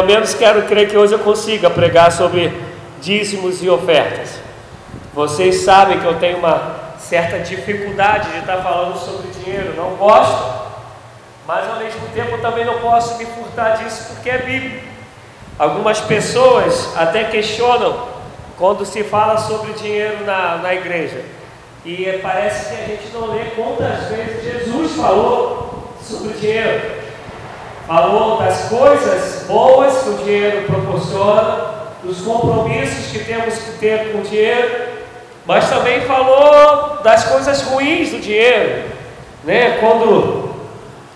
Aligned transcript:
Pelo 0.00 0.12
menos 0.12 0.32
quero 0.32 0.62
crer 0.62 0.88
que 0.88 0.96
hoje 0.96 1.12
eu 1.12 1.18
consiga 1.18 1.68
pregar 1.68 2.10
sobre 2.10 2.58
dízimos 3.02 3.62
e 3.62 3.68
ofertas. 3.68 4.30
Vocês 5.12 5.56
sabem 5.56 6.00
que 6.00 6.06
eu 6.06 6.18
tenho 6.18 6.38
uma 6.38 6.94
certa 6.98 7.38
dificuldade 7.40 8.30
de 8.30 8.38
estar 8.38 8.62
falando 8.62 8.96
sobre 8.96 9.28
dinheiro, 9.28 9.74
não 9.76 9.96
gosto, 9.96 10.70
mas 11.46 11.68
ao 11.68 11.76
mesmo 11.76 12.00
tempo 12.14 12.38
também 12.38 12.64
não 12.64 12.78
posso 12.78 13.18
me 13.18 13.26
furtar 13.26 13.76
disso 13.76 14.14
porque 14.14 14.30
é 14.30 14.38
bíblico. 14.38 14.86
Algumas 15.58 16.00
pessoas 16.00 16.96
até 16.96 17.24
questionam 17.24 18.08
quando 18.56 18.86
se 18.86 19.04
fala 19.04 19.36
sobre 19.36 19.74
dinheiro 19.74 20.24
na, 20.24 20.56
na 20.56 20.74
igreja. 20.74 21.22
E 21.84 22.18
parece 22.22 22.70
que 22.70 22.82
a 22.82 22.86
gente 22.86 23.12
não 23.12 23.34
lê 23.34 23.50
quantas 23.54 24.06
vezes 24.06 24.42
Jesus 24.44 24.92
falou 24.96 25.94
sobre 26.02 26.32
dinheiro. 26.38 26.99
Falou 27.90 28.36
das 28.36 28.68
coisas 28.68 29.46
boas 29.48 30.04
que 30.04 30.10
o 30.10 30.18
dinheiro 30.18 30.62
proporciona, 30.68 31.70
dos 32.04 32.20
compromissos 32.20 33.10
que 33.10 33.24
temos 33.24 33.52
que 33.56 33.78
ter 33.78 34.12
com 34.12 34.18
o 34.18 34.22
dinheiro, 34.22 34.90
mas 35.44 35.68
também 35.68 36.00
falou 36.02 36.98
das 37.02 37.24
coisas 37.24 37.62
ruins 37.62 38.10
do 38.10 38.20
dinheiro, 38.20 38.84
né? 39.42 39.78
Quando 39.80 40.50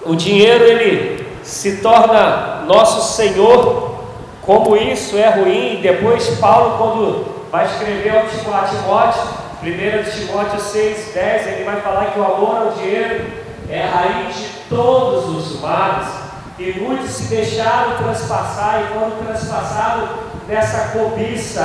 o 0.05 0.17
dinheiro 0.17 0.65
ele 0.65 1.25
se 1.45 1.77
torna 1.77 2.65
nosso 2.67 3.15
Senhor, 3.15 4.01
como 4.43 4.77
isso 4.77 5.17
é 5.17 5.31
ruim. 5.31 5.79
Depois 5.81 6.29
Paulo, 6.41 6.77
quando 6.77 7.51
vai 7.53 7.67
escrever 7.67 8.17
ao 8.17 8.27
Timóteo, 8.27 9.23
1 9.63 10.27
Timóteo 10.27 10.59
6, 10.59 11.13
10, 11.15 11.47
ele 11.47 11.63
vai 11.63 11.81
falar 11.81 12.07
que 12.07 12.19
o 12.19 12.25
amor 12.25 12.57
ao 12.57 12.73
dinheiro 12.73 13.27
é 13.71 13.81
a 13.81 13.87
raiz 13.87 14.35
de 14.35 14.49
todos 14.69 15.25
os 15.27 15.61
males. 15.61 16.24
E 16.59 16.73
muitos 16.81 17.11
se 17.11 17.25
deixaram 17.25 17.97
transpassar 17.97 18.83
e 18.83 18.95
foram 18.95 19.11
transpassados 19.25 20.09
nessa 20.47 20.89
cobiça, 20.89 21.63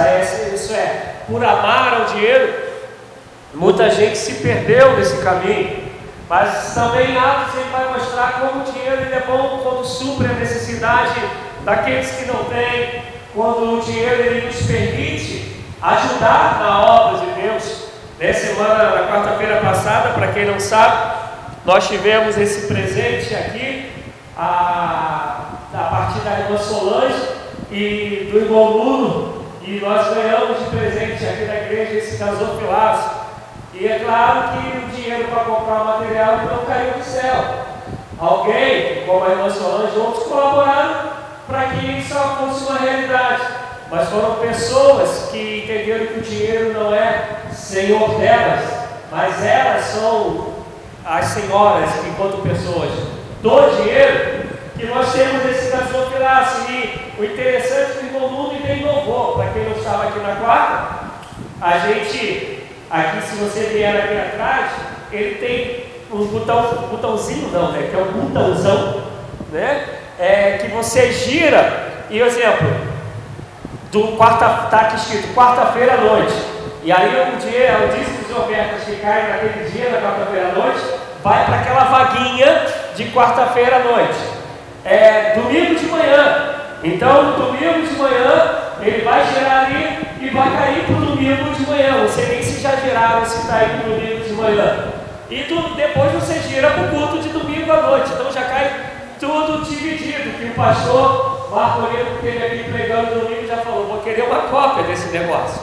isso 0.53 0.73
é, 0.73 1.15
por 1.27 1.43
amar 1.43 2.01
ao 2.01 2.05
dinheiro, 2.05 2.53
muita 3.53 3.89
gente 3.91 4.17
se 4.17 4.35
perdeu 4.35 4.97
nesse 4.97 5.17
caminho. 5.17 5.89
Mas 6.29 6.73
também 6.73 7.17
Atos 7.17 7.55
ele 7.55 7.69
vai 7.71 7.91
mostrar 7.91 8.39
como 8.39 8.61
o 8.61 8.71
dinheiro 8.71 9.01
é 9.11 9.23
bom 9.25 9.61
quando 9.63 9.83
supre 9.83 10.27
a 10.27 10.33
necessidade 10.33 11.19
daqueles 11.65 12.11
que 12.11 12.25
não 12.25 12.43
têm, 12.45 13.03
quando 13.33 13.79
o 13.79 13.81
dinheiro 13.81 14.21
ele 14.21 14.47
nos 14.47 14.61
permite 14.61 15.65
ajudar 15.81 16.59
na 16.59 16.81
obra 16.81 17.25
de 17.25 17.41
Deus. 17.41 17.89
Nessa 18.19 18.47
semana, 18.47 18.95
na 18.95 19.07
quarta-feira 19.07 19.61
passada, 19.61 20.09
para 20.09 20.27
quem 20.27 20.45
não 20.45 20.59
sabe, 20.59 21.19
nós 21.65 21.87
tivemos 21.87 22.37
esse 22.37 22.67
presente 22.67 23.33
aqui, 23.33 23.88
a, 24.39 25.49
a 25.73 25.83
partir 25.83 26.19
da 26.21 26.39
irmã 26.39 26.57
Solange, 26.57 27.39
e 27.69 28.29
do 28.31 28.39
irmão 28.39 28.71
Nuno, 28.71 29.43
e 29.61 29.79
nós 29.79 30.13
ganhamos 30.13 30.59
de 30.59 30.69
presente 30.69 31.25
aqui 31.25 31.45
da 31.45 31.55
igreja 31.55 31.97
esse 31.97 32.17
gasofilaço. 32.17 33.19
E 33.73 33.85
é 33.85 33.99
claro 33.99 34.49
que 34.49 34.77
o 34.77 34.95
dinheiro 34.95 35.25
para 35.25 35.43
comprar 35.43 35.81
o 35.81 35.85
material 35.85 36.37
não 36.49 36.65
caiu 36.65 36.93
do 36.93 37.03
céu. 37.03 37.35
Alguém, 38.17 39.05
como 39.05 39.25
a 39.25 39.29
irmã 39.29 39.49
Solange, 39.49 39.97
outros 39.97 40.23
colaboraram 40.23 41.09
para 41.45 41.67
que 41.67 41.85
isso 41.99 42.13
fosse 42.13 42.69
uma 42.69 42.79
realidade. 42.79 43.41
Mas 43.91 44.09
foram 44.09 44.35
pessoas 44.35 45.29
que 45.31 45.63
entenderam 45.63 46.07
que 46.07 46.19
o 46.19 46.23
dinheiro 46.23 46.73
não 46.73 46.93
é 46.93 47.41
senhor 47.53 48.17
delas, 48.19 48.63
mas 49.11 49.43
elas 49.43 49.85
são 49.85 50.53
as 51.05 51.25
senhoras 51.25 51.89
enquanto 52.07 52.41
pessoas 52.41 53.18
do 53.41 53.75
dinheiro 53.75 54.49
que 54.77 54.85
nós 54.85 55.11
temos 55.11 55.45
esse 55.45 55.71
gasofilaço. 55.71 56.71
E 56.71 57.13
o 57.19 57.25
interessante 57.25 57.99
é 57.99 58.09
que 58.09 58.15
o 58.15 58.19
Nuno 58.19 58.51
ainda 58.51 58.73
inovou. 58.73 59.33
Para 59.33 59.51
quem 59.51 59.65
não 59.65 59.77
estava 59.77 60.07
aqui 60.07 60.19
na 60.19 60.35
quarta, 60.35 61.09
a 61.61 61.77
gente, 61.79 62.63
aqui 62.89 63.21
se 63.27 63.35
você 63.35 63.61
vier 63.73 63.95
aqui 63.95 64.17
atrás, 64.17 64.71
ele 65.11 65.35
tem 65.35 65.89
um 66.11 66.25
botão, 66.25 66.87
botãozinho 66.89 67.49
não, 67.49 67.71
né? 67.71 67.87
Que 67.89 67.95
é 67.95 67.99
um 67.99 68.11
botãozão, 68.11 69.03
né? 69.51 69.85
É, 70.17 70.57
que 70.61 70.67
você 70.69 71.11
gira, 71.11 72.05
e 72.09 72.19
exemplo, 72.19 72.67
do 73.91 74.17
quarta, 74.17 74.65
está 74.65 74.81
aqui 74.81 74.95
escrito 74.97 75.33
quarta-feira 75.33 75.93
à 75.93 75.97
noite. 75.97 76.33
E 76.83 76.91
aí 76.91 77.09
o 77.09 77.37
dia, 77.37 77.85
o 77.85 77.97
dízimo 77.97 78.25
de 78.25 78.33
ofertas 78.33 78.83
que 78.83 78.95
cai 78.97 79.29
naquele 79.29 79.69
dia, 79.69 79.89
na 79.89 80.01
quarta-feira 80.01 80.49
à 80.49 80.51
noite, 80.53 80.81
vai 81.23 81.45
para 81.45 81.55
aquela 81.59 81.83
vaguinha 81.85 82.65
de 82.99 83.11
quarta-feira 83.11 83.77
à 83.77 83.79
noite 83.79 84.19
é 84.83 85.35
domingo 85.35 85.75
de 85.75 85.85
manhã. 85.85 86.55
Então, 86.83 87.31
domingo 87.31 87.87
de 87.87 87.95
manhã, 87.97 88.55
ele 88.81 89.01
vai 89.03 89.25
girar 89.25 89.65
ali 89.65 89.99
e 90.19 90.29
vai 90.29 90.51
cair 90.51 90.83
para 90.83 90.95
o 90.95 91.05
domingo 91.05 91.53
de 91.53 91.65
manhã. 91.65 91.97
Não 91.97 92.09
sei 92.09 92.25
nem 92.25 92.43
se 92.43 92.59
já 92.59 92.75
giraram, 92.75 93.25
se 93.25 93.37
está 93.37 93.55
aí 93.55 93.69
para 93.69 93.89
o 93.89 93.93
domingo 93.93 94.25
de 94.25 94.33
manhã. 94.33 94.89
E 95.29 95.43
tu, 95.43 95.75
depois 95.75 96.11
você 96.11 96.39
gira 96.41 96.71
para 96.71 96.83
o 96.83 96.89
culto 96.89 97.19
de 97.19 97.29
domingo 97.29 97.71
à 97.71 97.81
noite. 97.83 98.11
Então 98.11 98.29
já 98.33 98.43
cai 98.43 98.71
tudo 99.17 99.63
dividido. 99.63 100.37
Que 100.37 100.45
o 100.47 100.55
pastor 100.55 101.49
Marco 101.51 101.87
Lino, 101.87 102.19
que 102.19 102.27
ele 102.27 102.45
aqui 102.45 102.71
pregando 102.71 103.21
domingo, 103.21 103.47
já 103.47 103.57
falou: 103.57 103.85
vou 103.85 104.01
querer 104.01 104.23
uma 104.23 104.41
cópia 104.49 104.83
desse 104.83 105.07
negócio. 105.09 105.61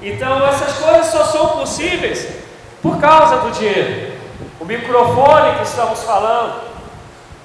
Então, 0.00 0.46
essas 0.46 0.78
coisas 0.78 1.06
só 1.06 1.24
são 1.24 1.48
possíveis 1.48 2.28
por 2.80 2.98
causa 2.98 3.38
do 3.38 3.50
dinheiro. 3.50 4.16
O 4.60 4.64
microfone 4.64 5.56
que 5.56 5.62
estamos 5.64 6.02
falando, 6.02 6.67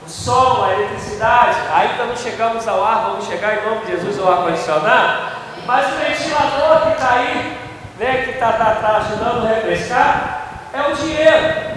o 0.05 0.09
som, 0.09 0.63
a 0.63 0.73
eletricidade, 0.73 1.57
ainda 1.73 2.05
não 2.05 2.15
chegamos 2.15 2.67
ao 2.67 2.83
ar, 2.83 3.05
vamos 3.09 3.25
chegar 3.25 3.57
em 3.57 3.69
nome 3.69 3.85
de 3.85 3.91
Jesus 3.91 4.19
ao 4.19 4.31
ar-condicionado, 4.31 5.33
mas 5.65 5.87
o 5.87 5.97
ventilador 5.97 6.81
que 6.81 6.91
está 6.93 7.13
aí, 7.13 7.57
né, 7.97 8.23
que 8.25 8.31
está 8.31 8.51
tá, 8.53 8.75
tá 8.75 8.97
ajudando 8.97 9.45
a 9.45 9.49
refrescar, 9.49 10.43
é 10.73 10.91
o 10.91 10.95
dinheiro. 10.95 11.73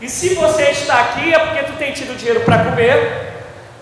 E 0.00 0.08
se 0.08 0.34
você 0.34 0.64
está 0.64 1.00
aqui 1.00 1.32
é 1.32 1.38
porque 1.38 1.62
tu 1.62 1.72
tem 1.78 1.92
tido 1.92 2.16
dinheiro 2.16 2.40
para 2.40 2.64
comer, 2.64 3.32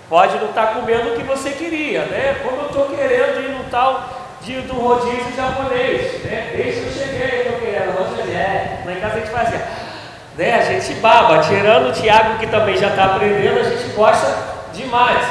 pode 0.08 0.36
não 0.38 0.50
estar 0.50 0.66
tá 0.66 0.74
comendo 0.74 1.14
o 1.14 1.16
que 1.16 1.22
você 1.22 1.50
queria, 1.50 2.04
né? 2.04 2.36
Como 2.44 2.60
eu 2.60 2.66
estou 2.66 2.84
querendo 2.96 3.40
ir 3.40 3.48
no 3.50 3.64
tal 3.64 4.36
de, 4.42 4.60
do 4.62 4.74
rodízio 4.74 5.34
japonês, 5.34 6.22
né? 6.24 6.52
Desde 6.54 6.80
que 6.82 6.86
eu 6.86 6.92
cheguei, 6.92 7.46
eu 7.46 7.52
estou 7.52 7.60
querendo, 7.60 7.96
rodízio, 7.96 8.36
é, 8.36 8.82
lá 8.84 8.92
em 8.92 9.00
casa 9.00 9.14
a 9.14 9.18
gente 9.18 9.30
fazia. 9.30 9.89
Né? 10.36 10.54
A 10.54 10.62
gente 10.62 10.94
baba, 11.00 11.38
tirando 11.38 11.88
o 11.88 11.92
Tiago 11.92 12.38
que 12.38 12.46
também 12.46 12.76
já 12.76 12.88
está 12.88 13.04
aprendendo, 13.04 13.60
a 13.60 13.64
gente 13.64 13.88
gosta 13.92 14.34
demais. 14.72 15.26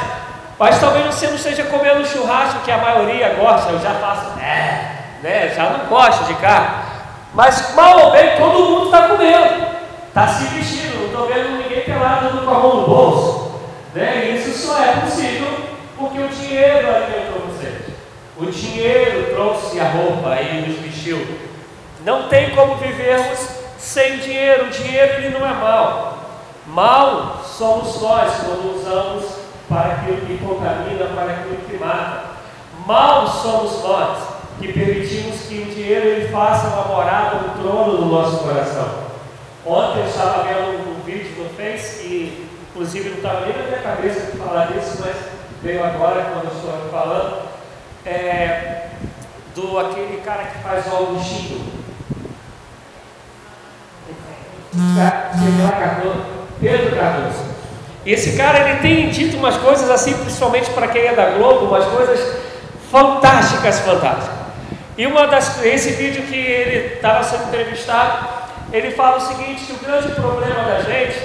Mas 0.58 0.78
talvez 0.78 1.06
você 1.06 1.26
não 1.26 1.36
esteja 1.36 1.64
comendo 1.64 2.06
churrasco 2.06 2.60
que 2.60 2.70
a 2.70 2.78
maioria 2.78 3.34
gosta, 3.34 3.72
eu 3.72 3.80
já 3.80 3.94
faço, 3.94 4.38
é, 4.38 4.90
né? 5.22 5.52
Já 5.56 5.70
não 5.70 5.86
gosto 5.86 6.24
de 6.24 6.34
carne. 6.34 6.90
Mas 7.32 7.74
mal 7.74 8.06
ou 8.06 8.12
bem, 8.12 8.36
todo 8.36 8.68
mundo 8.68 8.84
está 8.86 9.08
comendo, 9.08 9.66
está 10.08 10.26
se 10.28 10.44
vestindo, 10.54 10.98
não 10.98 11.06
estou 11.06 11.26
vendo 11.28 11.62
ninguém 11.62 11.82
pelado 11.82 12.28
dando 12.28 12.44
com 12.44 12.50
a 12.50 12.58
mão 12.58 12.76
no 12.76 12.86
bolso. 12.86 13.60
Né? 13.94 14.36
Isso 14.36 14.66
só 14.66 14.82
é 14.82 15.00
possível 15.00 15.48
porque 15.96 16.18
o 16.18 16.28
dinheiro 16.28 16.88
alimentou 16.88 17.46
vocês. 17.48 17.74
O 18.36 18.46
dinheiro 18.46 19.32
trouxe 19.34 19.80
a 19.80 19.84
roupa 19.84 20.40
e 20.40 20.68
nos 20.68 20.78
vestiu. 20.78 21.26
Não 22.04 22.28
tem 22.28 22.50
como 22.50 22.76
vivermos 22.76 23.48
sem 23.80 24.18
dinheiro. 24.18 24.66
O 24.66 24.70
dinheiro 24.70 25.14
ele 25.14 25.30
não 25.30 25.46
é 25.46 25.54
mal. 25.54 26.18
Mal 26.66 27.42
somos 27.44 28.00
nós 28.00 28.32
quando 28.44 28.76
usamos 28.76 29.24
para 29.68 29.94
aquilo 29.94 30.20
que 30.26 30.38
contamina, 30.38 31.06
para 31.06 31.32
aquilo 31.32 31.56
que 31.68 31.76
mata. 31.76 32.24
Mal 32.86 33.26
somos 33.26 33.82
nós 33.82 34.18
que 34.58 34.72
permitimos 34.72 35.40
que 35.42 35.62
o 35.62 35.74
dinheiro 35.74 36.06
ele 36.06 36.28
faça 36.28 36.68
uma 36.68 36.84
morada 36.84 37.36
no 37.36 37.62
trono 37.62 37.96
do 37.96 38.06
nosso 38.06 38.38
coração. 38.44 39.10
Ontem 39.64 40.00
eu 40.00 40.06
estava 40.06 40.42
vendo 40.42 40.90
um 40.90 41.02
vídeo 41.02 41.42
no 41.42 41.50
Face 41.50 42.02
que, 42.02 42.48
inclusive, 42.70 43.10
não 43.10 43.16
estava 43.16 43.46
nem 43.46 43.56
na 43.56 43.62
minha 43.64 43.82
cabeça 43.82 44.30
de 44.30 44.38
falar 44.38 44.66
disso, 44.66 44.98
mas 45.00 45.16
veio 45.62 45.84
agora 45.84 46.30
quando 46.32 46.44
eu 46.44 46.56
estou 46.56 46.90
falando. 46.90 47.50
É, 48.04 48.88
do 49.54 49.78
aquele 49.78 50.20
cara 50.22 50.44
que 50.44 50.58
faz 50.62 50.86
o 50.86 50.96
Augustinho, 50.96 51.79
Pedro 56.60 56.96
Cardoso. 56.96 57.50
Esse 58.04 58.36
cara 58.36 58.70
ele 58.70 58.78
tem 58.80 59.08
dito 59.10 59.36
umas 59.36 59.56
coisas 59.56 59.90
assim, 59.90 60.14
principalmente 60.14 60.70
para 60.70 60.88
quem 60.88 61.02
é 61.02 61.14
da 61.14 61.30
Globo, 61.30 61.66
umas 61.66 61.84
coisas 61.84 62.38
fantásticas, 62.90 63.80
fantásticas. 63.80 64.40
E 64.96 65.06
uma 65.06 65.26
das 65.26 65.62
esse 65.64 65.92
vídeo 65.92 66.22
que 66.24 66.36
ele 66.36 66.94
estava 66.94 67.22
sendo 67.22 67.44
entrevistado, 67.44 68.28
ele 68.72 68.90
fala 68.90 69.18
o 69.18 69.20
seguinte, 69.20 69.64
que 69.64 69.72
o 69.72 69.78
grande 69.78 70.12
problema 70.12 70.64
da 70.64 70.80
gente 70.80 71.18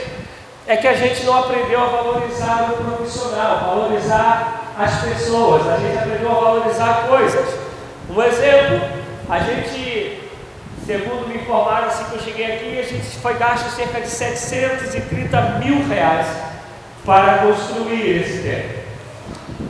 é 0.67 0.75
que 0.77 0.87
a 0.87 0.93
gente 0.93 1.23
não 1.25 1.37
aprendeu 1.39 1.81
a 1.81 1.85
valorizar 1.85 2.71
o 2.71 2.83
profissional, 2.83 3.75
valorizar 3.75 4.73
as 4.77 5.01
pessoas, 5.01 5.67
a 5.67 5.77
gente 5.77 5.97
aprendeu 5.97 6.31
a 6.31 6.33
valorizar 6.33 7.05
coisas. 7.07 7.45
Um 8.09 8.21
exemplo, 8.21 8.81
a 9.29 9.39
gente 9.39 10.24
Segundo 10.85 11.27
me 11.27 11.37
informaram 11.37 11.87
assim 11.87 12.03
que 12.05 12.13
eu 12.13 12.21
cheguei 12.21 12.45
aqui, 12.45 12.79
a 12.79 12.83
gente 12.83 13.17
foi 13.17 13.33
gasto 13.33 13.71
cerca 13.71 13.99
de 13.99 14.07
730 14.07 15.41
mil 15.59 15.87
reais 15.87 16.27
para 17.03 17.39
construir 17.39 18.21
esse 18.21 18.43
templo. 18.43 18.83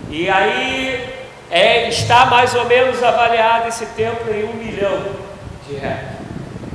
E 0.09 0.29
aí 0.29 1.09
é, 1.49 1.87
está 1.87 2.25
mais 2.25 2.53
ou 2.53 2.65
menos 2.65 3.01
avaliado 3.01 3.69
esse 3.69 3.85
templo 3.87 4.33
em 4.33 4.43
um 4.43 4.55
milhão 4.55 5.05
de 5.65 5.75
reais. 5.75 6.15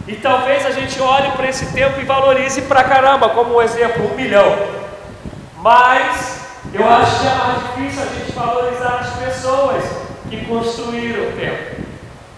E 0.09 0.15
talvez 0.17 0.65
a 0.65 0.71
gente 0.71 0.99
olhe 1.03 1.31
para 1.33 1.47
esse 1.47 1.67
templo 1.75 2.01
e 2.01 2.05
valorize 2.07 2.63
para 2.63 2.83
caramba, 2.83 3.29
como 3.29 3.57
um 3.57 3.63
exemplo, 3.63 4.11
um 4.11 4.17
milhão. 4.17 4.57
Mas 5.59 6.41
eu 6.73 6.89
acho 6.89 7.21
que 7.21 7.27
é 7.27 7.35
mais 7.35 7.63
difícil 7.63 8.03
a 8.03 8.07
gente 8.07 8.33
valorizar 8.33 9.01
as 9.01 9.23
pessoas 9.23 9.85
que 10.31 10.47
construíram 10.47 11.29
o 11.29 11.33
templo. 11.33 11.85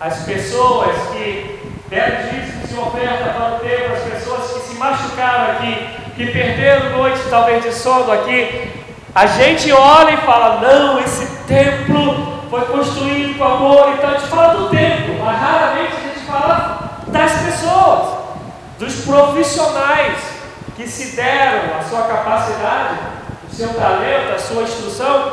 As 0.01 0.25
pessoas 0.25 0.97
que 1.13 1.62
deram 1.93 2.23
dízimos 2.31 2.71
e 2.71 2.75
oferta 2.75 3.35
para 3.35 3.57
o 3.57 3.59
templo, 3.59 3.93
as 3.95 4.15
pessoas 4.15 4.51
que 4.51 4.61
se 4.61 4.79
machucaram 4.79 5.53
aqui, 5.53 5.89
que 6.17 6.27
perderam 6.33 6.97
noite 6.97 7.21
talvez 7.29 7.63
de 7.63 7.71
sono 7.71 8.11
aqui. 8.11 8.73
A 9.15 9.27
gente 9.27 9.71
olha 9.71 10.13
e 10.13 10.17
fala, 10.17 10.59
não, 10.63 10.99
esse 11.01 11.45
templo 11.45 12.49
foi 12.49 12.63
construído 12.63 13.37
com 13.37 13.45
amor, 13.45 13.91
então 13.93 14.09
a 14.09 14.13
gente 14.15 14.27
fala 14.27 14.55
do 14.55 14.71
templo, 14.71 15.23
mas 15.23 15.39
raramente 15.39 15.93
a 15.93 16.09
gente 16.09 16.27
fala 16.27 17.03
das 17.09 17.33
pessoas, 17.43 18.19
dos 18.79 19.05
profissionais 19.05 20.19
que 20.75 20.89
se 20.89 21.15
deram 21.15 21.79
a 21.79 21.83
sua 21.83 22.03
capacidade, 22.05 23.01
o 23.51 23.55
seu 23.55 23.69
talento, 23.75 24.35
a 24.35 24.39
sua 24.39 24.63
instrução 24.63 25.31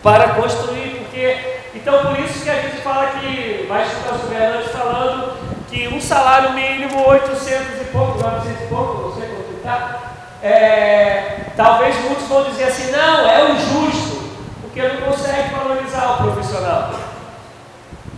para 0.00 0.28
construir, 0.28 1.00
porque 1.00 1.58
então 1.74 2.04
por 2.04 2.20
isso 2.20 2.44
que 2.44 2.50
a 2.50 2.54
gente 2.54 2.76
fala 2.82 3.06
que 3.18 3.66
vai 3.68 3.82
escutar 3.82 4.14
os 4.14 4.20
governantes 4.22 4.70
falando 4.70 5.41
que 5.72 5.88
um 5.88 5.98
salário 5.98 6.52
mínimo 6.52 7.02
800 7.08 7.80
e 7.80 7.84
pouco, 7.86 8.22
900 8.22 8.60
e 8.60 8.66
pouco, 8.66 9.02
não 9.08 9.14
sei 9.14 9.30
quanto 9.30 9.56
está, 9.56 10.00
é, 10.42 11.46
talvez 11.56 11.98
muitos 12.04 12.28
vão 12.28 12.44
dizer 12.44 12.64
assim, 12.64 12.92
não, 12.92 13.26
é 13.26 13.44
o 13.44 13.56
justo, 13.56 14.22
porque 14.60 14.82
não 14.82 15.00
consegue 15.00 15.54
valorizar 15.54 16.12
o 16.12 16.16
profissional. 16.24 16.90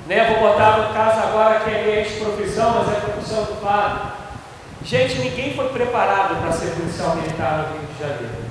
Né? 0.08 0.34
Vou 0.34 0.48
botar 0.48 0.78
no 0.78 0.92
caso 0.92 1.20
agora 1.20 1.60
que 1.60 1.70
é 1.70 2.00
ex-profissão, 2.00 2.74
mas 2.76 2.96
é 2.96 3.00
profissão 3.00 3.44
do 3.44 3.60
padre. 3.60 4.00
Gente, 4.84 5.18
ninguém 5.20 5.54
foi 5.54 5.68
preparado 5.68 6.40
para 6.42 6.52
ser 6.52 6.72
policial 6.72 7.14
militar 7.14 7.68
no 7.68 7.78
Rio 7.78 7.88
de 7.88 8.00
Janeiro. 8.00 8.44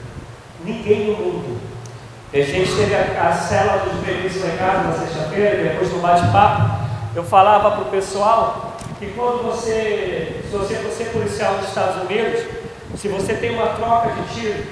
Ninguém 0.63 1.07
no 1.07 1.17
mundo. 1.17 1.61
A 2.33 2.37
gente 2.37 2.73
teve 2.73 2.95
a, 2.95 3.29
a 3.29 3.33
cela 3.33 3.83
dos 3.83 3.99
bebês 3.99 4.33
casa 4.57 4.87
na 4.87 4.93
sexta-feira, 4.93 5.69
depois 5.69 5.89
do 5.89 6.01
bate-papo, 6.01 6.83
eu 7.15 7.23
falava 7.23 7.71
para 7.71 7.81
o 7.81 7.91
pessoal 7.91 8.72
que 9.03 9.13
quando 9.15 9.43
você, 9.43 10.41
se 10.49 10.55
você 10.55 10.75
for 10.75 10.91
ser 10.91 11.05
policial 11.05 11.55
nos 11.55 11.67
Estados 11.67 12.03
Unidos, 12.03 12.41
se 12.95 13.07
você 13.09 13.33
tem 13.33 13.53
uma 13.53 13.67
troca 13.67 14.11
de 14.11 14.33
tiro, 14.33 14.63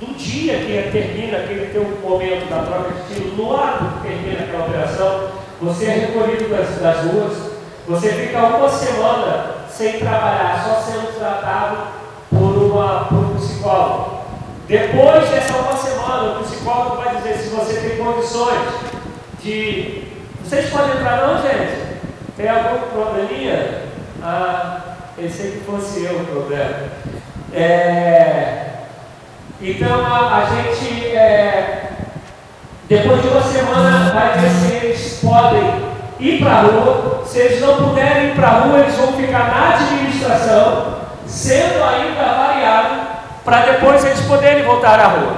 no 0.00 0.14
dia 0.14 0.58
que 0.58 0.90
termina 0.90 1.38
aquele 1.38 1.66
teu 1.66 1.84
momento 2.02 2.48
da 2.48 2.62
troca 2.62 2.90
de 2.90 3.14
tiro, 3.14 3.36
no 3.36 3.56
ato 3.56 3.84
que 3.84 4.08
termina 4.08 4.44
aquela 4.44 4.66
operação, 4.66 5.28
você 5.60 5.84
é 5.84 5.90
recolhido 5.90 6.48
das, 6.48 6.80
das 6.80 7.04
ruas, 7.04 7.50
você 7.86 8.08
fica 8.08 8.38
uma 8.38 8.68
semana 8.68 9.54
sem 9.70 9.98
trabalhar, 9.98 10.64
só 10.64 10.90
sendo 10.90 11.18
tratado 11.18 11.78
por, 12.30 12.38
uma, 12.38 13.04
por 13.04 13.18
um 13.18 13.36
psicólogo. 13.36 14.20
Depois 14.66 15.28
dessa 15.28 15.56
uma 15.58 15.76
semana, 15.76 16.38
o 16.38 16.44
psicólogo 16.44 16.96
vai 16.96 17.16
dizer 17.16 17.34
se 17.38 17.48
você 17.50 17.74
tem 17.74 18.04
condições 18.04 18.60
de. 19.42 20.04
Vocês 20.44 20.70
podem 20.70 20.92
entrar 20.92 21.26
não, 21.26 21.42
gente? 21.42 21.89
Tem 22.36 22.48
algum 22.48 22.88
probleminha? 22.88 23.82
Ah, 24.22 24.80
pensei 25.16 25.52
que 25.52 25.60
fosse 25.60 26.04
eu 26.04 26.20
o 26.20 26.24
problema. 26.24 26.88
É, 27.52 28.66
então 29.60 30.06
a, 30.06 30.36
a 30.36 30.44
gente 30.46 31.16
é, 31.16 31.90
depois 32.90 33.22
de 33.22 33.28
uma 33.28 33.40
semana, 33.40 34.12
vai 34.12 34.36
ver 34.36 34.50
se 34.50 34.72
eles 34.72 35.20
podem 35.22 35.80
ir 36.18 36.42
para 36.42 36.50
a 36.50 36.62
rua. 36.62 37.22
Se 37.24 37.38
eles 37.38 37.60
não 37.60 37.76
puderem 37.76 38.30
ir 38.30 38.34
para 38.34 38.48
a 38.48 38.60
rua, 38.62 38.80
eles 38.80 38.96
vão 38.96 39.12
ficar 39.12 39.46
na 39.46 39.76
administração, 39.76 40.96
sendo 41.24 41.84
ainda 41.84 42.20
avaliado, 42.20 43.00
para 43.44 43.60
depois 43.60 44.04
eles 44.04 44.20
poderem 44.22 44.64
voltar 44.64 44.98
à 44.98 45.06
rua. 45.06 45.36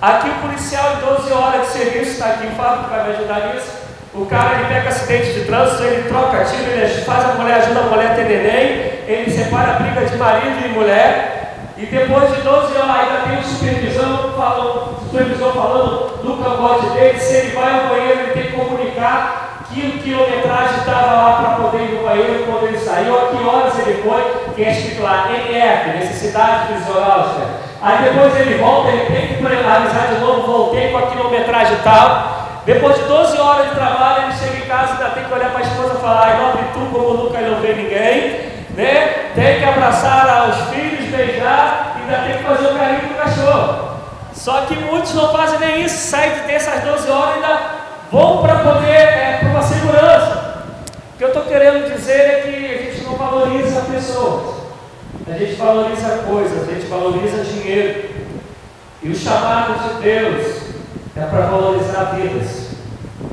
Aqui 0.00 0.28
o 0.28 0.34
policial 0.46 0.92
em 0.92 1.16
12 1.16 1.32
horas 1.32 1.66
de 1.66 1.72
serviço 1.72 2.12
está 2.12 2.26
aqui, 2.26 2.46
o 2.46 2.50
Fábio 2.54 2.88
vai 2.88 3.08
me 3.08 3.16
ajudar 3.16 3.52
nisso. 3.52 3.83
O 4.14 4.26
cara 4.26 4.60
ele 4.60 4.68
pega 4.68 4.88
acidente 4.88 5.32
de 5.32 5.44
trânsito, 5.44 5.82
ele 5.82 6.08
troca 6.08 6.44
tiro, 6.44 6.70
ele 6.70 6.86
faz 7.02 7.30
a 7.30 7.34
mulher, 7.34 7.56
ajuda 7.56 7.80
a 7.80 7.82
mulher 7.82 8.12
a 8.12 8.14
ter 8.14 8.24
neném, 8.24 8.92
ele 9.08 9.30
separa 9.30 9.72
a 9.72 9.74
briga 9.80 10.06
de 10.06 10.16
marido 10.16 10.64
e 10.64 10.68
mulher, 10.68 11.56
e 11.76 11.86
depois 11.86 12.32
de 12.32 12.42
12 12.42 12.76
horas 12.76 12.96
ainda 12.96 13.28
tem 13.28 13.38
o 13.38 13.42
supervisão 13.42 14.32
falando, 14.36 15.00
supervisor 15.00 15.52
falando 15.52 16.22
do 16.22 16.44
cangote 16.44 16.90
dele, 16.90 17.18
se 17.18 17.34
ele 17.34 17.56
vai 17.56 17.72
ao 17.72 17.88
banheiro, 17.88 18.20
ele 18.20 18.32
tem 18.34 18.42
que 18.44 18.52
comunicar 18.52 19.44
que 19.74 19.98
quilometragem 19.98 20.78
estava 20.78 21.12
lá 21.12 21.32
para 21.42 21.64
poder 21.64 21.82
ir 21.82 21.94
no 21.96 22.08
banheiro, 22.08 22.44
quando 22.46 22.68
ele 22.68 22.78
saiu, 22.78 23.16
a 23.16 23.28
que 23.30 23.44
horas 23.44 23.78
ele 23.80 24.02
foi, 24.02 24.52
que 24.54 24.62
é 24.62 24.70
escrito 24.70 25.02
lá, 25.02 25.28
NF, 25.28 25.98
necessidade 25.98 26.72
fisiológica. 26.72 27.46
Aí 27.82 28.04
depois 28.04 28.38
ele 28.38 28.58
volta, 28.58 28.90
ele 28.90 29.06
tem 29.06 29.36
que 29.36 29.44
analisar 29.44 30.14
de 30.14 30.20
novo, 30.20 30.46
voltei 30.46 30.92
com 30.92 30.98
a 30.98 31.02
quilometragem 31.02 31.76
tal. 31.82 32.43
Depois 32.64 32.96
de 32.96 33.02
12 33.02 33.38
horas 33.38 33.68
de 33.68 33.74
trabalho, 33.74 34.24
ele 34.24 34.32
chega 34.32 34.64
em 34.64 34.68
casa 34.68 34.92
e 34.92 35.02
ainda 35.02 35.14
tem 35.14 35.24
que 35.24 35.32
olhar 35.32 35.50
para 35.50 35.58
a 35.58 35.68
esposa 35.68 35.94
e 35.94 36.00
falar, 36.00 36.22
ai, 36.22 36.40
nobre 36.40 36.62
tu 36.72 36.80
como 36.92 37.24
nunca 37.24 37.40
não 37.40 37.60
vê 37.60 37.74
ninguém 37.74 38.54
né? 38.76 39.30
Tem 39.34 39.58
que 39.58 39.64
abraçar 39.64 40.50
os 40.50 40.74
filhos, 40.74 41.10
beijar 41.10 41.96
e 41.96 42.02
ainda 42.02 42.26
tem 42.26 42.38
que 42.38 42.44
fazer 42.44 42.66
o 42.66 42.78
carinho 42.78 43.00
com 43.02 43.14
o 43.14 43.16
cachorro. 43.16 43.94
Só 44.32 44.62
que 44.62 44.74
muitos 44.74 45.14
não 45.14 45.32
fazem 45.32 45.58
nem 45.60 45.84
isso, 45.84 46.10
saem 46.10 46.32
dessas 46.46 46.82
12 46.82 47.10
horas 47.10 47.36
e 47.36 47.44
ainda 47.44 47.60
vão 48.10 48.42
para 48.42 48.56
poder, 48.56 48.90
é, 48.90 49.38
para 49.40 49.48
uma 49.48 49.62
segurança. 49.62 50.64
O 51.14 51.18
que 51.18 51.24
eu 51.24 51.28
estou 51.28 51.44
querendo 51.44 51.94
dizer 51.94 52.20
é 52.20 52.40
que 52.40 52.74
a 52.74 52.90
gente 52.90 53.04
não 53.04 53.16
valoriza 53.16 53.80
pessoas, 53.82 54.56
a 55.28 55.38
gente 55.38 55.54
valoriza 55.54 56.08
coisas, 56.26 56.68
a 56.68 56.72
gente 56.72 56.86
valoriza 56.86 57.44
dinheiro. 57.44 58.14
E 59.02 59.08
o 59.10 59.14
chamado 59.14 59.74
de 59.74 60.02
Deus 60.02 60.73
é 61.16 61.24
para 61.26 61.46
valorizar 61.46 62.16
vidas. 62.16 62.70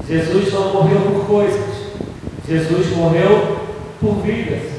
Jesus 0.08 0.54
não 0.54 0.74
morreu 0.74 1.02
por 1.02 1.26
coisas, 1.26 1.66
Jesus 2.48 2.96
morreu 2.96 3.60
por 4.00 4.16
vidas. 4.22 4.70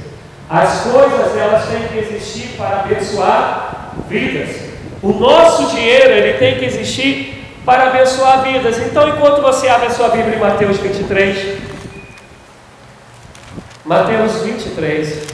As 0.49 0.83
coisas 0.83 1.37
elas 1.37 1.67
têm 1.69 1.89
que 1.89 1.99
existir 1.99 2.57
para 2.57 2.81
abençoar 2.81 3.95
vidas. 4.09 4.57
O 5.03 5.13
nosso 5.13 5.75
dinheiro 5.75 6.13
ele 6.13 6.39
tem 6.39 6.59
que 6.59 6.67
existir 6.67 7.45
para 7.65 7.89
abençoar 7.89 8.43
vidas. 8.43 8.79
Então, 8.79 9.09
enquanto 9.09 9.41
você 9.41 9.69
abre 9.69 9.87
a 9.87 9.91
sua 9.91 10.09
Bíblia 10.11 10.37
em 10.37 10.41
Mateus 10.41 10.79
23, 10.79 11.59
Mateus 13.85 14.43
23, 14.43 15.27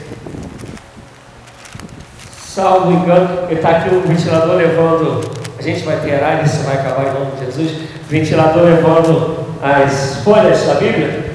salvo 2.37 2.91
engano, 2.91 3.51
está 3.51 3.69
aqui 3.69 3.93
o 3.93 4.01
ventilador 4.01 4.55
levando. 4.55 5.48
A 5.59 5.61
gente 5.61 5.83
vai 5.83 5.97
ter 5.97 6.23
ar, 6.23 6.41
isso 6.43 6.63
vai 6.63 6.75
acabar 6.75 7.07
em 7.07 7.13
nome 7.13 7.31
de 7.37 7.45
Jesus. 7.45 7.81
Ventilador 8.07 8.63
levando 8.63 9.45
as 9.61 10.23
folhas 10.23 10.65
da 10.65 10.75
Bíblia. 10.75 11.33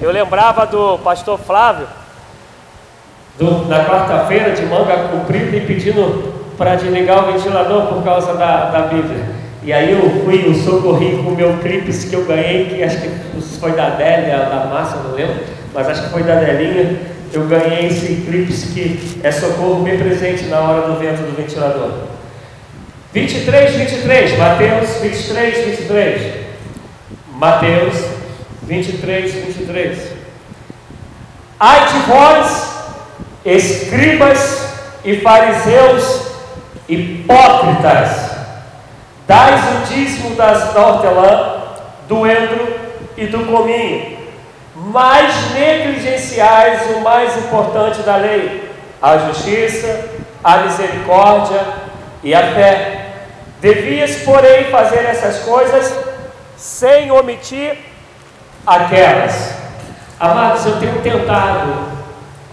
Eu 0.00 0.10
lembrava 0.10 0.66
do 0.66 0.98
pastor 0.98 1.38
Flávio 1.38 1.86
do, 3.38 3.68
da 3.68 3.84
quarta-feira 3.84 4.50
de 4.50 4.66
manga 4.66 5.08
comprida 5.08 5.56
e 5.56 5.60
pedindo 5.60 6.34
para 6.58 6.74
desligar 6.74 7.28
o 7.28 7.32
ventilador 7.32 7.86
por 7.86 8.02
causa 8.02 8.34
da, 8.34 8.70
da 8.70 8.80
Bíblia. 8.88 9.24
E 9.62 9.72
aí 9.72 9.92
eu 9.92 10.24
fui, 10.24 10.44
eu 10.44 10.54
socorri 10.54 11.16
com 11.22 11.30
o 11.30 11.36
meu 11.36 11.58
clipes 11.58 12.06
que 12.06 12.14
eu 12.14 12.24
ganhei, 12.24 12.66
que 12.66 12.82
acho 12.82 12.98
que 12.98 13.08
foi 13.60 13.72
da 13.72 13.86
Adélia, 13.86 14.36
da 14.46 14.66
Márcia, 14.68 14.98
não 15.04 15.14
lembro, 15.14 15.36
mas 15.72 15.88
acho 15.88 16.02
que 16.02 16.10
foi 16.10 16.24
da 16.24 16.32
Adelinha. 16.32 16.98
Eu 17.32 17.46
ganhei 17.46 17.86
esse 17.86 18.22
clipes 18.26 18.72
que 18.72 19.20
é 19.22 19.30
socorro 19.30 19.82
bem 19.84 19.98
presente 19.98 20.44
na 20.46 20.58
hora 20.60 20.88
do 20.88 20.98
vento 20.98 21.18
do 21.18 21.36
ventilador. 21.36 22.17
23, 23.26 23.74
23, 23.74 24.38
Mateus 24.38 24.90
23, 25.00 25.64
23. 25.64 26.34
Mateus 27.32 27.96
23, 28.62 29.32
23. 29.32 29.98
Ai 31.58 31.88
de 31.88 31.98
vós, 32.06 32.68
escribas 33.44 34.68
e 35.04 35.16
fariseus 35.16 36.28
hipócritas, 36.88 38.30
dais 39.26 39.60
o 39.64 39.92
dízimo 39.92 40.36
das 40.36 40.76
hortelã, 40.76 41.62
do 42.06 42.24
endro 42.24 42.68
e 43.16 43.26
do 43.26 43.44
cominho, 43.46 44.16
mas 44.76 45.52
negligenciais 45.54 46.96
o 46.96 47.00
mais 47.00 47.36
importante 47.36 48.00
da 48.02 48.16
lei, 48.16 48.70
a 49.02 49.18
justiça, 49.18 50.08
a 50.44 50.58
misericórdia 50.58 51.60
e 52.22 52.32
a 52.32 52.42
fé. 52.54 52.97
Devias, 53.60 54.16
porém, 54.18 54.64
fazer 54.70 55.00
essas 55.00 55.40
coisas 55.40 55.92
sem 56.56 57.10
omitir 57.10 57.76
aquelas. 58.66 59.54
Amados, 60.20 60.64
eu 60.66 60.78
tenho 60.78 61.00
tentado 61.00 61.98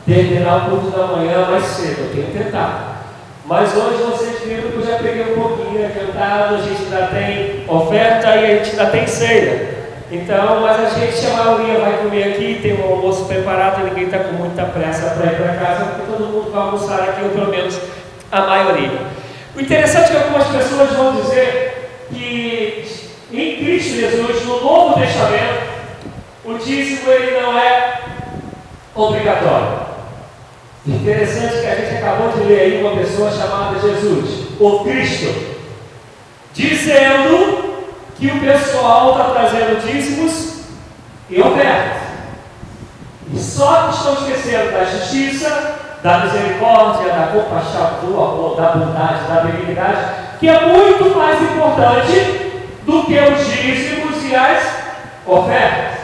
terminar 0.05 0.67
o 0.67 0.69
culto 0.69 0.97
da 0.97 1.07
manhã 1.07 1.47
mais 1.50 1.63
cedo, 1.65 2.01
eu 2.01 2.12
tenho 2.12 2.43
tentado. 2.43 2.95
Mas 3.45 3.75
hoje 3.75 4.01
vocês 4.01 4.39
viram 4.43 4.71
que 4.71 4.77
eu 4.77 4.85
já 4.85 4.97
peguei 4.97 5.33
um 5.33 5.39
pouquinho 5.39 5.85
adiantado, 5.85 6.55
a 6.55 6.57
gente 6.57 6.83
ainda 6.83 7.07
tem 7.07 7.65
oferta 7.67 8.35
e 8.35 8.45
a 8.45 8.55
gente 8.55 8.71
ainda 8.71 8.85
tem 8.88 9.05
ceia. 9.05 9.75
Então, 10.12 10.62
mas 10.62 10.79
a 10.79 11.00
gente, 11.00 11.25
a 11.27 11.43
maioria 11.43 11.79
vai 11.79 11.97
comer 11.97 12.24
aqui, 12.24 12.59
tem 12.62 12.79
um 12.79 12.91
almoço 12.91 13.25
preparado 13.25 13.83
ninguém 13.83 14.05
está 14.05 14.19
com 14.19 14.33
muita 14.33 14.63
pressa 14.65 15.15
para 15.15 15.31
ir 15.31 15.35
para 15.35 15.53
casa, 15.53 15.85
porque 15.85 16.12
todo 16.12 16.27
mundo 16.27 16.51
vai 16.51 16.62
almoçar 16.62 17.00
aqui, 17.01 17.24
ou 17.24 17.29
pelo 17.29 17.50
menos 17.50 17.79
a 18.31 18.41
maioria. 18.41 19.14
O 19.55 19.62
interessante 19.62 20.07
é 20.07 20.09
que 20.09 20.17
algumas 20.17 20.47
pessoas 20.47 20.91
vão 20.91 21.15
dizer 21.21 22.07
que 22.09 22.85
em 23.31 23.55
Cristo 23.57 23.95
Jesus, 23.95 24.45
no 24.45 24.62
Novo 24.62 25.00
Testamento, 25.00 25.63
o 26.43 26.57
dízimo 26.57 27.09
ele 27.09 27.39
não 27.39 27.57
é 27.57 28.01
obrigatório. 28.93 29.85
Interessante 30.85 31.62
que 31.62 31.67
a 31.67 31.75
gente 31.75 31.97
acabou 31.97 32.31
de 32.33 32.43
ler 32.43 32.59
aí 32.59 32.83
uma 32.83 32.95
pessoa 32.97 33.31
chamada 33.31 33.79
Jesus, 33.79 34.47
o 34.59 34.83
Cristo, 34.83 35.33
dizendo 36.53 37.85
que 38.17 38.27
o 38.27 38.39
pessoal 38.39 39.12
está 39.12 39.24
trazendo 39.31 39.85
dízimos 39.85 40.55
e 41.29 41.41
ofertas. 41.41 42.01
E 43.33 43.39
só 43.39 43.88
que 43.88 43.95
estão 43.95 44.13
esquecendo 44.13 44.71
da 44.71 44.83
justiça, 44.85 45.85
da 46.05 46.19
misericórdia, 46.19 47.12
da 47.13 47.27
compaixão, 47.33 48.00
do 48.03 48.13
amor, 48.13 48.55
da 48.55 48.74
bondade, 48.74 49.27
da 49.27 49.41
benignidade, 49.41 50.05
que 50.39 50.47
é 50.47 50.67
muito 50.67 51.17
mais 51.17 51.41
importante 51.41 52.51
do 52.85 53.03
que 53.05 53.17
os 53.17 53.47
dízimos 53.47 54.24
e 54.24 54.35
as 54.35 54.83
ofertas. 55.25 55.97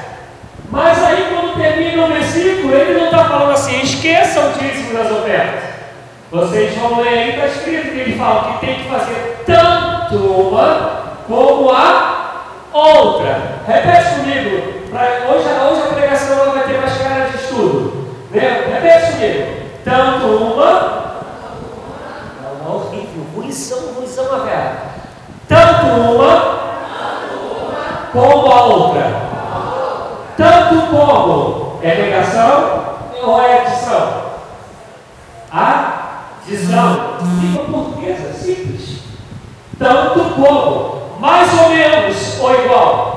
Mas 0.71 1.03
aí 1.03 1.27
quando 1.29 1.55
termina 1.55 2.05
o 2.05 2.07
versículo, 2.07 2.73
ele 2.73 2.99
não 2.99 3.05
está 3.05 3.25
falando 3.25 3.51
assim, 3.51 3.79
esqueçam 3.81 4.49
o 4.49 4.53
dízimo 4.53 4.97
das 4.97 5.11
ofertas. 5.11 5.69
Vocês 6.31 6.75
vão 6.79 6.99
ler 6.99 7.09
aí, 7.09 7.29
está 7.29 7.45
escrito 7.45 7.91
que 7.91 7.99
ele 7.99 8.17
fala 8.17 8.53
que 8.53 8.65
tem 8.65 8.75
que 8.79 8.89
fazer 8.89 9.43
tanto 9.45 10.15
uma 10.15 11.01
como 11.27 11.69
a 11.69 12.47
outra. 12.73 13.39
Repete 13.67 14.15
comigo. 14.15 14.81
Hoje, 15.29 15.47
hoje 15.47 15.81
a 15.83 15.93
pregação 15.93 16.51
vai 16.53 16.63
ter 16.63 16.79
mais 16.79 16.97
cara 16.97 17.29
de 17.29 17.37
estudo. 17.37 18.07
Repete 18.31 19.11
comigo. 19.11 19.60
Tanto 19.83 20.25
uma. 20.25 21.11
Não, 22.41 22.55
não, 22.63 22.75
horrível. 22.75 23.25
Ruição, 23.35 23.93
ruição 23.93 24.33
a 24.33 24.37
vera. 24.39 24.81
Tanto 25.47 25.85
uma. 25.87 26.61
Como 28.11 28.51
a 28.51 28.63
outra. 28.63 29.21
Tanto 30.37 30.87
como. 30.87 31.79
É 31.83 31.95
negação 31.95 32.81
ou 33.23 33.41
é 33.41 33.61
adição? 33.61 34.21
Adição. 35.51 37.17
Língua 37.39 37.65
portuguesa, 37.65 38.33
simples. 38.33 38.99
Tanto 39.79 40.19
como 40.35 41.19
mais 41.19 41.51
ou 41.59 41.69
menos 41.69 42.39
ou 42.39 42.63
igual? 42.63 43.11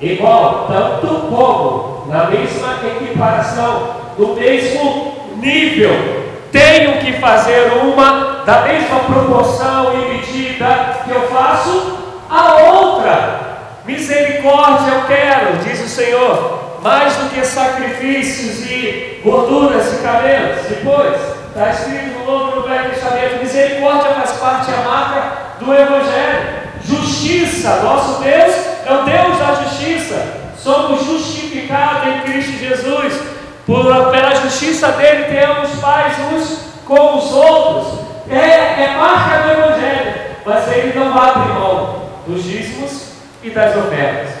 Igual, 0.00 0.66
tanto 0.66 1.06
como, 1.28 2.06
na 2.08 2.26
mesma 2.26 2.74
equiparação, 2.84 4.03
no 4.18 4.34
mesmo 4.34 5.30
nível. 5.36 6.24
Tenho 6.52 6.98
que 6.98 7.14
fazer 7.14 7.72
uma 7.82 8.42
da 8.46 8.60
mesma 8.62 9.00
proporção 9.00 9.92
e 9.94 10.14
medida 10.14 11.00
que 11.04 11.10
eu 11.10 11.22
faço 11.28 11.98
a 12.30 12.54
outra. 12.56 13.40
Misericórdia 13.84 14.94
eu 14.94 15.04
quero, 15.06 15.58
diz 15.64 15.80
o 15.80 15.88
Senhor, 15.88 16.78
mais 16.82 17.14
do 17.16 17.30
que 17.30 17.44
sacrifícios 17.44 18.70
e 18.70 19.20
gorduras 19.22 19.94
e 19.94 20.02
cabelos. 20.02 20.66
Depois, 20.68 21.16
está 21.48 21.70
escrito 21.70 22.18
no 22.18 22.24
Novo 22.24 22.56
no 22.56 22.62
Velho 22.62 22.90
Testamento: 22.90 23.42
misericórdia 23.42 24.10
faz 24.12 24.32
parte, 24.32 24.70
a 24.70 24.88
marca 24.88 25.32
do 25.60 25.72
Evangelho. 25.72 26.64
Justiça, 26.84 27.80
nosso 27.82 28.22
Deus 28.22 28.54
é 28.86 28.92
o 28.92 29.04
Deus 29.04 29.38
da 29.38 29.54
justiça. 29.64 30.44
Somos 30.56 31.04
justificados 31.04 32.06
em 32.08 32.20
Cristo 32.20 32.52
Jesus. 32.58 33.33
Por, 33.66 34.10
pela 34.10 34.34
justiça 34.34 34.92
dele 34.92 35.24
temos 35.24 35.70
paz 35.80 36.14
uns 36.32 36.58
com 36.84 37.16
os 37.16 37.32
outros. 37.32 38.00
É, 38.30 38.84
é 38.84 38.96
marca 38.96 39.42
do 39.42 39.52
Evangelho. 39.52 40.14
Mas 40.44 40.70
ele 40.72 40.98
não 40.98 41.18
abre 41.18 41.52
mão 41.52 42.10
dos 42.26 42.44
dízimos 42.44 43.12
e 43.42 43.50
das 43.50 43.74
ofertas. 43.76 44.34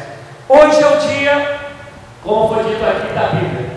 Hoje 0.46 0.82
é 0.82 0.86
o 0.86 0.96
dia, 0.98 1.60
como 2.22 2.54
foi 2.54 2.64
dito 2.64 2.84
aqui 2.84 3.14
da 3.14 3.28
Bíblia, 3.28 3.70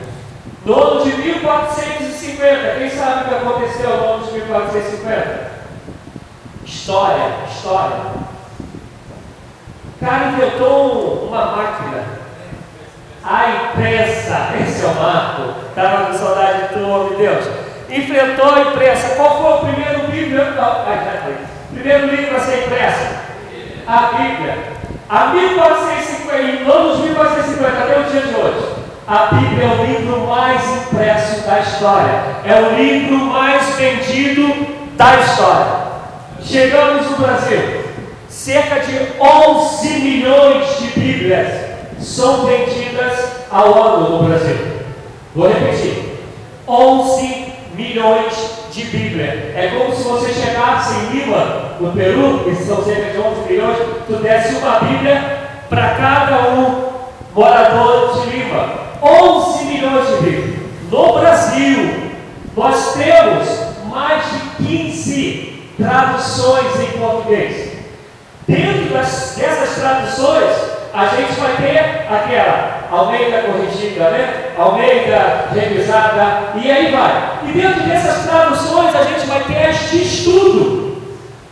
no 0.65 0.83
ano 0.83 1.03
de 1.03 1.15
1450. 1.15 2.75
Quem 2.77 2.89
sabe 2.89 3.23
o 3.23 3.27
que 3.29 3.35
aconteceu 3.35 3.89
no 3.97 4.13
ano 4.15 4.25
de 4.25 4.33
1450? 4.33 5.51
História, 6.65 7.31
história. 7.49 7.97
O 9.95 10.05
cara 10.05 10.25
inventou 10.27 11.27
uma 11.27 11.45
máquina. 11.45 12.16
A 13.27 13.49
imprensa, 13.49 14.53
esse 14.61 14.85
é 14.85 14.87
o 14.87 14.95
marco. 14.95 15.53
Estava 15.67 16.05
com 16.05 16.13
saudade 16.13 16.61
de 16.61 16.67
tu, 16.69 16.79
meu 16.79 17.15
Deus. 17.17 17.45
Enfrentou 17.89 18.55
a 18.55 18.61
imprensa. 18.61 19.15
Qual 19.17 19.41
foi 19.41 19.51
o 19.51 19.73
primeiro 19.73 20.09
livro? 20.09 20.43
Primeiro 21.73 22.07
livro 22.07 22.37
a 22.37 22.39
ser 22.39 22.63
impresso? 22.63 23.15
A 23.85 24.13
Bíblia. 24.15 24.55
A 25.09 25.25
1450, 25.27 26.41
em 26.41 26.71
anos 26.71 26.99
1450, 26.99 27.67
até 27.67 27.99
o 27.99 28.03
dia 28.03 28.21
de 28.21 28.33
hoje. 28.33 28.75
A 29.05 29.25
Bíblia 29.35 29.65
é 29.65 29.71
o 29.71 29.85
livro 29.85 30.27
mais 30.27 30.63
impresso 30.77 31.45
da 31.45 31.59
história. 31.59 32.23
É 32.45 32.61
o 32.61 32.75
livro 32.77 33.17
mais 33.25 33.75
vendido 33.75 34.67
da 34.95 35.15
história. 35.15 35.87
Chegamos 36.41 37.11
no 37.11 37.17
Brasil, 37.17 37.83
cerca 38.29 38.79
de 38.79 39.19
11 39.19 39.89
milhões 39.99 40.77
de 40.77 40.87
Bíblias 40.97 41.66
são 41.99 42.45
vendidas 42.45 43.45
ao 43.51 43.73
ano 43.73 44.09
no 44.09 44.23
Brasil. 44.27 44.57
Vou 45.35 45.47
repetir: 45.47 46.19
11 46.67 47.53
milhões 47.75 48.33
de 48.71 48.83
Bíblia. 48.85 49.53
É 49.55 49.71
como 49.77 49.95
se 49.95 50.03
você 50.03 50.33
chegasse 50.33 50.93
em 50.95 51.19
Lima, 51.19 51.77
no 51.79 51.91
Peru, 51.93 52.43
que 52.43 52.55
são 52.55 52.83
cerca 52.83 53.11
de 53.11 53.19
11 53.19 53.41
milhões, 53.49 53.77
tu 54.07 54.13
desse 54.17 54.55
uma 54.55 54.79
Bíblia 54.79 55.37
para 55.69 55.95
cada 55.95 56.49
um 56.51 56.87
morador 57.33 58.21
de 58.21 58.29
Lima. 58.29 58.87
11 59.01 59.65
milhões 59.65 60.07
de 60.07 60.15
Bíblias. 60.23 60.57
No 60.91 61.19
Brasil, 61.19 61.93
nós 62.55 62.93
temos 62.93 63.47
mais 63.91 64.23
de 64.31 64.65
15 64.65 65.73
traduções 65.77 66.79
em 66.79 66.97
português. 66.97 67.77
Dentro 68.47 68.93
das, 68.93 69.35
dessas 69.37 69.75
traduções, 69.75 70.76
a 70.93 71.05
gente 71.07 71.39
vai 71.39 71.55
ter 71.57 72.07
aquela 72.09 72.77
Almeida 72.89 73.43
corrigida, 73.43 74.09
né? 74.11 74.51
Almeida 74.57 75.49
revisada, 75.53 76.53
e 76.55 76.71
aí 76.71 76.91
vai. 76.91 77.39
E 77.45 77.51
dentro 77.51 77.83
dessas 77.83 78.25
traduções, 78.25 78.95
a 78.95 79.03
gente 79.03 79.27
vai 79.27 79.43
ter 79.43 79.69
este 79.69 80.03
estudo 80.03 81.01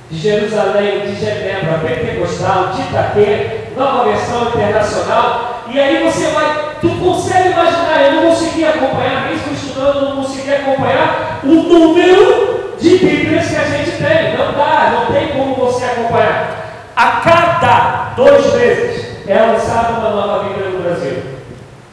de 0.10 0.18
Jerusalém, 0.18 1.02
de 1.02 1.16
Genebra, 1.16 1.80
Pentecostal, 1.86 2.68
de 2.68 2.82
Itaquê, 2.84 3.64
nova 3.76 4.06
versão 4.06 4.48
internacional. 4.48 5.64
E 5.70 5.80
aí 5.80 6.04
você 6.04 6.28
vai, 6.28 6.76
tu 6.80 6.90
consegue 6.90 7.50
imaginar, 7.50 8.02
eu 8.02 8.12
não 8.14 8.30
consegui 8.30 8.66
acompanhar, 8.66 9.28
mesmo 9.30 9.54
estudando, 9.54 10.10
não 10.10 10.24
consegui 10.24 10.54
acompanhar 10.54 11.40
o 11.44 11.48
número 11.48 12.76
de 12.80 12.98
Bíblias 12.98 13.48
que 13.48 13.56
a 13.58 13.64
gente 13.66 13.92
tem. 13.92 14.38
Não 14.38 14.54
dá, 14.54 14.94
não 14.94 15.14
tem 15.14 15.28
como 15.30 15.56
você 15.56 15.84
acompanhar. 15.84 16.64
A 16.96 17.12
cada 17.22 18.14
dois 18.16 18.54
meses 18.54 19.15
é 19.28 19.40
lançada 19.40 20.00
uma 20.00 20.10
nova 20.10 20.44
Bíblia 20.44 20.70
no 20.70 20.84
Brasil. 20.84 21.24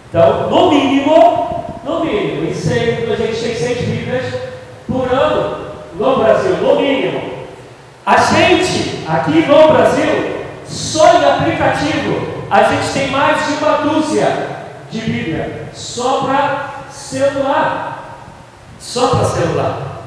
Então, 0.08 0.50
no 0.50 0.70
mínimo, 0.70 1.80
no 1.84 2.04
mínimo, 2.04 2.48
em 2.48 2.54
100, 2.54 3.12
a 3.12 3.16
gente 3.16 3.40
tem 3.40 3.54
100 3.54 3.74
Bíblias 3.86 4.34
por 4.86 5.12
ano 5.12 5.72
no 5.94 6.16
Brasil, 6.16 6.56
no 6.56 6.76
mínimo. 6.76 7.32
A 8.04 8.16
gente, 8.16 9.04
aqui 9.08 9.46
no 9.46 9.72
Brasil, 9.72 10.44
só 10.66 11.14
em 11.14 11.24
aplicativo, 11.24 12.44
a 12.50 12.62
gente 12.64 12.92
tem 12.92 13.10
mais 13.10 13.46
de 13.46 13.64
uma 13.64 13.78
dúzia 13.78 14.26
de 14.90 15.00
Bíblia, 15.00 15.68
só 15.72 16.22
para 16.22 16.72
celular. 16.90 18.18
Só 18.78 19.08
para 19.08 19.24
celular. 19.24 20.02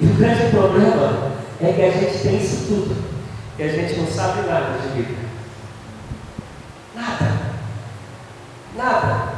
E 0.00 0.06
o 0.06 0.14
grande 0.14 0.50
problema 0.50 1.32
é 1.60 1.72
que 1.72 1.82
a 1.82 1.90
gente 1.90 2.22
tem 2.22 2.36
isso 2.36 2.66
tudo 2.68 2.96
e 3.58 3.62
a 3.62 3.68
gente 3.68 3.98
não 3.98 4.06
sabe 4.06 4.46
nada 4.46 4.78
de 4.80 4.88
Bíblia. 4.94 5.18
Nada. 6.94 7.32
Nada. 8.78 9.30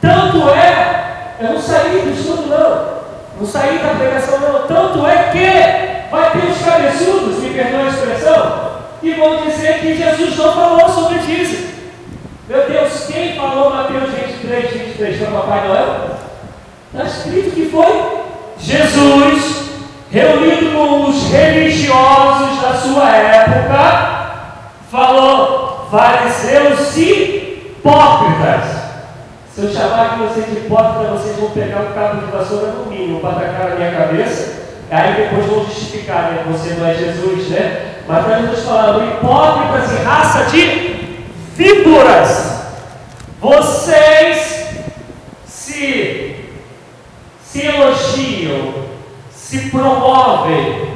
Tanto 0.00 0.48
é, 0.50 1.36
eu 1.38 1.52
não 1.52 1.60
saí 1.60 2.00
do 2.00 2.10
estudo 2.10 2.48
não, 2.48 3.38
não 3.38 3.46
saí 3.46 3.78
da 3.78 3.94
pregação 3.94 4.40
não, 4.40 4.66
tanto 4.66 5.06
é 5.06 5.30
que 5.30 6.10
vai 6.10 6.32
ter 6.32 6.50
os 6.50 6.60
cabeçudos, 6.60 7.38
me 7.38 7.50
perdoa 7.50 7.84
a 7.84 7.88
expressão, 7.88 8.70
que 9.00 9.14
vão 9.14 9.44
dizer 9.44 9.78
que 9.78 9.96
Jesus 9.96 10.36
não 10.36 10.52
falou 10.52 10.88
sobre 10.88 11.18
dízimo. 11.20 11.70
Meu 12.48 12.68
Deus, 12.68 13.06
quem 13.06 13.36
falou 13.36 13.70
Mateus 13.70 14.10
23, 14.10 14.72
23 14.72 15.18
foi 15.18 15.26
Papai 15.28 15.68
Noel? 15.68 16.10
Está 16.92 17.04
escrito 17.06 17.54
que 17.54 17.70
foi 17.70 18.20
Jesus, 18.58 19.70
reunido 20.10 20.72
com 20.72 21.08
os 21.08 21.30
religiosos 21.30 22.60
da 22.60 22.74
sua 22.74 23.10
época, 23.10 24.20
falou: 24.90 25.86
fariseus 25.88 26.96
hipócritas. 27.80 28.90
Se 29.54 29.62
eu 29.62 29.72
chamar 29.72 30.06
aqui 30.06 30.18
vocês 30.20 30.46
de 30.46 30.58
hipócrita, 30.58 31.12
vocês 31.12 31.36
vão 31.36 31.50
pegar 31.50 31.80
um 31.80 31.92
cabo 31.92 32.20
de 32.20 32.30
vassoura 32.30 32.72
no 32.72 32.86
mínimo 32.86 33.20
para 33.20 33.30
atacar 33.30 33.70
na 33.70 33.76
minha 33.76 33.92
cabeça. 33.92 34.60
Aí 34.90 35.14
depois 35.14 35.46
vão 35.46 35.64
justificar, 35.64 36.32
né? 36.32 36.44
Você 36.50 36.74
não 36.74 36.86
é 36.86 36.94
Jesus, 36.94 37.48
né? 37.48 37.94
Mas 38.06 38.26
está 38.26 38.38
Jesus 38.40 38.64
falando, 38.64 39.12
hipócritas 39.12 39.92
e 39.92 40.04
raça 40.04 40.44
de 40.50 41.16
víboras. 41.56 42.60
Vocês 43.40 44.66
se, 45.46 46.36
se 47.42 47.66
elogiam, 47.66 48.74
se 49.32 49.70
promovem, 49.70 50.90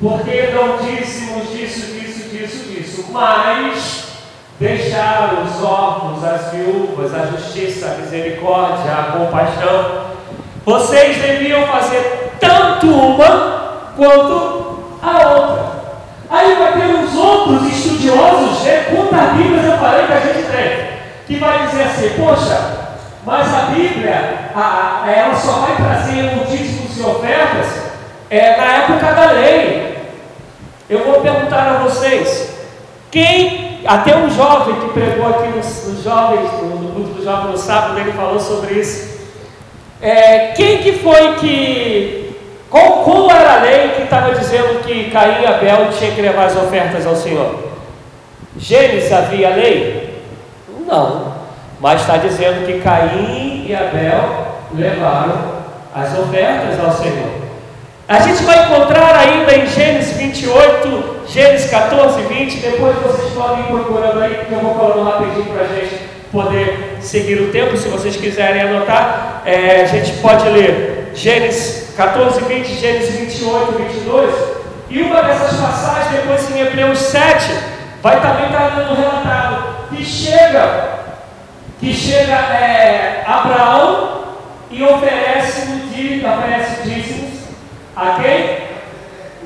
porque 0.00 0.50
dão 0.52 0.76
dízimos 0.76 1.50
disso, 1.50 1.92
disso, 1.92 2.28
disso, 2.28 2.68
disso, 2.68 3.06
mas 3.10 4.09
deixaram 4.60 5.42
os 5.42 5.64
órfãos, 5.64 6.22
as 6.22 6.52
viúvas, 6.52 7.14
a 7.14 7.26
justiça, 7.26 7.86
a 7.86 8.02
misericórdia, 8.02 8.92
a 8.92 9.12
compaixão. 9.16 10.10
Vocês 10.66 11.16
deviam 11.16 11.66
fazer 11.66 12.34
tanto 12.38 12.86
uma 12.86 13.92
quanto 13.96 14.84
a 15.02 15.28
outra. 15.30 15.80
Aí 16.28 16.54
vai 16.56 16.72
ter 16.74 16.94
uns 16.94 17.16
outros 17.16 17.66
estudiosos, 17.72 18.62
né, 18.62 18.84
Bíblia 19.36 19.62
eu 19.62 19.78
falei 19.78 20.06
que 20.06 20.12
a 20.12 20.20
gente 20.20 20.46
tem, 20.46 20.88
que 21.26 21.36
vai 21.36 21.66
dizer 21.66 21.82
assim, 21.84 22.10
poxa, 22.16 22.78
mas 23.24 23.52
a 23.52 23.60
Bíblia, 23.72 24.50
a, 24.54 25.02
a, 25.04 25.10
ela 25.10 25.34
só 25.34 25.52
vai 25.52 25.76
trazer 25.76 26.38
o 26.38 26.44
dízimos 26.44 26.96
e 26.98 27.02
ofertas 27.02 27.82
é, 28.28 28.56
na 28.56 28.64
época 28.64 29.12
da 29.12 29.32
lei. 29.32 29.98
Eu 30.88 31.04
vou 31.04 31.20
perguntar 31.20 31.68
a 31.68 31.78
vocês, 31.78 32.54
quem, 33.10 33.69
até 33.84 34.16
um 34.16 34.30
jovem 34.30 34.74
que 34.76 34.88
pregou 34.88 35.28
aqui 35.28 35.48
nos, 35.48 35.86
nos 35.86 36.02
jovens, 36.02 36.50
no, 36.60 36.76
no 36.76 36.92
culto 36.92 37.10
do 37.14 37.24
jovem 37.24 37.52
no 37.52 37.58
sábado, 37.58 37.98
ele 37.98 38.12
falou 38.12 38.38
sobre 38.38 38.74
isso. 38.74 39.20
É, 40.00 40.48
quem 40.48 40.78
que 40.78 40.92
foi 40.94 41.34
que, 41.34 42.36
qual, 42.70 43.04
qual 43.04 43.30
era 43.30 43.54
a 43.54 43.62
lei 43.62 43.88
que 43.90 44.02
estava 44.02 44.34
dizendo 44.34 44.82
que 44.82 45.10
Caim 45.10 45.42
e 45.42 45.46
Abel 45.46 45.90
tinham 45.98 46.14
que 46.14 46.22
levar 46.22 46.46
as 46.46 46.56
ofertas 46.56 47.06
ao 47.06 47.16
Senhor? 47.16 47.54
Gênesis 48.56 49.12
havia 49.12 49.50
lei? 49.50 50.22
Não, 50.86 51.34
mas 51.80 52.00
está 52.00 52.16
dizendo 52.16 52.66
que 52.66 52.80
Caim 52.80 53.66
e 53.68 53.74
Abel 53.74 54.46
levaram 54.74 55.60
as 55.94 56.18
ofertas 56.18 56.78
ao 56.82 56.92
Senhor. 56.92 57.40
A 58.08 58.18
gente 58.20 58.42
vai 58.42 58.64
encontrar 58.64 59.14
ainda 59.14 59.54
em 59.54 59.66
Gênesis 59.66 60.16
28, 60.16 61.19
Gênesis 61.30 61.70
14, 61.70 62.22
20. 62.22 62.56
Depois 62.56 62.96
vocês 62.96 63.32
podem 63.32 63.60
ir 63.60 63.66
procurando 63.68 64.20
aí, 64.20 64.34
porque 64.34 64.54
eu 64.54 64.58
vou 64.58 64.74
falando 64.74 65.08
rapidinho 65.08 65.44
para 65.44 65.62
a 65.62 65.68
gente 65.68 66.00
poder 66.32 66.96
seguir 67.00 67.40
o 67.40 67.52
tempo. 67.52 67.76
Se 67.76 67.88
vocês 67.88 68.16
quiserem 68.16 68.62
anotar, 68.62 69.42
é, 69.44 69.82
a 69.82 69.86
gente 69.86 70.12
pode 70.18 70.48
ler 70.48 71.12
Gênesis 71.14 71.94
14, 71.96 72.42
20, 72.42 72.66
Gênesis 72.74 73.14
28, 73.14 73.72
22. 73.78 74.34
E 74.90 75.02
uma 75.02 75.22
dessas 75.22 75.60
passagens, 75.60 76.20
depois 76.20 76.50
em 76.50 76.60
Hebreus 76.62 76.98
7, 76.98 77.52
vai 78.02 78.20
também 78.20 78.46
estar 78.46 78.70
dando 78.70 78.96
relatado 78.96 79.86
que 79.90 80.04
chega, 80.04 80.98
que 81.78 81.92
chega 81.92 82.32
é, 82.32 83.22
Abraão 83.24 84.24
e 84.68 84.82
oferece 84.82 85.66
no 85.66 85.78
dia, 85.90 86.28
oferece 86.28 86.82
dízimos 86.82 87.30
a 87.94 88.18
quem? 88.20 88.68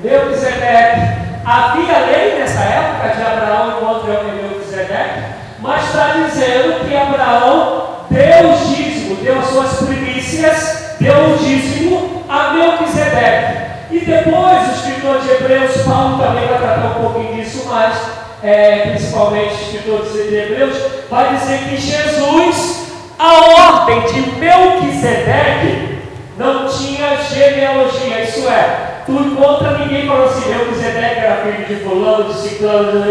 Melquisedeque. 0.02 1.23
Havia 1.46 1.98
lei 2.06 2.38
nessa 2.38 2.60
época 2.60 3.14
de 3.14 3.22
Abraão 3.22 3.72
contra 3.72 4.22
Melquisedeque, 4.22 5.24
mas 5.58 5.84
está 5.84 6.14
dizendo 6.14 6.88
que 6.88 6.96
Abraão 6.96 8.06
deu 8.10 8.50
o 8.50 8.74
dízimo, 8.74 9.16
deu 9.16 9.38
as 9.38 9.46
suas 9.48 9.86
primícias, 9.86 10.94
deu 10.98 11.34
o 11.34 11.36
dízimo 11.36 12.24
a 12.30 12.54
Melquisedeque. 12.54 13.64
E 13.90 14.00
depois 14.00 14.68
o 14.68 14.72
escritor 14.74 15.20
de 15.20 15.30
Hebreus, 15.32 15.82
Paulo 15.82 16.18
também 16.18 16.48
vai 16.48 16.58
tratar 16.58 16.96
um 16.96 17.02
pouquinho 17.02 17.34
disso 17.34 17.68
mais, 17.68 17.94
é, 18.42 18.88
principalmente 18.92 19.52
o 19.52 19.60
escritor 19.60 20.02
de 20.10 20.34
Hebreus, 20.34 20.76
vai 21.10 21.36
dizer 21.36 21.58
que 21.58 21.76
Jesus, 21.76 22.86
a 23.18 23.82
ordem 23.82 24.00
de 24.00 24.30
Melquisedeque, 24.38 25.98
não 26.38 26.66
tinha 26.66 27.18
genealogia, 27.18 28.22
isso 28.22 28.48
é, 28.48 28.93
tu 29.06 29.12
encontra 29.12 29.78
ninguém 29.78 30.06
falou 30.06 30.26
assim, 30.26 30.52
eu 30.52 30.66
que 30.66 30.74
Zedeque 30.74 31.20
era 31.20 31.42
filho 31.42 31.66
de 31.66 31.84
fulano, 31.84 32.32
de 32.32 32.38
ciclano, 32.40 33.04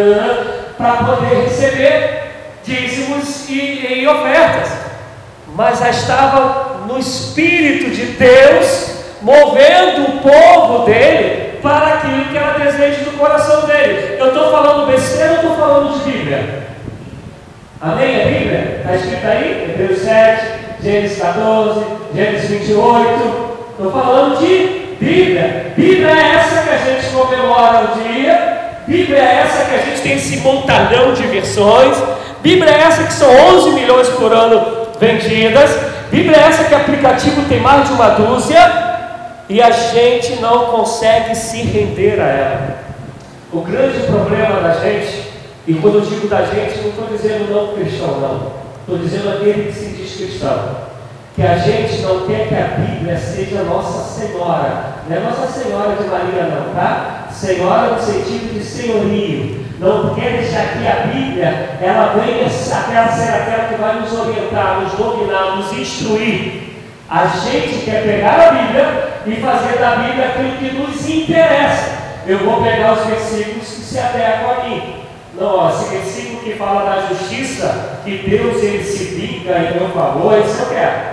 para 0.77 0.93
poder 0.93 1.43
receber 1.43 2.23
dízimos 2.63 3.49
e, 3.49 4.01
e 4.01 4.07
ofertas. 4.07 4.71
Mas 5.55 5.79
já 5.79 5.89
estava 5.89 6.85
no 6.87 6.97
Espírito 6.97 7.91
de 7.91 8.05
Deus, 8.13 8.97
movendo 9.21 10.07
o 10.07 10.21
povo 10.21 10.85
dele 10.85 11.59
para 11.61 11.95
aquilo 11.95 12.25
que 12.25 12.37
era 12.37 12.59
desejo 12.59 13.05
do 13.05 13.17
coração 13.17 13.65
dele. 13.65 14.17
Eu 14.19 14.27
estou 14.27 14.51
falando 14.51 14.91
besteira 14.91 15.31
ou 15.31 15.37
estou 15.37 15.55
falando 15.55 16.03
de 16.03 16.11
Bíblia? 16.11 16.63
Amém? 17.79 18.19
É 18.19 18.25
Bíblia? 18.25 18.77
Está 18.79 18.95
escrito 18.95 19.27
aí? 19.27 19.69
Hebreus 19.69 19.99
7, 19.99 20.45
Gênesis 20.81 21.21
14, 21.21 21.85
Gênesis 22.15 22.49
28. 22.49 23.53
Estou 23.77 23.91
falando 23.91 24.39
de 24.39 24.82
Bíblia. 24.99 25.73
Bíblia 25.75 26.09
é 26.09 26.35
essa 26.35 26.61
que 26.61 26.69
a 26.69 26.77
gente 26.77 27.13
comemora 27.13 27.91
o 27.91 28.03
dia. 28.03 28.59
Bíblia 28.87 29.17
é 29.17 29.41
essa 29.43 29.65
que 29.65 29.75
a 29.75 29.79
gente 29.79 30.01
tem 30.01 30.13
esse 30.13 30.37
montalhão 30.37 31.13
de 31.13 31.23
versões. 31.23 31.97
Bíblia 32.41 32.71
é 32.71 32.81
essa 32.81 33.03
que 33.03 33.13
são 33.13 33.29
11 33.57 33.71
milhões 33.71 34.09
por 34.09 34.31
ano 34.31 34.87
vendidas. 34.99 35.69
Bíblia 36.11 36.37
é 36.37 36.41
essa 36.41 36.65
que 36.65 36.75
aplicativo 36.75 37.43
tem 37.47 37.59
mais 37.59 37.87
de 37.87 37.93
uma 37.93 38.09
dúzia. 38.09 38.59
E 39.49 39.61
a 39.61 39.71
gente 39.71 40.41
não 40.41 40.67
consegue 40.67 41.35
se 41.35 41.61
render 41.61 42.19
a 42.19 42.27
ela. 42.27 42.77
O 43.51 43.61
grande 43.61 43.99
problema 44.07 44.61
da 44.61 44.73
gente, 44.73 45.31
e 45.67 45.73
quando 45.75 45.95
eu 45.95 46.01
digo 46.01 46.27
da 46.27 46.41
gente, 46.43 46.79
não 46.79 46.89
estou 46.89 47.07
dizendo 47.11 47.53
não 47.53 47.73
cristão, 47.73 48.19
não. 48.19 48.53
Estou 48.81 48.97
dizendo 48.97 49.29
aquele 49.29 49.71
que 49.71 49.73
se 49.73 49.89
diz 49.89 50.15
cristão 50.15 50.92
que 51.35 51.41
a 51.41 51.57
gente 51.57 52.01
não 52.01 52.27
quer 52.27 52.47
que 52.47 52.55
a 52.55 52.77
Bíblia 52.77 53.17
seja 53.17 53.63
Nossa 53.63 54.19
Senhora. 54.19 54.93
Não 55.09 55.17
é 55.17 55.19
Nossa 55.19 55.47
Senhora 55.47 55.95
de 55.95 56.07
Maria, 56.07 56.43
não, 56.43 56.73
tá? 56.75 57.27
Senhora 57.31 57.95
no 57.95 58.01
sentido 58.01 58.53
de 58.53 58.63
senhorio. 58.63 59.63
Não 59.79 60.13
quer 60.13 60.37
deixar 60.37 60.73
que 60.73 60.87
a 60.87 61.07
Bíblia 61.07 61.77
ela 61.81 62.13
venha 62.13 62.45
aquela, 62.45 63.07
ser 63.11 63.29
aquela 63.29 63.67
que 63.67 63.81
vai 63.81 63.99
nos 63.99 64.13
orientar, 64.13 64.81
nos 64.81 64.93
dominar, 64.93 65.57
nos 65.57 65.73
instruir. 65.73 66.63
A 67.09 67.25
gente 67.25 67.83
quer 67.83 68.03
pegar 68.03 68.39
a 68.39 68.51
Bíblia 68.51 69.13
e 69.25 69.41
fazer 69.41 69.79
da 69.79 69.95
Bíblia 69.97 70.27
aquilo 70.27 70.57
que 70.57 70.77
nos 70.77 71.09
interessa. 71.09 71.93
Eu 72.27 72.39
vou 72.39 72.63
pegar 72.63 72.93
os 72.93 73.05
versículos 73.05 73.67
que 73.67 73.81
se 73.81 73.99
adequam 73.99 74.51
a 74.51 74.63
mim. 74.63 74.95
Não, 75.35 75.69
esse 75.69 75.89
versículo 75.89 76.43
que 76.43 76.53
fala 76.53 76.89
da 76.89 77.07
justiça, 77.07 77.99
que 78.05 78.19
Deus 78.19 78.61
ele 78.63 78.83
se 78.83 79.03
vinga 79.15 79.57
em 79.57 79.79
meu 79.79 79.89
favor, 79.89 80.39
isso 80.39 80.61
eu 80.61 80.69
quero. 80.69 81.12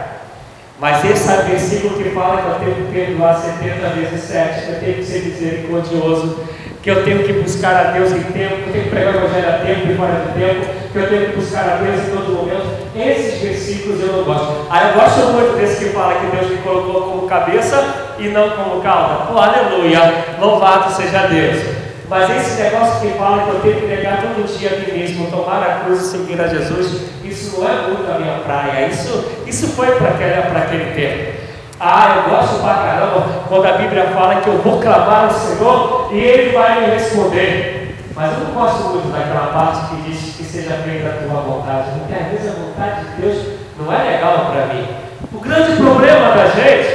Mas 0.80 1.04
esse 1.04 1.28
versículo 1.28 2.02
que 2.02 2.08
fala 2.10 2.40
que 2.40 2.48
eu 2.48 2.74
tenho 2.74 2.86
que 2.86 2.92
perdoar 2.92 3.36
70 3.36 3.88
vezes 3.90 4.22
7, 4.22 4.64
que 4.64 4.72
eu 4.72 4.80
tenho 4.80 4.94
que 4.94 5.04
ser 5.04 5.22
misericordioso, 5.24 6.40
que 6.82 6.90
eu 6.90 7.04
tenho 7.04 7.22
que 7.22 7.34
buscar 7.34 7.76
a 7.76 7.90
Deus 7.90 8.10
em 8.12 8.22
tempo, 8.22 8.56
que 8.56 8.68
eu 8.68 8.72
tenho 8.72 8.84
que 8.84 8.90
pregar 8.90 9.14
o 9.14 9.18
Evangelho 9.18 9.48
a 9.50 9.58
tempo 9.58 9.92
e 9.92 9.94
fora 9.94 10.14
de 10.14 10.40
tempo, 10.40 10.66
que 10.90 10.98
eu 10.98 11.08
tenho 11.08 11.26
que 11.26 11.36
buscar 11.36 11.68
a 11.68 11.76
Deus 11.76 12.06
em 12.06 12.16
todo 12.16 12.32
momento. 12.32 12.80
Esses 12.96 13.42
versículos 13.42 14.00
eu 14.00 14.16
não 14.16 14.24
gosto. 14.24 14.66
Ah, 14.70 14.88
eu 14.88 14.94
gosto 14.94 15.32
muito 15.34 15.58
desse 15.58 15.84
que 15.84 15.90
fala 15.90 16.14
que 16.14 16.34
Deus 16.34 16.50
me 16.50 16.56
colocou 16.58 17.02
como 17.02 17.28
cabeça 17.28 18.14
e 18.18 18.28
não 18.28 18.48
como 18.50 18.80
cauda. 18.80 19.30
Oh, 19.34 19.38
aleluia! 19.38 20.00
Louvado 20.40 20.90
seja 20.94 21.26
Deus. 21.26 21.79
Mas 22.10 22.28
esse 22.28 22.60
negócio 22.60 23.00
que 23.00 23.16
fala 23.16 23.44
que 23.44 23.50
eu 23.50 23.60
tenho 23.60 23.76
que 23.82 23.86
negar 23.86 24.20
todo 24.20 24.58
dia 24.58 24.70
a 24.70 24.78
mim 24.80 24.98
mesmo, 24.98 25.30
tomar 25.30 25.62
a 25.62 25.84
cruz 25.84 26.00
e 26.02 26.10
seguir 26.10 26.40
a 26.40 26.48
Jesus, 26.48 27.02
isso 27.22 27.60
não 27.60 27.68
é 27.68 27.82
muito 27.82 28.10
a 28.10 28.18
minha 28.18 28.38
praia. 28.40 28.88
Isso, 28.88 29.24
isso 29.46 29.68
foi 29.68 29.92
para 29.92 30.08
aquele, 30.08 30.34
aquele 30.34 30.92
tempo. 30.92 31.38
Ah, 31.78 32.16
eu 32.16 32.34
gosto 32.34 32.60
pra 32.60 32.74
caramba 32.74 33.26
quando 33.46 33.64
a 33.64 33.78
Bíblia 33.78 34.08
fala 34.08 34.40
que 34.40 34.48
eu 34.48 34.58
vou 34.58 34.80
clamar 34.80 35.26
ao 35.26 35.30
Senhor 35.30 36.10
e 36.12 36.18
Ele 36.18 36.52
vai 36.52 36.80
me 36.80 36.86
responder. 36.94 37.96
Mas 38.12 38.32
eu 38.32 38.40
não 38.40 38.54
gosto 38.54 38.88
muito 38.88 39.12
daquela 39.12 39.46
parte 39.46 39.94
que 39.94 40.10
diz 40.10 40.34
que 40.34 40.42
seja 40.42 40.74
feita 40.84 41.10
a 41.10 41.12
tua 41.12 41.40
vontade, 41.42 41.90
porque 41.96 42.12
às 42.12 42.26
vezes 42.32 42.48
a 42.48 42.60
vontade 42.60 43.04
de 43.04 43.22
Deus 43.22 43.46
não 43.78 43.92
é 43.92 44.10
legal 44.10 44.50
para 44.50 44.74
mim. 44.74 44.84
O 45.32 45.38
grande 45.38 45.76
problema 45.76 46.34
da 46.34 46.48
gente 46.48 46.90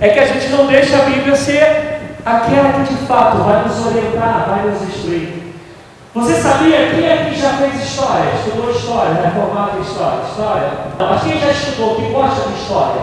é 0.00 0.08
que 0.08 0.18
a 0.18 0.26
gente 0.26 0.48
não 0.48 0.66
deixa 0.66 0.96
a 0.96 1.02
Bíblia 1.02 1.36
ser 1.36 1.93
aquela 2.24 2.72
que 2.72 2.94
de 2.94 3.06
fato 3.06 3.38
vai 3.38 3.64
nos 3.64 3.86
orientar, 3.86 4.46
vai 4.48 4.70
nos 4.70 4.82
instruir. 4.82 5.44
Você 6.14 6.34
sabia 6.40 6.90
quem 6.90 7.04
é 7.04 7.28
que 7.28 7.40
já 7.40 7.54
fez 7.54 7.82
história? 7.82 8.30
Estudou 8.36 8.70
história, 8.70 9.14
né? 9.14 9.32
Formado 9.34 9.78
em 9.78 9.82
história? 9.82 10.22
História? 10.30 10.70
Mas 10.98 11.22
quem 11.22 11.40
já 11.40 11.50
estudou, 11.50 11.96
que 11.96 12.12
gosta 12.12 12.48
de 12.48 12.60
história, 12.60 13.02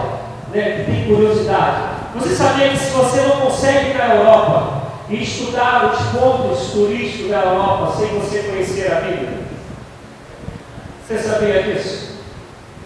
né? 0.52 0.62
que 0.76 0.90
tem 0.90 1.04
curiosidade. 1.04 1.92
Você 2.14 2.34
sabia 2.34 2.70
que 2.70 2.78
se 2.78 2.90
você 2.90 3.20
não 3.20 3.40
consegue 3.42 3.90
ir 3.90 3.98
na 3.98 4.14
Europa 4.14 4.82
e 5.10 5.22
estudar 5.22 5.92
os 5.92 6.18
pontos 6.18 6.70
turísticos 6.72 7.30
da 7.30 7.40
Europa 7.40 7.92
sem 7.98 8.08
você 8.18 8.38
conhecer 8.38 8.92
a 8.92 9.00
Bíblia? 9.00 9.42
Você 11.06 11.18
sabia 11.18 11.62
disso? 11.62 12.12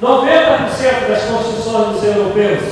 90% 0.03 1.09
das 1.09 1.23
construções 1.23 1.95
dos 1.95 2.05
europeus 2.05 2.63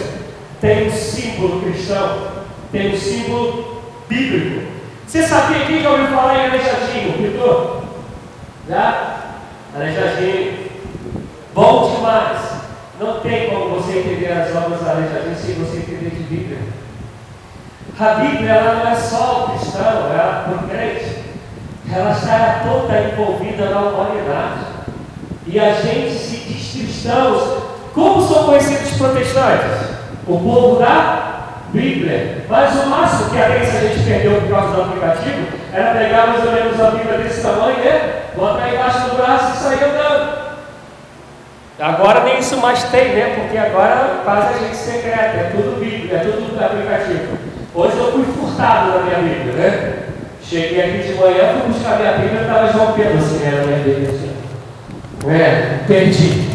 tem 0.60 0.88
um 0.88 0.92
símbolo 0.92 1.62
cristão, 1.62 2.33
tem 2.74 2.92
um 2.92 2.98
símbolo 2.98 3.82
bíblico. 4.08 4.66
Você 5.06 5.22
sabia 5.22 5.64
quem 5.64 5.80
já 5.80 5.90
ouviu 5.90 6.08
falar 6.08 6.34
em 6.34 6.46
Aleijadinho, 6.48 7.12
pintor? 7.12 7.84
Já? 8.68 9.36
Aleijadinho. 9.76 10.70
Bom 11.54 11.94
demais. 11.94 12.38
Não 12.98 13.20
tem 13.20 13.48
como 13.48 13.76
você 13.76 14.00
entender 14.00 14.32
as 14.32 14.56
obras 14.56 14.80
da 14.80 14.90
Aleijadinho 14.90 15.36
sem 15.36 15.54
você 15.54 15.76
entender 15.76 16.10
de 16.10 16.22
Bíblia. 16.24 16.58
A 18.00 18.14
Bíblia 18.14 18.50
ela 18.50 18.84
não 18.84 18.90
é 18.90 18.96
só 18.96 19.44
o 19.44 19.50
cristão, 19.50 20.10
ela 20.10 20.46
é 20.48 20.54
o 20.54 20.68
crente. 20.68 21.24
Ela 21.92 22.10
está 22.10 22.64
toda 22.68 23.00
envolvida 23.02 23.70
na 23.70 23.82
humanidade. 23.82 24.64
E 25.46 25.60
a 25.60 25.74
gente 25.74 26.12
se 26.12 26.36
diz 26.38 26.72
cristãos. 26.72 27.62
Como 27.94 28.26
são 28.26 28.46
conhecidos 28.46 28.90
os 28.90 28.98
protestantes? 28.98 29.94
O 30.26 30.40
povo 30.40 30.80
da 30.80 31.34
Bíblia. 31.74 32.44
Mas 32.48 32.74
o 32.76 32.86
máximo 32.86 33.30
que 33.30 33.38
a 33.38 33.48
vez 33.48 33.76
a 33.76 33.80
gente 33.80 34.04
perdeu 34.04 34.40
por 34.40 34.50
causa 34.50 34.74
do 34.74 34.82
aplicativo 34.82 35.46
era 35.72 35.90
pegar 35.90 36.28
mais 36.28 36.46
ou 36.46 36.52
menos 36.52 36.80
a 36.80 36.90
Bíblia 36.92 37.18
desse 37.18 37.42
tamanho, 37.42 37.78
né? 37.78 38.12
Botar 38.36 38.68
embaixo 38.72 39.10
do 39.10 39.16
braço 39.16 39.52
e 39.52 39.62
sair 39.62 39.84
andando. 39.84 40.44
Agora 41.80 42.22
nem 42.22 42.38
isso 42.38 42.56
mais 42.58 42.84
tem, 42.84 43.14
né? 43.14 43.34
Porque 43.36 43.58
agora 43.58 44.20
faz 44.24 44.56
a 44.56 44.58
gente 44.60 44.76
secreta, 44.76 45.18
é 45.18 45.52
tudo 45.52 45.80
Bíblia, 45.80 46.16
é 46.16 46.20
tudo 46.20 46.64
aplicativo. 46.64 47.36
Hoje 47.74 47.98
eu 47.98 48.12
fui 48.12 48.24
furtado 48.24 48.90
na 48.90 48.98
minha 49.00 49.18
Bíblia, 49.18 49.52
né? 49.54 49.92
Cheguei 50.40 50.80
aqui 50.80 51.08
de 51.08 51.14
manhã, 51.14 51.54
fui 51.58 51.72
buscar 51.72 51.98
minha 51.98 52.12
Bíblia, 52.12 52.42
estava 52.42 52.72
João 52.72 52.92
Pedro 52.92 53.18
assim, 53.18 53.38
né, 53.38 53.50
na 53.50 53.66
minha 53.66 53.78
Bíblia. 53.78 54.10
Assim. 54.10 54.30
É, 55.28 55.78
perdi. 55.88 56.48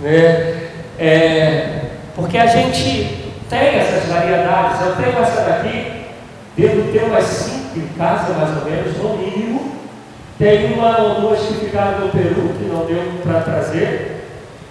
Né? 0.00 0.70
É, 0.98 1.68
porque 2.14 2.38
a 2.38 2.46
gente 2.46 3.21
tem 3.52 3.76
essas 3.78 4.08
variedades. 4.08 4.80
Eu 4.80 4.96
tenho 4.96 5.22
essa 5.22 5.42
daqui, 5.42 5.92
devo 6.56 6.90
ter 6.90 7.04
umas 7.04 7.24
cinco 7.24 7.78
em 7.78 7.88
casa, 7.98 8.32
mais 8.32 8.56
ou 8.56 8.64
menos, 8.64 8.96
no 8.96 9.18
mínimo. 9.18 9.72
Tem 10.38 10.72
uma 10.72 10.98
ou 10.98 11.20
duas 11.20 11.40
que 11.40 11.66
ficaram 11.66 12.00
no 12.00 12.08
Peru, 12.08 12.54
que 12.58 12.64
não 12.64 12.86
deu 12.86 13.20
para 13.22 13.42
trazer. 13.42 14.26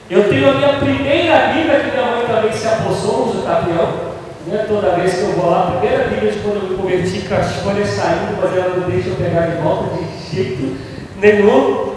Eu 0.10 0.28
tenho 0.28 0.50
a 0.50 0.54
minha 0.56 0.74
primeira 0.80 1.54
Bíblia, 1.54 1.80
que 1.80 1.92
minha 1.92 2.06
mãe 2.08 2.26
também 2.26 2.52
se 2.52 2.68
apossou, 2.68 3.28
no 3.28 3.44
tapião. 3.44 4.12
Né? 4.48 4.66
Toda 4.68 4.96
vez 4.96 5.14
que 5.14 5.22
eu 5.22 5.34
vou 5.34 5.52
lá, 5.52 5.68
a 5.68 5.72
primeira 5.72 6.08
Bíblia 6.08 6.32
de 6.32 6.40
quando 6.40 6.64
eu 6.64 6.70
me 6.70 6.76
converti, 6.76 7.22
com 7.22 7.36
as 7.36 7.56
folhas 7.58 7.88
saindo, 7.88 8.42
mas 8.42 8.58
ela 8.58 8.76
não 8.76 8.90
deixa 8.90 9.10
eu 9.10 9.16
pegar 9.16 9.42
de 9.42 9.62
volta 9.62 9.96
de 9.96 10.36
jeito 10.36 10.78
nenhum. 11.18 11.92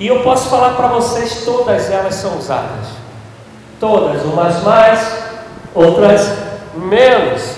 E 0.00 0.06
eu 0.06 0.20
posso 0.22 0.48
falar 0.48 0.70
para 0.70 0.88
vocês, 0.88 1.44
todas 1.44 1.90
elas 1.90 2.14
são 2.14 2.38
usadas. 2.38 2.86
Todas, 3.78 4.24
umas 4.24 4.62
mais, 4.64 5.29
outras 5.74 6.36
menos. 6.74 7.56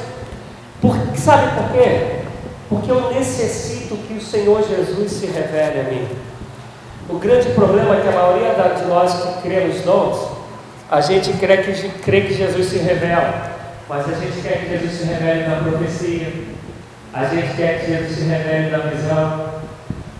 Por, 0.81 0.97
sabe 1.17 1.49
por 1.57 1.73
quê? 1.73 2.23
Porque 2.69 2.91
eu 2.91 3.13
necessito 3.13 3.97
que 3.97 4.15
o 4.15 4.21
Senhor 4.21 4.67
Jesus 4.67 5.13
se 5.13 5.27
revele 5.27 5.81
a 5.81 5.85
mim. 5.85 6.09
O 7.09 7.19
grande 7.19 7.49
problema 7.51 7.97
é 7.97 8.01
que 8.01 8.09
a 8.09 8.13
maioria 8.13 8.75
de 8.75 8.85
nós 8.87 9.13
que 9.13 9.43
crê 9.43 9.65
nos 9.65 9.83
dons, 9.83 10.29
a 10.91 11.01
gente 11.01 11.33
crê 11.35 11.59
que, 11.59 11.89
crê 12.01 12.21
que 12.23 12.35
Jesus 12.35 12.69
se 12.69 12.79
revela, 12.79 13.53
mas 13.89 14.09
a 14.09 14.13
gente 14.13 14.41
quer 14.41 14.61
que 14.61 14.71
Jesus 14.71 14.93
se 14.93 15.05
revele 15.05 15.47
na 15.47 15.57
profecia, 15.57 16.33
a 17.13 17.25
gente 17.25 17.55
quer 17.57 17.81
que 17.81 17.93
Jesus 17.93 18.19
se 18.19 18.25
revele 18.25 18.71
na 18.71 18.79
visão, 18.79 19.47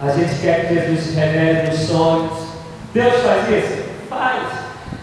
a 0.01 0.11
gente 0.11 0.35
quer 0.41 0.69
que 0.69 0.75
Jesus 0.75 1.01
se 1.01 1.13
revele 1.15 1.71
nos 1.71 1.81
sonhos. 1.81 2.39
Deus 2.93 3.15
faz 3.23 3.49
isso? 3.49 3.83
Faz. 4.11 4.62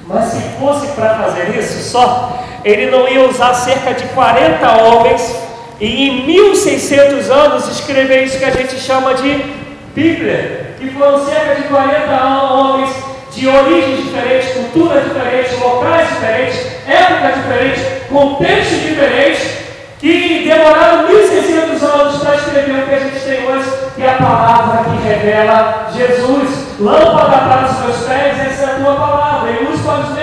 Mas 0.09 0.25
se 0.25 0.41
fosse 0.59 0.87
para 0.87 1.19
fazer 1.19 1.55
isso 1.55 1.87
só, 1.91 2.43
ele 2.65 2.89
não 2.89 3.07
ia 3.07 3.29
usar 3.29 3.53
cerca 3.53 3.93
de 3.93 4.05
40 4.07 4.67
homens 4.81 5.35
e 5.79 6.09
em 6.09 6.25
1600 6.25 7.29
anos 7.29 7.67
escrever 7.69 8.23
isso 8.23 8.39
que 8.39 8.45
a 8.45 8.51
gente 8.51 8.77
chama 8.79 9.13
de 9.13 9.45
Bíblia, 9.93 10.75
que 10.79 10.89
foram 10.89 11.23
cerca 11.23 11.61
de 11.61 11.67
40 11.67 12.25
homens 12.25 12.89
de 13.31 13.47
origens 13.47 14.03
diferentes, 14.03 14.53
culturas 14.53 15.03
diferentes, 15.03 15.59
locais 15.59 16.09
diferentes, 16.09 16.59
épocas 16.87 17.35
diferentes, 17.35 17.83
contextos 18.09 18.81
diferentes, 18.81 19.59
que 19.99 20.43
demoraram 20.49 21.07
1600 21.07 21.83
anos 21.83 22.17
para 22.23 22.35
escrever 22.35 22.83
o 22.83 22.87
que 22.87 22.95
a 22.95 22.99
gente 22.99 23.19
tem 23.19 23.47
hoje, 23.47 23.69
que 23.95 24.01
é 24.01 24.09
a 24.09 24.13
palavra 24.13 24.83
que 24.85 25.07
revela 25.07 25.89
Jesus. 25.95 26.69
Lâmpada 26.79 27.37
para 27.37 27.67
os 27.69 27.79
meus 27.79 28.07
pés, 28.07 28.39
essa 28.39 28.63
é 28.63 28.65
a 28.65 28.75
tua 28.75 28.95
palavra, 28.95 29.38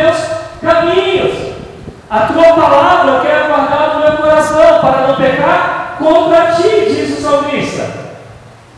meus 0.07 0.17
caminhos. 0.63 1.57
A 2.09 2.21
tua 2.21 2.53
palavra 2.55 3.13
eu 3.13 3.21
quero 3.21 3.49
guardar 3.49 3.95
no 3.95 4.01
meu 4.01 4.17
coração 4.19 4.81
para 4.81 5.07
não 5.09 5.17
pecar 5.17 5.97
contra 5.99 6.53
ti, 6.53 6.87
diz 6.89 7.19
o 7.19 7.23
salmista. 7.23 8.07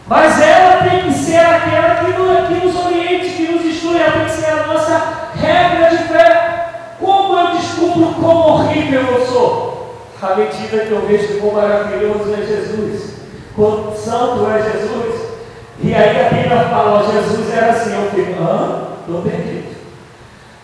Mas 0.06 0.40
ela 0.40 0.82
tem 0.88 1.02
que 1.02 1.12
ser 1.12 1.38
aquela 1.38 1.96
que 1.96 2.12
que 2.54 2.66
nos 2.66 2.86
oriente, 2.86 3.28
que 3.28 3.52
nos 3.52 3.66
instrui, 3.66 4.00
ela 4.00 4.12
tem 4.12 4.24
que 4.24 4.30
ser 4.30 4.50
a 4.50 4.66
nossa 4.66 5.02
regra 5.34 5.90
de 5.90 5.98
fé. 6.04 6.94
Como 6.98 7.38
eu 7.38 7.56
descubro 7.56 8.14
quão 8.18 8.36
horrível 8.36 9.02
eu 9.02 9.26
sou? 9.26 9.68
à 10.20 10.34
medida 10.34 10.84
que 10.84 10.90
eu 10.90 11.06
vejo 11.06 11.38
quão 11.38 11.54
maravilhoso 11.54 12.34
é 12.34 12.44
Jesus, 12.44 13.14
quão 13.54 13.94
santo 13.94 14.50
é 14.50 14.62
Jesus. 14.62 15.28
E 15.80 15.94
aí 15.94 16.26
a 16.26 16.28
Bíblia 16.28 16.60
fala, 16.68 17.04
Jesus 17.04 17.54
era 17.54 17.70
assim, 17.70 17.94
eu 17.94 18.10
fico, 18.10 18.42
hã? 18.42 18.88
Estou 19.06 19.22
perdido. 19.22 19.57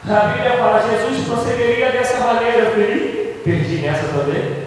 A 0.06 0.26
Bíblia 0.26 0.58
fala, 0.58 0.82
Jesus 0.82 1.26
procederia 1.26 1.90
dessa 1.90 2.18
maneira, 2.18 2.70
falei, 2.72 3.40
perdi 3.42 3.76
nessa 3.76 4.06
também. 4.08 4.64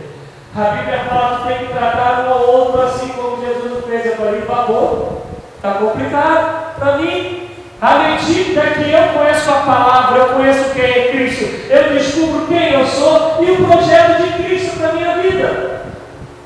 A 0.55 0.69
Bíblia 0.71 0.99
fala 1.07 1.37
que 1.37 1.47
tem 1.47 1.67
que 1.67 1.73
tratar 1.73 2.25
um 2.25 2.31
ou 2.31 2.47
outro 2.47 2.81
assim 2.81 3.09
como 3.09 3.45
Jesus 3.45 3.85
fez. 3.85 4.05
Eu 4.07 4.15
falei, 4.15 4.41
babou, 4.41 5.27
está 5.55 5.73
complicado 5.73 6.75
para 6.79 6.97
mim. 6.97 7.49
À 7.79 7.99
medida 7.99 8.61
que 8.61 8.91
eu 8.91 9.13
conheço 9.13 9.51
a 9.51 9.57
palavra, 9.57 10.17
eu 10.17 10.25
conheço 10.29 10.73
quem 10.73 10.83
é 10.83 11.11
Cristo, 11.11 11.69
eu 11.69 11.93
descubro 11.93 12.47
quem 12.47 12.73
eu 12.73 12.87
sou 12.87 13.37
e 13.39 13.51
o 13.51 13.67
projeto 13.67 14.23
de 14.23 14.43
Cristo 14.43 14.79
para 14.79 14.89
a 14.89 14.93
minha 14.93 15.17
vida. 15.17 15.81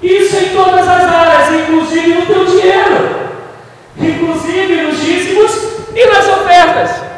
Isso 0.04 0.36
em 0.36 0.50
todas 0.50 0.86
as 0.86 1.04
áreas, 1.06 1.62
inclusive 1.62 2.14
no 2.16 2.26
teu 2.26 2.44
dinheiro, 2.44 3.30
inclusive 3.98 4.82
nos 4.82 5.00
dízimos 5.00 5.52
e 5.96 6.06
nas 6.08 6.28
ofertas. 6.28 7.11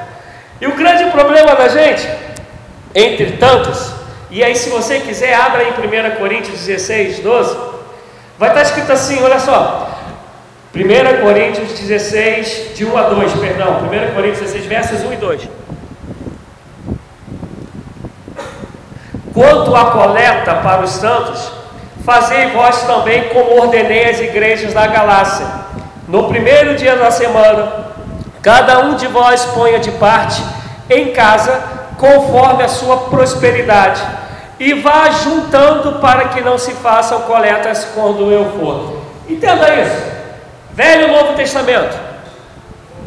E 0.62 0.68
o 0.68 0.76
grande 0.76 1.06
problema 1.12 1.56
da 1.56 1.68
gente, 1.68 2.08
entre 2.96 3.34
tantos, 3.34 3.94
e 4.30 4.44
aí 4.44 4.56
se 4.56 4.70
você 4.70 5.00
quiser, 5.00 5.34
abra 5.34 5.62
aí 5.62 5.72
1 5.72 6.16
Coríntios 6.18 6.60
16, 6.60 7.20
12, 7.20 7.58
vai 8.38 8.50
estar 8.50 8.62
escrito 8.62 8.92
assim: 8.92 9.22
olha 9.22 9.39
só, 9.39 10.00
1 10.76 11.22
Coríntios 11.22 11.80
16, 11.80 12.76
de 12.76 12.86
1 12.86 12.98
a 12.98 13.04
2, 13.04 13.34
perdão, 13.34 13.82
1 13.84 14.16
Coríntios 14.16 14.52
16, 14.52 14.66
versos 14.66 15.04
1 15.04 15.13
e 15.13 15.16
2. 15.18 15.50
Quanto 19.34 19.76
à 19.76 19.86
coleta 19.92 20.56
para 20.56 20.82
os 20.82 20.92
santos, 20.92 21.52
fazei 22.06 22.48
vós 22.48 22.84
também 22.84 23.30
como 23.30 23.60
ordenei 23.60 24.10
as 24.10 24.20
igrejas 24.20 24.74
da 24.74 24.88
Galácia. 24.88 25.46
No 26.08 26.28
primeiro 26.28 26.76
dia 26.76 26.96
da 26.96 27.10
semana, 27.10 27.92
cada 28.43 28.79
um 28.79 28.95
de 28.95 29.08
vós 29.08 29.45
ponha 29.45 29.79
de 29.79 29.91
parte 29.91 30.43
em 30.89 31.13
casa, 31.13 31.63
conforme 31.97 32.62
a 32.62 32.67
sua 32.67 32.97
prosperidade, 32.97 34.03
e 34.60 34.73
vá 34.73 35.10
juntando 35.10 35.99
para 35.99 36.27
que 36.29 36.41
não 36.41 36.58
se 36.58 36.73
façam 36.73 37.21
coletas 37.21 37.88
quando 37.95 38.29
eu 38.29 38.51
for. 38.60 39.01
Entenda 39.29 39.73
isso. 39.73 40.12
Velho 40.73 41.08
e 41.08 41.12
Novo 41.12 41.34
Testamento. 41.34 41.97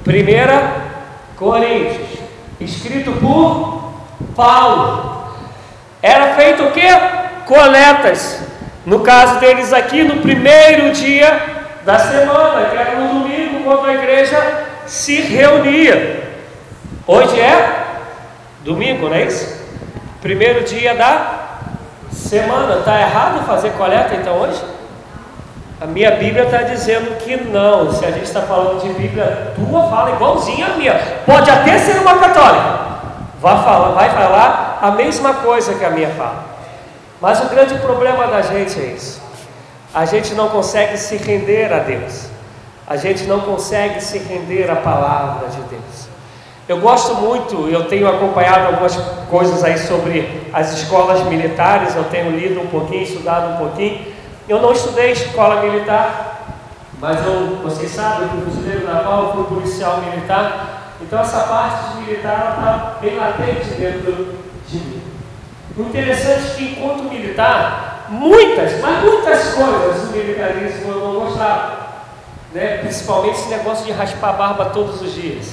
Primeira 0.03 0.87
Coríntios, 1.37 2.19
escrito 2.59 3.13
por 3.13 3.93
Paulo. 4.35 5.35
Era 6.01 6.35
feito 6.35 6.65
o 6.65 6.71
que? 6.71 6.89
Coletas. 7.45 8.41
No 8.87 9.01
caso 9.01 9.39
deles 9.39 9.73
aqui, 9.73 10.03
no 10.03 10.23
primeiro 10.23 10.93
dia 10.93 11.41
da 11.85 11.99
semana, 11.99 12.71
que 12.71 12.77
era 12.77 12.95
no 12.95 13.21
domingo, 13.21 13.65
quando 13.65 13.87
a 13.87 13.95
igreja 13.95 14.66
se 14.87 15.21
reunia. 15.21 16.25
Hoje 17.07 17.41
é 17.41 18.01
domingo, 18.65 19.09
não 19.09 19.17
é 19.17 19.25
isso? 19.25 19.65
Primeiro 20.21 20.65
dia 20.65 20.95
da 20.95 21.47
semana. 22.13 22.79
Está 22.79 23.01
errado 23.01 23.47
fazer 23.47 23.71
coleta 23.73 24.15
então 24.15 24.41
hoje? 24.41 24.61
A 25.81 25.87
minha 25.87 26.11
Bíblia 26.13 26.45
está 26.45 26.63
dizendo 26.63 27.17
que 27.19 27.37
não. 27.37 27.93
Se 27.93 28.05
a 28.05 28.11
gente 28.11 28.25
está 28.25 28.43
falando 28.43 28.81
de 28.81 28.89
Bíblia, 28.95 29.53
tua 29.55 29.89
fala 29.89 30.13
igualzinha 30.13 30.67
a 30.67 30.77
minha. 30.77 30.95
Pode 31.27 31.51
até 31.51 31.79
ser 31.79 31.99
uma 31.99 32.19
católica. 32.19 32.87
Vai 33.41 33.57
falar, 33.63 33.89
vai 33.91 34.11
falar 34.11 34.79
a 34.81 34.91
mesma 34.93 35.35
coisa 35.35 35.75
que 35.75 35.85
a 35.85 35.91
minha 35.91 36.09
fala. 36.11 36.45
Mas 37.21 37.41
o 37.41 37.49
grande 37.49 37.75
problema 37.79 38.27
da 38.27 38.41
gente 38.43 38.79
é 38.81 38.87
isso. 38.87 39.23
A 39.93 40.05
gente 40.05 40.35
não 40.35 40.49
consegue 40.49 40.97
se 40.97 41.17
render 41.17 41.73
a 41.73 41.79
Deus. 41.79 42.36
A 42.87 42.97
gente 42.97 43.25
não 43.25 43.41
consegue 43.41 44.01
se 44.01 44.19
render 44.19 44.71
à 44.71 44.77
palavra 44.77 45.49
de 45.49 45.61
Deus. 45.63 46.09
Eu 46.69 46.81
gosto 46.81 47.15
muito, 47.17 47.69
eu 47.69 47.85
tenho 47.85 48.09
acompanhado 48.09 48.67
algumas 48.67 48.97
coisas 49.29 49.63
aí 49.63 49.79
sobre 49.79 50.49
as 50.53 50.73
escolas 50.73 51.23
militares, 51.25 51.95
eu 51.95 52.05
tenho 52.05 52.31
lido 52.31 52.61
um 52.61 52.67
pouquinho, 52.67 53.03
estudado 53.03 53.55
um 53.55 53.57
pouquinho. 53.57 54.07
Eu 54.49 54.61
não 54.61 54.73
estudei 54.73 55.13
escola 55.13 55.63
militar, 55.63 56.45
mas 57.01 57.25
eu, 57.25 57.59
vocês 57.63 57.91
sabem 57.91 58.29
que 58.29 58.37
o 58.37 58.41
fuzileiro 58.43 58.87
naval 58.87 59.33
foi 59.33 59.45
policial 59.45 60.01
militar, 60.01 60.95
então 61.01 61.21
essa 61.21 61.41
parte 61.41 61.93
de 61.93 62.03
militar 62.03 62.55
está 62.57 62.99
bem 63.01 63.17
latente 63.17 63.71
dentro 63.79 64.35
de 64.69 64.77
mim. 64.77 65.03
O 65.77 65.83
interessante 65.83 66.47
é 66.47 66.55
que 66.57 66.65
enquanto 66.65 67.05
militar, 67.05 68.07
muitas, 68.09 68.81
mas 68.81 69.05
muitas 69.05 69.55
coisas 69.55 70.03
do 70.03 70.17
militarismo 70.17 70.93
eu 70.93 71.01
não 71.01 71.21
gostava. 71.21 71.86
Né? 72.57 72.79
Principalmente 72.79 73.39
esse 73.39 73.51
negócio 73.51 73.85
de 73.85 73.93
raspar 73.93 74.31
a 74.31 74.33
barba 74.33 74.65
todos 74.73 75.03
os 75.03 75.13
dias. 75.13 75.53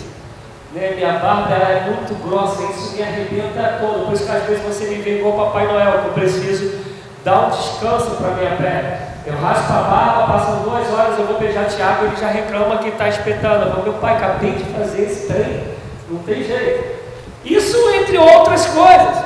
Né? 0.74 0.94
Minha 0.96 1.20
barba 1.20 1.54
é 1.54 1.84
muito 1.86 2.16
grossa, 2.26 2.63
isso 2.63 2.96
me 2.96 3.04
arrebenta 3.04 3.78
todo. 3.82 4.06
Por 4.06 4.13
isso 4.13 4.26
que 4.26 4.32
às 4.32 4.44
vezes 4.44 4.63
você 4.63 4.86
me 4.86 4.96
vê 5.02 5.20
igual 5.20 5.34
Papai 5.34 5.68
Noel, 5.68 6.00
que 6.00 6.06
eu 6.08 6.13
preciso 6.13 6.80
dar 7.26 7.48
um 7.48 7.50
descanso 7.50 8.12
para 8.12 8.36
minha 8.36 8.56
pele. 8.56 9.13
Eu 9.26 9.36
raspo 9.36 9.74
a 9.74 9.82
barba, 9.82 10.32
passam 10.32 10.63
duas 10.63 10.89
horas, 10.94 11.20
eu 11.20 11.26
vou 11.26 11.38
beijar 11.39 11.66
Tiago, 11.66 12.06
ele 12.06 12.16
já 12.16 12.30
reclama 12.30 12.78
que 12.78 12.88
está 12.88 13.10
espetando. 13.10 13.66
Eu 13.66 13.72
falo, 13.72 13.84
meu 13.84 13.94
pai, 13.96 14.16
acabei 14.16 14.52
de 14.52 14.63
fazer 14.63 15.02
esse 15.02 15.28
trem. 15.28 15.76
Não 16.10 16.20
tem 16.20 16.42
jeito. 16.42 17.02
Isso 17.44 17.78
entre 17.96 18.18
outras 18.18 18.66
coisas. 18.68 19.26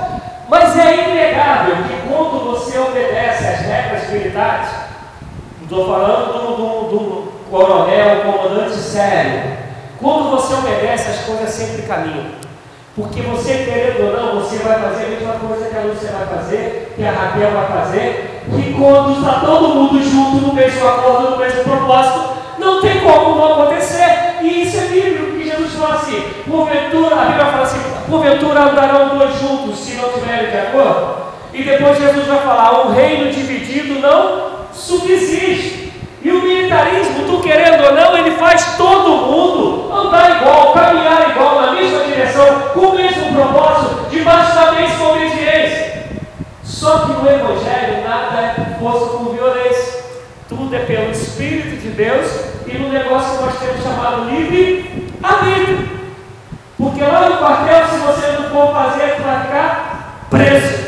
Mas 0.49 0.79
é 0.79 1.11
inegável 1.11 1.75
que 1.83 2.09
quando 2.09 2.43
você 2.43 2.79
obedece 2.79 3.45
às 3.45 3.59
regras 3.59 4.09
militares, 4.09 4.69
estou 5.61 5.85
falando 5.85 6.33
do, 6.33 6.55
do, 6.55 6.97
do 6.97 7.36
coronel, 7.49 8.21
comandante 8.23 8.75
sério, 8.75 9.57
quando 9.99 10.31
você 10.31 10.53
obedece, 10.53 11.09
as 11.09 11.25
coisas 11.25 11.49
sempre 11.49 11.83
caminham. 11.83 12.25
Porque 12.95 13.21
você, 13.21 13.63
querendo 13.65 14.07
ou 14.07 14.17
não, 14.17 14.41
você 14.41 14.57
vai 14.57 14.79
fazer 14.81 15.05
a 15.05 15.09
mesma 15.09 15.33
coisa 15.33 15.69
que 15.69 15.77
a 15.77 15.81
Lúcia 15.81 16.09
vai 16.09 16.37
fazer, 16.37 16.93
que 16.95 17.05
a 17.05 17.11
Raquel 17.11 17.51
vai 17.51 17.67
fazer, 17.67 18.43
que 18.49 18.73
quando 18.73 19.19
está 19.19 19.39
todo 19.41 19.75
mundo 19.75 20.03
junto 20.03 20.47
no 20.47 20.53
mesmo 20.53 20.87
acordo, 20.87 21.31
no 21.31 21.37
mesmo 21.37 21.63
propósito, 21.63 22.37
não 22.57 22.81
tem 22.81 23.01
como 23.01 23.35
não 23.35 23.53
acontecer. 23.53 24.37
E 24.41 24.63
isso 24.63 24.77
é 24.77 24.87
bíblico, 24.87 25.37
que 25.37 25.43
Jesus 25.47 25.73
fala 25.73 25.95
assim, 25.95 26.23
porventura, 26.49 27.15
a 27.15 27.25
Bíblia 27.25 27.45
fala 27.45 27.63
assim, 27.63 27.81
porventura 28.09 28.61
andarão 28.61 29.17
dois 29.17 29.39
juntos 29.39 29.77
se 29.79 29.93
não 29.95 30.09
tiverem 30.09 30.49
de 30.49 30.57
acordo. 30.57 31.27
E 31.53 31.63
depois 31.63 31.99
Jesus 31.99 32.25
vai 32.25 32.39
falar, 32.39 32.87
um 32.87 32.93
reino 32.93 33.31
dividido 33.31 33.99
não 33.99 34.67
subsiste. 34.73 35.86
E 36.27 36.29
o 36.29 36.41
militarismo, 36.41 37.23
tu 37.25 37.39
querendo 37.41 37.85
ou 37.85 37.93
não, 37.93 38.17
ele 38.17 38.31
faz 38.31 38.75
todo 38.75 39.15
mundo 39.15 39.89
andar 39.93 40.41
igual, 40.41 40.73
caminhar 40.73 41.29
igual, 41.29 41.61
na 41.61 41.71
mesma 41.71 42.03
direção, 42.03 42.63
com 42.73 42.81
o 42.81 42.95
mesmo 42.97 43.33
propósito, 43.33 44.09
debaixo 44.09 44.53
da 44.53 44.73
mesma 44.73 45.09
obediência. 45.09 46.03
Só 46.65 46.99
que 46.99 47.13
no 47.13 47.29
Evangelho 47.29 48.03
nada 48.05 48.41
é 48.41 48.77
força 48.77 49.05
por 49.05 49.35
violência. 49.35 50.03
Tudo 50.49 50.75
é 50.75 50.79
pelo 50.79 51.11
Espírito 51.11 51.81
de 51.81 51.91
Deus 51.91 52.29
e 52.67 52.77
no 52.77 52.89
negócio 52.89 53.37
que 53.37 53.43
nós 53.45 53.59
temos 53.59 53.81
chamado 53.81 54.29
livre 54.29 55.09
arbítrio. 55.23 55.89
Porque 56.77 57.03
lá 57.03 57.29
no 57.29 57.37
quartel, 57.37 57.87
se 57.87 57.99
você 57.99 58.27
não 58.33 58.49
for 58.49 58.73
fazer, 58.73 59.21
vai 59.21 59.41
ficar 59.43 60.25
preso. 60.29 60.87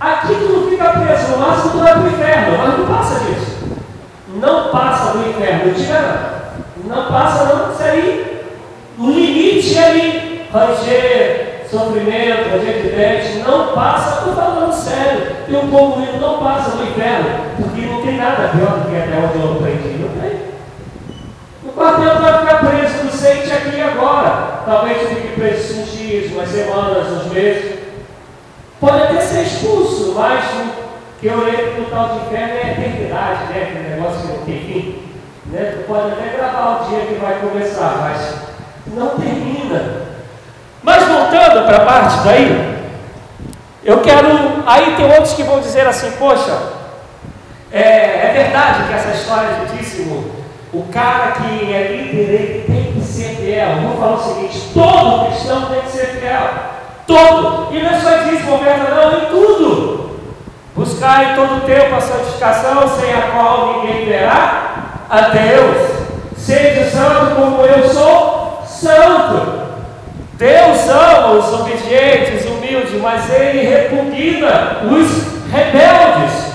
Aqui 0.00 0.34
tu 0.34 0.52
não 0.52 0.68
fica 0.68 0.88
preso, 0.90 1.30
no 1.30 1.38
máximo 1.38 1.70
tu 1.70 1.78
vai 1.78 1.92
para 1.92 2.02
o 2.02 2.08
inferno, 2.08 2.58
mas 2.58 2.78
não 2.78 2.86
passa 2.88 3.20
disso 3.20 3.61
não 4.34 4.68
passa 4.68 5.18
do 5.18 5.28
inferno, 5.28 5.74
te 5.74 5.84
garanto. 5.84 6.42
Não 6.84 7.06
passa 7.06 7.44
não, 7.44 7.72
isso 7.72 7.82
aí, 7.82 8.44
o 8.98 9.10
limite 9.10 9.78
é 9.78 9.84
ali, 9.84 10.46
ranger, 10.52 11.66
sofrimento, 11.70 12.50
ranger 12.50 13.22
de 13.22 13.38
não 13.38 13.68
passa, 13.68 14.18
estou 14.18 14.34
falando 14.34 14.72
sério. 14.72 15.36
E 15.48 15.54
o 15.54 15.68
povo 15.68 16.00
não 16.20 16.38
passa 16.38 16.76
do 16.76 16.84
inferno, 16.84 17.30
porque 17.56 17.86
não 17.86 18.02
tem 18.02 18.16
nada 18.16 18.48
pior 18.48 18.78
do 18.78 18.90
que 18.90 18.96
até 18.96 19.16
onde 19.18 19.38
eu 19.38 19.52
aprendi, 19.52 19.98
não 19.98 20.20
tem. 20.20 20.40
O 21.64 21.72
quartel 21.72 22.20
vai 22.20 22.38
ficar 22.38 22.58
preso, 22.66 23.04
não 23.04 23.12
sente 23.12 23.52
aqui 23.52 23.80
agora. 23.80 24.62
Talvez 24.66 25.08
fique 25.08 25.28
preso 25.34 25.80
uns 25.80 25.92
dias, 25.92 26.32
umas 26.32 26.48
semanas, 26.48 27.12
uns 27.12 27.32
meses. 27.32 27.78
Pode 28.80 29.02
até 29.02 29.20
ser 29.20 29.42
expulso, 29.42 30.14
mas 30.16 30.44
que 31.22 31.28
eu 31.28 31.44
lembro 31.44 31.70
que 31.76 31.80
o 31.82 31.84
tal 31.84 32.08
de 32.08 32.26
inferno 32.26 32.52
é 32.52 32.72
eternidade, 32.72 33.44
né? 33.44 33.62
Aquele 33.62 33.94
negócio 33.94 34.22
que 34.22 34.26
não 34.26 34.44
tem 34.44 34.58
fim. 34.58 35.02
Né? 35.46 35.76
Tu 35.76 35.86
pode 35.86 36.10
até 36.10 36.36
gravar 36.36 36.82
o 36.82 36.88
dia 36.88 37.06
que 37.06 37.14
vai 37.14 37.38
começar, 37.38 37.96
mas 38.00 38.34
não 38.88 39.10
termina. 39.10 40.02
Mas 40.82 41.06
voltando 41.06 41.64
para 41.64 41.76
a 41.76 41.86
parte 41.86 42.24
daí, 42.24 42.76
eu 43.84 44.00
quero. 44.00 44.64
Aí 44.66 44.96
tem 44.96 45.12
outros 45.12 45.34
que 45.34 45.44
vão 45.44 45.60
dizer 45.60 45.86
assim, 45.86 46.10
poxa, 46.18 46.58
é, 47.70 47.80
é 47.80 48.32
verdade 48.34 48.88
que 48.88 48.92
essa 48.92 49.14
história 49.14 49.50
de 49.60 49.76
dízimo, 49.76 50.28
o 50.72 50.82
cara 50.90 51.34
que 51.34 51.72
é 51.72 51.86
líder, 51.92 52.64
tem 52.66 52.94
que 52.94 53.00
ser 53.00 53.36
fiel. 53.36 53.76
Vou 53.82 53.96
falar 53.96 54.16
o 54.16 54.34
seguinte: 54.34 54.70
todo 54.74 55.26
cristão 55.26 55.66
tem 55.66 55.82
que 55.82 55.90
ser 55.92 56.06
fiel. 56.18 56.50
Todo. 57.06 57.72
E 57.72 57.80
não 57.80 57.90
é 57.90 58.00
só 58.00 58.24
dízimo, 58.24 58.56
oferta, 58.56 58.92
não, 58.92 59.18
em 59.18 59.26
tudo. 59.26 60.11
Buscai 60.74 61.34
todo 61.34 61.58
o 61.58 61.60
tempo 61.60 61.94
a 61.94 62.00
santificação, 62.00 62.88
sem 62.88 63.12
a 63.12 63.30
qual 63.32 63.82
ninguém 63.82 64.06
verá 64.06 64.72
a 65.08 65.20
Deus. 65.28 65.92
Seja 66.36 66.90
santo 66.90 67.34
como 67.34 67.62
eu 67.62 67.88
sou 67.88 68.62
santo. 68.66 69.62
Deus 70.34 70.88
ama 70.88 71.32
os 71.34 71.52
obedientes, 71.52 72.46
humildes, 72.46 73.00
mas 73.00 73.30
ele 73.30 73.68
repugna 73.68 74.78
os 74.90 75.50
rebeldes. 75.52 76.52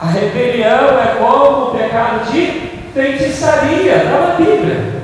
A 0.00 0.06
rebelião 0.06 0.98
é 0.98 1.16
como 1.18 1.66
o 1.66 1.70
pecado 1.72 2.32
de 2.32 2.70
feitiçaria, 2.94 3.96
está 3.96 4.18
na 4.18 4.34
Bíblia. 4.36 5.00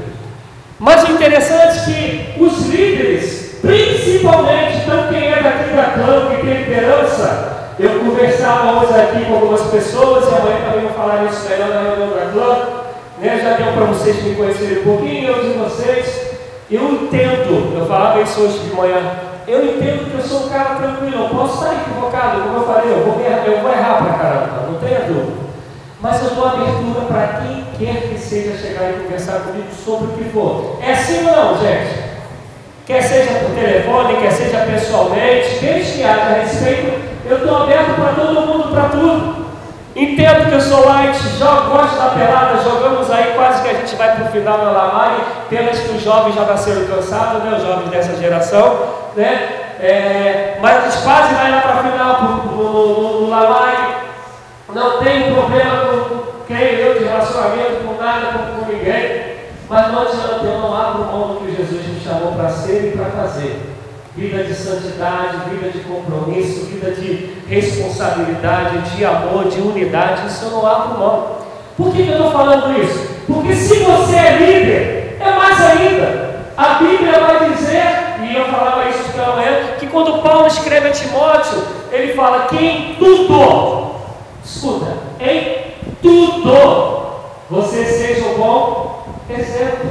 Mas 0.79 1.05
o 1.05 1.13
interessante 1.13 1.79
é 1.79 1.85
que 1.85 2.43
os 2.43 2.67
líderes, 2.67 3.59
principalmente, 3.61 4.79
então 4.79 5.09
quem 5.09 5.29
é 5.29 5.43
daqui 5.43 5.75
da 5.75 5.85
clã, 5.85 6.31
que 6.31 6.47
tem 6.47 6.55
liderança, 6.55 7.56
eu 7.79 8.01
conversava 8.01 8.81
hoje 8.81 8.99
aqui 8.99 9.27
com 9.27 9.35
algumas 9.35 9.61
pessoas 9.63 10.25
e 10.25 10.35
amanhã 10.35 10.57
também 10.65 10.87
vou 10.87 10.95
falar 10.95 11.25
isso 11.27 11.47
melhor 11.47 11.69
na 11.69 11.81
reunião 11.83 12.09
da 12.09 12.33
clã. 12.33 12.67
Né? 13.19 13.41
Já 13.43 13.57
deu 13.57 13.73
para 13.73 13.85
vocês 13.85 14.23
me 14.23 14.35
conhecerem 14.35 14.79
um 14.79 14.85
pouquinho, 14.85 15.29
eu 15.29 15.43
de 15.43 15.59
vocês. 15.59 16.37
Eu 16.71 16.91
entendo, 16.91 17.79
eu 17.79 17.87
falava 17.87 18.23
isso 18.23 18.41
hoje 18.41 18.59
de 18.61 18.75
manhã, 18.75 18.99
eu 19.47 19.65
entendo 19.65 20.11
que 20.11 20.17
eu 20.17 20.23
sou 20.23 20.47
um 20.47 20.49
cara 20.49 20.75
tranquilo, 20.75 21.25
eu 21.25 21.29
posso 21.29 21.63
estar 21.63 21.75
equivocado, 21.75 22.43
como 22.43 22.57
eu 22.57 22.65
falei, 22.65 22.93
eu 22.93 23.05
vou, 23.05 23.21
eu 23.21 23.61
vou 23.61 23.71
errar 23.71 24.03
para 24.03 24.19
caramba, 24.19 24.69
não 24.69 24.79
tenha 24.81 25.01
dúvida. 25.01 25.47
Mas 26.01 26.23
eu 26.25 26.31
dou 26.31 26.47
abertura 26.47 27.03
para 27.07 27.41
quem 27.41 27.65
quer 27.79 28.09
que 28.09 28.19
seja 28.19 28.59
chegar 28.59 28.91
e 28.91 29.03
conversar 29.05 29.41
comigo 29.41 29.69
sobre 29.85 30.07
o 30.07 30.11
que 30.13 30.25
for. 30.31 30.79
É 30.83 30.93
assim 30.93 31.25
ou 31.27 31.37
não, 31.37 31.59
gente? 31.61 32.07
Quer 32.87 33.03
seja 33.03 33.35
por 33.41 33.55
telefone, 33.55 34.17
quer 34.17 34.33
seja 34.33 34.59
pessoalmente, 34.61 35.59
desde 35.61 35.93
que 35.93 36.03
haja 36.03 36.41
respeito 36.43 37.16
eu 37.29 37.39
estou 37.39 37.63
aberto 37.63 37.95
para 37.95 38.13
todo 38.15 38.47
mundo, 38.47 38.71
para 38.71 38.89
tudo. 38.89 39.47
Entendo 39.97 40.51
que 40.51 40.55
eu 40.55 40.61
sou 40.61 40.87
light, 40.87 41.17
jogo, 41.39 41.71
gosto 41.71 41.97
da 41.97 42.11
pelada, 42.11 42.63
jogamos 42.63 43.11
aí 43.11 43.33
quase 43.35 43.63
que 43.63 43.71
a 43.71 43.75
gente 43.75 43.97
vai 43.97 44.15
para 44.15 44.27
o 44.27 44.29
final 44.29 44.59
na 44.59 44.71
Lamari, 44.71 45.23
pelas 45.49 45.79
que 45.79 45.97
os 45.97 46.03
jovens 46.03 46.35
já 46.35 46.43
nasceram 46.43 46.87
cansados, 46.87 47.43
né, 47.43 47.57
os 47.57 47.63
jovens 47.63 47.89
dessa 47.89 48.15
geração, 48.17 48.79
né? 49.17 49.63
É, 49.81 50.59
mas 50.61 50.77
a 50.77 50.89
gente 50.91 51.03
quase 51.03 51.35
vai 51.35 51.51
lá 51.51 51.61
para 51.63 51.77
o 51.77 51.91
final 51.91 52.23
no, 52.23 53.31
Lamari, 53.31 53.95
não 54.75 54.99
tem 54.99 55.33
problema 55.33 55.87
com 55.87 56.45
quem 56.47 56.75
eu 56.75 56.99
de 56.99 57.05
relacionamento, 57.05 57.87
com 57.87 58.03
nada, 58.03 58.27
com, 58.27 58.65
com 58.65 58.73
ninguém, 58.73 59.35
mas 59.69 59.93
não 59.93 60.03
eu 60.05 60.59
não 60.61 60.77
abro 60.77 61.05
mão 61.05 61.29
do 61.29 61.41
que 61.41 61.57
Jesus 61.57 61.87
me 61.87 62.01
chamou 62.01 62.33
para 62.33 62.51
ser 62.51 62.93
e 62.93 62.97
para 62.97 63.07
fazer 63.07 63.76
vida 64.17 64.43
de 64.45 64.55
santidade, 64.55 65.51
vida 65.51 65.71
de 65.71 65.81
compromisso, 65.81 66.67
vida 66.67 66.91
de 66.93 67.37
responsabilidade, 67.47 68.97
de 68.97 69.05
amor, 69.05 69.49
de 69.49 69.61
unidade, 69.61 70.27
isso 70.27 70.47
eu 70.47 70.51
não 70.53 70.67
abro 70.67 70.99
mão. 70.99 71.37
Por 71.77 71.93
que, 71.93 72.01
eu 72.01 72.13
estou 72.13 72.31
falando 72.31 72.83
isso? 72.83 73.17
Porque 73.27 73.55
se 73.55 73.81
você 73.81 74.17
é 74.17 74.37
líder, 74.39 75.19
é 75.21 75.31
mais 75.37 75.61
ainda. 75.61 76.37
A 76.57 76.75
Bíblia 76.75 77.21
vai 77.21 77.51
dizer, 77.51 77.83
e 78.23 78.35
eu 78.35 78.47
falava 78.47 78.89
isso 78.89 79.13
pela 79.13 79.37
manhã, 79.37 79.77
que 79.79 79.87
quando 79.89 80.23
Paulo 80.23 80.47
escreve 80.47 80.89
a 80.89 80.93
Timóteo, 80.93 81.63
ele 81.93 82.15
fala 82.15 82.47
que 82.47 82.57
em 82.57 82.95
tudo, 82.95 83.97
escuta, 84.43 84.97
em 85.21 85.75
tudo, 86.01 87.07
você 87.51 87.85
seja 87.85 88.25
um 88.31 88.39
bom 88.39 89.07
exemplo, 89.29 89.91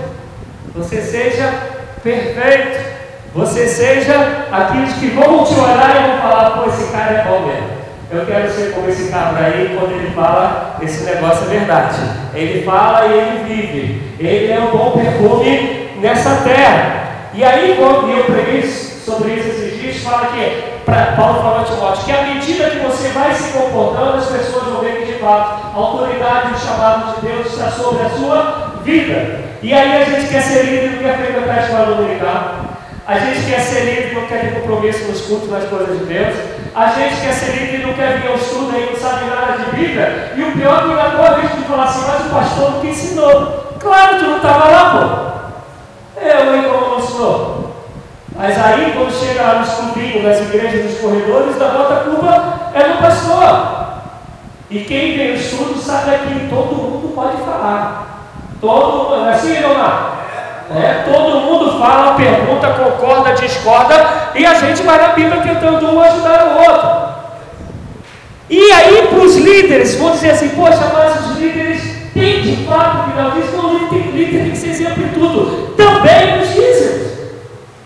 você 0.73 0.99
seja 0.99 1.53
perfeito. 2.01 2.94
Você 3.35 3.67
seja 3.67 4.47
aqueles 4.49 4.93
que 4.93 5.07
vão 5.07 5.43
te 5.43 5.53
olhar 5.55 5.93
e 5.93 6.07
vão 6.07 6.21
falar, 6.21 6.51
pô, 6.51 6.69
esse 6.69 6.89
cara 6.89 7.15
é 7.15 7.23
bom 7.25 7.45
mesmo. 7.45 7.67
Eu 8.09 8.25
quero 8.25 8.49
ser 8.49 8.71
como 8.71 8.87
esse 8.87 9.11
cabra 9.11 9.47
aí, 9.47 9.75
quando 9.77 9.91
ele 9.91 10.11
fala, 10.11 10.77
esse 10.81 11.03
negócio 11.03 11.43
é 11.43 11.57
verdade. 11.57 11.97
Ele 12.33 12.63
fala 12.63 13.07
e 13.07 13.11
ele 13.11 13.43
vive. 13.43 14.13
Ele 14.17 14.53
é 14.53 14.59
um 14.59 14.77
bom 14.77 14.91
perfume 14.91 15.89
nessa 15.99 16.43
terra. 16.45 17.29
E 17.33 17.43
aí, 17.43 17.75
quando 17.77 18.09
eu 18.09 18.23
preguei 18.23 18.63
sobre 18.63 19.33
isso 19.33 19.49
esses 19.49 19.81
dias, 19.81 19.97
fala 19.97 20.27
que, 20.27 20.63
pra, 20.85 21.13
Paulo 21.17 21.41
fala 21.41 21.61
a 21.61 21.65
Timóteo, 21.65 22.05
que 22.05 22.11
à 22.13 22.21
medida 22.21 22.69
que 22.69 22.79
você 22.79 23.09
vai 23.09 23.33
se 23.33 23.51
comportando, 23.51 24.17
as 24.17 24.27
pessoas 24.27 24.63
vão 24.63 24.79
ver 24.79 24.99
que 24.99 25.11
de 25.11 25.19
fato 25.19 25.75
a 25.75 25.77
autoridade 25.77 26.51
e 26.51 26.53
o 26.53 26.57
chamado 26.57 27.15
de 27.15 27.27
Deus 27.27 27.47
está 27.47 27.69
sobre 27.69 28.01
a 28.01 28.09
sua 28.11 28.81
vida. 28.81 29.41
E 29.61 29.73
aí 29.73 30.01
a 30.01 30.05
gente 30.05 30.29
quer 30.29 30.41
ser 30.41 30.63
líder 30.63 30.91
não 30.91 30.99
quer 30.99 31.17
frequentar 31.17 31.57
a 31.57 31.61
escola 31.63 31.95
dominical. 31.97 32.64
A 33.07 33.19
gente 33.19 33.45
quer 33.45 33.59
ser 33.59 33.81
líder 33.81 34.11
e 34.11 34.15
não 34.15 34.25
quer 34.25 34.41
ter 34.41 34.61
compromisso 34.61 35.05
nos 35.05 35.21
cultos, 35.21 35.51
nas 35.51 35.65
coisas 35.65 35.99
de 35.99 36.05
Deus. 36.05 36.35
A 36.73 36.87
gente 36.87 37.21
quer 37.21 37.33
ser 37.33 37.51
líder 37.51 37.79
e 37.79 37.85
não 37.85 37.93
quer 37.93 38.19
vir 38.19 38.29
ao 38.29 38.35
estudo 38.35 38.75
e 38.75 38.91
não 38.91 38.99
sabe 38.99 39.25
nada 39.25 39.63
de 39.63 39.75
Bíblia. 39.75 40.33
E 40.35 40.43
o 40.43 40.51
pior 40.53 40.79
é 40.79 40.81
que 40.81 40.93
na 40.95 41.11
tua 41.11 41.35
vez 41.35 41.55
de 41.55 41.61
falar 41.61 41.83
assim, 41.83 42.03
mas 42.07 42.25
o 42.25 42.29
pastor 42.29 42.71
não 42.71 42.81
te 42.81 42.87
ensinou. 42.87 43.75
Claro, 43.79 44.17
tu 44.17 44.25
não 44.25 44.37
estava 44.37 44.65
lá, 44.71 44.89
pô. 44.91 46.19
Eu, 46.19 46.55
hein, 46.55 46.63
como 46.63 46.89
não 46.89 46.99
ensinou. 46.99 47.75
Mas 48.35 48.59
aí, 48.59 48.93
quando 48.97 49.13
chega 49.13 49.41
lá 49.43 49.59
nos 49.59 49.69
clubinhos, 49.69 50.23
nas 50.23 50.41
igrejas, 50.41 50.85
nos 50.85 50.99
corredores, 50.99 51.57
da 51.57 51.69
bota 51.69 52.09
culpa 52.09 52.71
é 52.73 52.83
do 52.89 52.97
pastor. 52.97 53.75
E 54.71 54.79
quem 54.79 55.29
ao 55.29 55.35
estudo 55.35 55.79
sabe 55.79 56.17
que 56.17 56.49
todo 56.49 56.75
mundo 56.75 57.13
pode 57.13 57.37
falar. 57.37 58.31
Todo 58.59 59.09
mundo, 59.09 59.29
assim, 59.29 59.59
Leonardo? 59.59 60.24
É, 60.73 61.03
todo 61.11 61.41
mundo 61.41 61.79
fala, 61.79 62.15
pergunta, 62.15 62.67
concorda, 62.69 63.33
discorda, 63.33 64.31
e 64.33 64.43
a 64.45 64.53
gente 64.55 64.81
vai 64.81 64.97
na 64.97 65.09
Bíblia 65.09 65.41
tentando 65.41 65.93
um 65.93 66.01
ajudar 66.01 66.47
o 66.47 66.71
outro. 66.71 67.05
E 68.49 68.71
aí, 68.71 69.07
para 69.07 69.19
os 69.19 69.35
líderes, 69.35 69.95
vão 69.95 70.11
dizer 70.11 70.31
assim: 70.31 70.49
Poxa, 70.49 70.91
mas 70.93 71.25
os 71.25 71.37
líderes 71.37 71.81
têm 72.13 72.41
de 72.41 72.65
fato 72.65 73.11
que 73.11 73.19
não 73.19 73.31
diz, 73.31 73.53
não, 73.53 73.73
líder, 73.77 74.11
líder 74.11 74.41
tem 74.41 74.51
que 74.51 74.57
ser 74.57 74.69
exemplo 74.69 75.03
em 75.03 75.09
tudo, 75.09 75.73
também 75.75 76.37
nos 76.37 76.49
dízimos. 76.49 77.11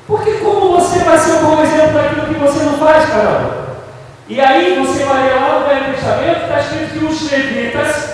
Porque 0.08 0.32
como 0.32 0.80
você 0.80 1.00
vai 1.00 1.18
ser 1.18 1.34
um 1.34 1.46
bom 1.46 1.62
exemplo 1.62 1.94
daquilo 1.94 2.28
que 2.28 2.40
você 2.40 2.64
não 2.64 2.78
faz, 2.78 3.06
caramba? 3.06 3.60
E 4.28 4.40
aí 4.40 4.80
você 4.80 5.04
vai 5.04 5.30
lá 5.34 5.60
no 5.60 5.68
Velho 5.68 5.94
Testamento, 5.94 6.44
está 6.44 6.60
escrito 6.60 7.00
que 7.00 7.06
os 7.06 7.32
levitas, 7.32 8.14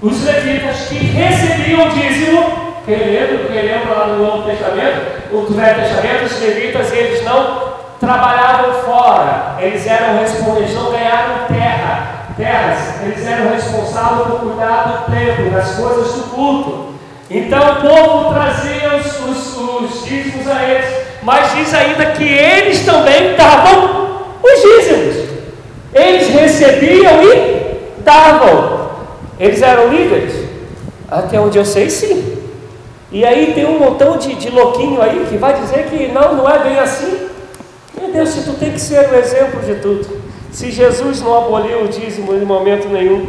os 0.00 0.24
levitas 0.24 0.76
que 0.88 0.96
recebiam 0.96 1.88
dízimo, 1.88 2.69
quem 2.96 3.62
lembra 3.62 3.94
lá 3.94 4.06
no 4.08 4.24
Novo 4.24 4.48
Testamento, 4.48 5.30
no 5.30 5.46
Velho 5.46 5.80
Testamento, 5.80 6.24
os 6.24 6.40
levitas 6.40 6.92
eles 6.92 7.24
não 7.24 7.70
trabalhavam 8.00 8.82
fora, 8.82 9.56
eles 9.60 9.86
eram 9.86 10.18
responsáveis, 10.18 10.74
não 10.74 10.90
ganharam 10.90 11.46
terra, 11.46 12.26
terras, 12.36 13.02
eles 13.04 13.26
eram 13.26 13.50
responsáveis 13.52 14.26
por 14.26 14.40
cuidar 14.40 15.06
do 15.06 15.12
templo, 15.12 15.50
das 15.50 15.74
coisas 15.76 16.12
do 16.14 16.22
culto. 16.34 16.94
Então 17.30 17.60
o 17.60 17.76
povo 17.76 18.34
trazia 18.34 18.96
os, 18.96 19.20
os, 19.20 19.56
os 19.56 20.04
dízimos 20.04 20.48
a 20.48 20.64
eles, 20.64 20.86
mas 21.22 21.54
diz 21.54 21.72
ainda 21.72 22.06
que 22.06 22.24
eles 22.24 22.84
também 22.84 23.36
davam 23.36 24.20
os 24.42 24.62
dízimos. 24.62 25.30
Eles 25.94 26.28
recebiam 26.28 27.22
e 27.22 28.00
davam. 28.02 28.90
Eles 29.38 29.62
eram 29.62 29.88
líderes? 29.88 30.34
Até 31.08 31.38
onde 31.38 31.58
eu 31.58 31.64
sei, 31.64 31.88
sim. 31.88 32.39
E 33.12 33.24
aí 33.24 33.52
tem 33.54 33.66
um 33.66 33.78
montão 33.78 34.16
de, 34.16 34.34
de 34.34 34.50
louquinho 34.50 35.02
aí 35.02 35.26
que 35.28 35.36
vai 35.36 35.54
dizer 35.54 35.86
que 35.86 36.08
não, 36.08 36.36
não 36.36 36.48
é 36.48 36.58
bem 36.60 36.78
assim. 36.78 37.28
Meu 37.98 38.12
Deus, 38.12 38.28
se 38.28 38.44
tu 38.44 38.52
tem 38.52 38.72
que 38.72 38.80
ser 38.80 39.08
o 39.08 39.14
exemplo 39.16 39.60
de 39.60 39.74
tudo. 39.76 40.20
Se 40.52 40.70
Jesus 40.70 41.20
não 41.20 41.36
aboliu 41.36 41.82
o 41.82 41.88
dízimo 41.88 42.34
em 42.34 42.44
momento 42.44 42.88
nenhum, 42.88 43.26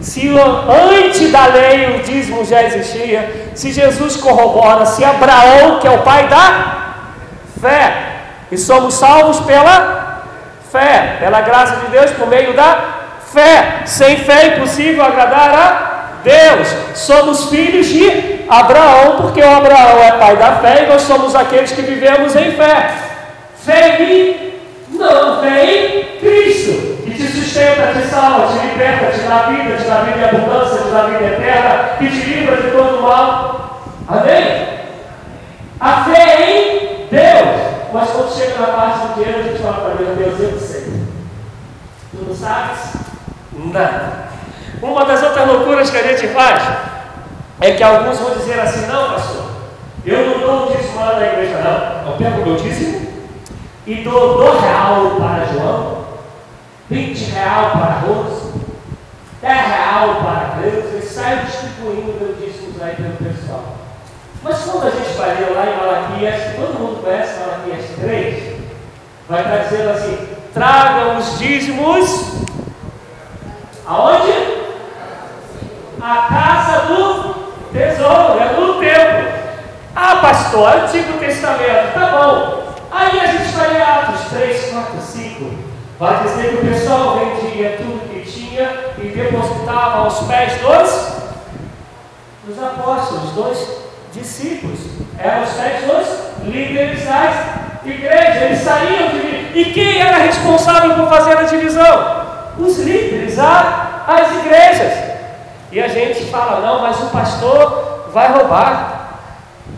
se 0.00 0.28
antes 0.28 1.30
da 1.30 1.46
lei 1.46 1.96
o 1.96 2.02
dízimo 2.02 2.44
já 2.44 2.62
existia, 2.62 3.50
se 3.54 3.72
Jesus 3.72 4.16
corrobora, 4.16 4.86
se 4.86 5.04
Abraão, 5.04 5.80
que 5.80 5.86
é 5.86 5.90
o 5.90 6.02
pai 6.02 6.28
da 6.28 6.94
fé, 7.60 7.92
e 8.50 8.56
somos 8.56 8.94
salvos 8.94 9.40
pela 9.40 10.24
fé, 10.70 11.16
pela 11.20 11.40
graça 11.40 11.76
de 11.76 11.90
Deus 11.90 12.10
por 12.12 12.28
meio 12.28 12.54
da 12.54 12.98
fé. 13.32 13.82
Sem 13.84 14.16
fé 14.18 14.42
é 14.42 14.56
impossível 14.56 15.04
agradar 15.04 15.54
a 15.54 15.87
Deus. 16.22 16.68
Somos 16.94 17.46
filhos 17.50 17.86
de 17.86 18.44
Abraão, 18.48 19.22
porque 19.22 19.40
o 19.40 19.50
Abraão 19.50 20.02
é 20.02 20.12
pai 20.12 20.36
da 20.36 20.52
fé 20.56 20.84
e 20.84 20.88
nós 20.88 21.02
somos 21.02 21.34
aqueles 21.34 21.72
que 21.72 21.82
vivemos 21.82 22.34
em 22.34 22.52
fé. 22.52 22.90
Fé 23.64 24.02
em? 24.02 24.48
Não, 24.90 25.40
fé 25.40 25.64
em 25.64 26.18
Cristo, 26.18 27.02
que 27.04 27.10
te 27.12 27.26
sustenta, 27.26 27.92
te 27.92 28.06
salva, 28.08 28.58
te 28.58 28.66
liberta, 28.66 29.12
te 29.12 29.20
dá 29.20 29.48
vida, 29.48 29.76
te 29.76 29.84
dá 29.84 30.00
vida 30.00 30.18
em 30.18 30.24
abundância, 30.24 30.82
te 30.82 30.90
dá 30.90 31.02
vida 31.02 31.24
eterna, 31.24 31.96
que 31.98 32.08
te 32.08 32.26
livra 32.26 32.56
de 32.56 32.70
todo 32.70 33.02
mal. 33.02 33.82
Amém? 34.08 34.68
A 35.80 36.04
fé 36.04 36.50
em 36.50 37.06
Deus. 37.10 37.68
Mas 37.92 38.10
quando 38.10 38.36
chega 38.36 38.58
na 38.58 38.66
parte 38.68 38.98
do 38.98 39.14
dinheiro, 39.14 39.38
a 39.38 39.42
gente 39.42 39.62
fala 39.62 39.80
para 39.80 39.94
Deus, 39.94 40.18
Deus, 40.18 40.52
eu 40.52 40.58
sei. 40.58 40.84
Tu 42.10 42.24
não 42.26 42.34
sabes? 42.34 42.92
Nada. 43.52 44.28
Uma 44.80 45.04
das 45.04 45.22
outras 45.22 45.46
loucuras 45.46 45.90
que 45.90 45.96
a 45.96 46.02
gente 46.02 46.28
faz 46.28 46.62
é 47.60 47.72
que 47.72 47.82
alguns 47.82 48.18
vão 48.18 48.30
dizer 48.30 48.60
assim, 48.60 48.86
não 48.86 49.12
pastor, 49.12 49.44
eu 50.06 50.26
não 50.26 50.38
dou 50.38 50.66
o 50.66 50.76
dízimo 50.76 51.00
lá 51.00 51.14
na 51.14 51.26
igreja 51.26 51.58
não, 51.58 52.12
eu 52.12 52.16
pego 52.16 52.42
o 52.42 52.46
meu 52.46 52.56
dízimo 52.56 53.08
e 53.86 53.96
dou 53.96 54.38
do 54.38 54.60
real 54.60 55.16
para 55.18 55.46
João, 55.52 56.04
20 56.88 57.18
real 57.32 57.70
para 57.72 58.00
Rose, 58.06 58.52
10 59.42 59.66
real 59.66 60.14
para 60.16 60.58
Cleusa 60.58 60.98
e 60.98 61.02
saio 61.02 61.44
distribuindo 61.44 62.16
meu 62.20 62.34
dízimo 62.34 62.74
aí 62.82 62.94
pelo 62.94 63.16
pessoal. 63.16 63.64
Mas 64.42 64.58
quando 64.60 64.86
a 64.86 64.90
gente 64.90 65.16
vai 65.16 65.34
ler 65.34 65.52
lá 65.54 65.66
em 65.66 65.76
Malaquias, 65.76 66.54
todo 66.54 66.78
mundo 66.78 67.02
conhece 67.02 67.40
Malaquias 67.40 67.84
3, 68.00 68.60
vai 69.28 69.42
estar 69.42 69.56
dizendo 69.56 69.90
assim, 69.90 70.28
tragam 70.54 71.18
os 71.18 71.38
dízimos 71.38 72.46
aonde? 73.84 74.57
A 76.00 76.28
casa 76.28 76.86
do 76.86 77.34
Tesouro, 77.72 78.38
é 78.38 78.52
no 78.52 78.74
templo. 78.74 79.28
Ah, 79.96 80.16
pastor, 80.22 80.84
Antigo 80.84 81.18
Testamento, 81.18 81.92
tá 81.92 82.06
bom. 82.06 82.74
Aí 82.90 83.20
a 83.20 83.26
gente 83.26 83.52
vai 83.52 83.76
em 83.76 83.82
Atos 83.82 84.28
3, 84.30 84.70
4, 84.70 85.00
5. 85.00 85.50
Vai 85.98 86.22
dizer 86.22 86.50
que 86.50 86.54
o 86.54 86.70
pessoal 86.70 87.18
vendia 87.18 87.78
tudo 87.78 88.08
que 88.08 88.30
tinha 88.30 88.70
e 88.98 89.08
depositava 89.08 89.98
aos 90.04 90.20
pés 90.20 90.52
dos, 90.60 91.12
dos 92.44 92.62
apóstolos, 92.62 93.32
dos 93.32 93.68
discípulos. 94.12 94.78
Eram 95.18 95.42
os 95.42 95.50
pés 95.50 95.84
dos 95.84 96.44
líderes 96.46 97.04
das 97.04 97.34
igrejas. 97.84 98.42
Eles 98.42 98.60
saíam 98.60 99.08
de. 99.08 99.58
E 99.58 99.72
quem 99.74 100.00
era 100.00 100.18
responsável 100.18 100.94
por 100.94 101.08
fazer 101.08 101.36
a 101.36 101.42
divisão? 101.42 102.26
Os 102.56 102.78
líderes, 102.78 103.36
as 103.36 104.30
igrejas. 104.44 105.07
E 105.70 105.80
a 105.82 105.88
gente 105.88 106.24
fala, 106.26 106.60
não, 106.60 106.80
mas 106.80 106.98
o 107.00 107.06
pastor 107.06 108.08
vai 108.12 108.32
roubar, 108.32 109.20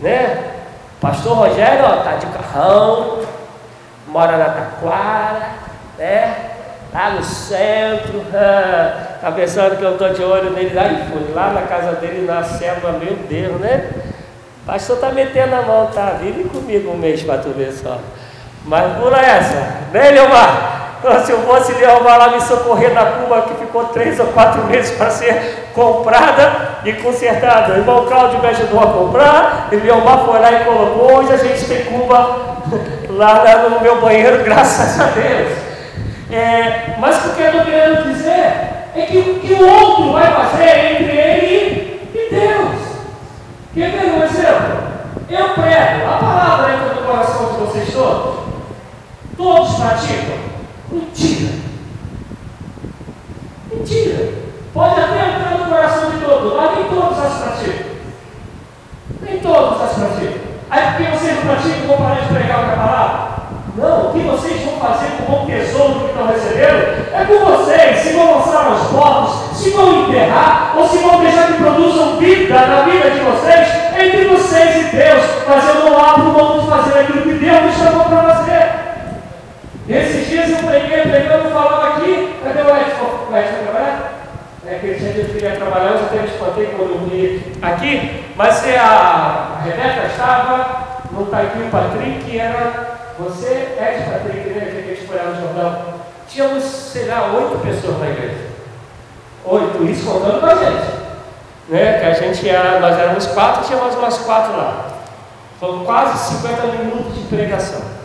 né? 0.01 0.51
Pastor 1.01 1.35
Rogério, 1.35 1.83
ó, 1.83 1.97
tá 1.97 2.13
de 2.13 2.27
carrão, 2.27 3.19
mora 4.07 4.37
na 4.37 4.45
Taquara, 4.45 5.49
né? 5.97 6.51
Lá 6.93 7.09
no 7.11 7.23
centro, 7.23 8.25
tá 8.31 9.31
pensando 9.31 9.77
que 9.77 9.83
eu 9.83 9.93
estou 9.93 10.13
de 10.13 10.23
olho 10.23 10.51
nele 10.51 10.73
lá 10.73 10.87
e 10.87 11.09
fui 11.09 11.33
lá 11.33 11.51
na 11.51 11.61
casa 11.61 11.93
dele 11.93 12.25
na 12.25 12.43
selva, 12.43 12.91
meu 12.91 13.15
Deus, 13.15 13.59
né? 13.61 13.89
Pastor 14.65 14.97
tá 14.97 15.09
metendo 15.09 15.55
a 15.55 15.61
mão, 15.61 15.87
tá? 15.87 16.17
Vive 16.21 16.45
comigo 16.45 16.91
um 16.91 16.97
mês 16.97 17.23
para 17.23 17.39
tu 17.39 17.49
ver 17.49 17.71
só. 17.71 17.97
Mas 18.65 18.97
pula 18.97 19.19
essa, 19.19 19.79
né, 19.91 20.11
Leomar? 20.11 20.80
Se 21.25 21.31
eu 21.31 21.39
fosse 21.41 21.73
Leomar 21.73 22.19
lá 22.19 22.29
me 22.29 22.41
socorrer 22.41 22.93
da 22.93 23.05
Cuba 23.05 23.41
que 23.41 23.55
ficou 23.55 23.85
três 23.85 24.19
ou 24.19 24.27
quatro 24.27 24.65
meses 24.65 24.95
para 24.95 25.09
ser 25.09 25.69
comprada 25.73 26.79
e 26.85 26.93
consertada. 26.93 27.73
O 27.73 27.77
irmão 27.77 28.05
Cláudio 28.05 28.39
me 28.39 28.47
ajudou 28.47 28.79
a 28.79 28.87
comprar, 28.87 29.69
e 29.71 29.77
Leomar 29.77 30.19
foi 30.25 30.39
lá 30.39 30.51
e 30.51 30.63
colocou. 30.63 31.17
Hoje 31.17 31.33
a 31.33 31.37
gente 31.37 31.65
tem 31.65 31.85
Cuba 31.85 32.39
lá 33.09 33.69
no 33.69 33.81
meu 33.81 33.99
banheiro, 33.99 34.43
graças 34.45 34.99
a 34.99 35.05
Deus. 35.05 35.57
É, 36.31 36.95
mas 36.99 37.25
o 37.25 37.35
que 37.35 37.41
eu 37.41 37.47
estou 37.47 37.65
querendo 37.65 38.13
dizer 38.13 38.81
é 38.95 39.05
que 39.07 39.17
o 39.17 39.39
que 39.39 39.53
o 39.53 39.67
outro 39.67 40.13
vai 40.13 40.31
fazer 40.31 40.93
entre 40.93 41.17
ele 41.17 42.09
e 42.13 42.33
Deus. 42.33 42.81
Quer 43.73 43.91
ver 43.91 44.11
um 44.11 44.23
exemplo? 44.23 44.81
Eu 45.29 45.49
prego, 45.49 46.09
a 46.09 46.17
palavra 46.17 46.73
entra 46.73 46.93
no 46.93 47.07
coração 47.07 47.53
de 47.53 47.59
vocês 47.59 47.91
todos. 47.91 48.35
Todos 49.35 49.75
praticam. 49.75 50.50
Mentira. 50.91 51.53
Mentira. 53.71 54.33
Pode 54.73 54.99
até 54.99 55.29
entrar 55.29 55.57
no 55.57 55.65
coração 55.65 56.11
de 56.11 56.17
todos, 56.17 56.53
mas 56.53 56.75
nem 56.75 56.83
todos 56.89 57.17
as 57.17 57.33
praticam. 57.33 57.85
Nem 59.21 59.39
todos 59.39 59.81
as 59.81 59.93
praticam. 59.93 60.41
Aí 60.69 60.81
porque 60.87 61.11
vocês 61.11 61.35
não 61.35 61.53
praticam, 61.53 61.87
vão 61.87 61.97
parar 61.97 62.21
de 62.21 62.33
pregar 62.33 62.59
o 62.59 62.75
palavra? 62.75 63.31
Não, 63.77 64.09
o 64.09 64.13
que 64.13 64.19
vocês 64.19 64.61
vão 64.63 64.79
fazer 64.79 65.11
com 65.11 65.23
o 65.23 65.37
bom 65.37 65.45
tesouro 65.45 65.99
que 66.01 66.05
estão 66.07 66.27
recebendo 66.27 67.13
é 67.13 67.25
com 67.25 67.45
vocês. 67.45 67.99
Se 67.99 68.13
vão 68.13 68.37
lançar 68.37 68.71
os 68.73 68.87
povos, 68.87 69.57
se 69.57 69.69
vão 69.69 70.09
enterrar, 70.09 70.73
ou 70.75 70.87
se 70.87 70.97
vão 70.97 71.21
deixar 71.21 71.47
que 71.47 71.53
produzam 71.53 72.17
vida 72.17 72.53
na 72.53 72.81
vida 72.81 73.11
de 73.11 73.19
vocês, 73.19 73.67
entre 73.97 74.25
vocês 74.25 74.75
e 74.75 74.95
Deus, 74.95 75.23
mas 75.47 75.67
eu 75.69 75.85
não 75.85 75.97
abro 75.97 76.33
mão 76.33 76.59
de 76.59 76.67
fazer 76.67 76.99
aquilo 76.99 77.21
que 77.21 77.33
Deus 77.33 77.61
me 77.63 77.71
chamou 77.71 78.05
para 78.05 78.23
fazer. 78.23 78.40
Esses 79.91 80.27
dias 80.29 80.49
eu 80.49 80.67
preguei, 80.67 81.01
pregando, 81.01 81.49
falava 81.49 81.97
aqui, 81.97 82.39
cadê 82.43 82.61
o 82.61 82.77
Edson? 82.77 83.27
O 83.29 83.37
Edson 83.37 83.63
trabalhar? 83.63 84.13
É 84.65 84.75
que 84.75 84.87
eu 84.87 85.25
queria 85.25 85.55
trabalhar, 85.57 85.91
eu 85.91 86.05
até 86.05 86.25
espantei 86.25 86.67
quando 86.67 86.91
eu 86.91 87.09
vi 87.09 87.53
aqui, 87.61 88.23
mas 88.37 88.63
a 88.65 89.59
Rebeca 89.65 90.07
estava, 90.07 91.01
não 91.11 91.23
está 91.23 91.39
aqui 91.39 91.59
o 91.59 91.69
Patrick, 91.69 92.39
era 92.39 92.91
você, 93.19 93.75
Ed 93.77 94.09
Patrick, 94.09 94.49
né? 94.49 94.71
Que 94.71 94.77
a 94.77 94.95
gente 94.95 95.07
foi 95.07 95.17
lá 95.17 95.23
no 95.25 95.41
jornal. 95.41 95.93
Tínhamos, 96.27 96.63
sei 96.63 97.05
lá, 97.05 97.33
oito 97.33 97.59
pessoas 97.59 97.99
na 97.99 98.09
igreja. 98.09 98.47
Oito, 99.43 99.83
isso 99.83 100.09
contando 100.09 100.39
com 100.39 100.45
a 100.45 100.55
gente. 100.55 101.01
Né? 101.67 101.99
Que 101.99 102.05
a 102.05 102.13
gente 102.13 102.49
era, 102.49 102.79
nós 102.79 102.97
éramos 102.97 103.25
quatro, 103.27 103.65
tinha 103.65 103.79
mais 103.79 103.95
umas 103.95 104.17
quatro 104.19 104.57
lá. 104.57 104.85
Foram 105.59 105.83
quase 105.83 106.35
50 106.37 106.67
minutos 106.67 107.15
de 107.15 107.23
pregação. 107.25 108.00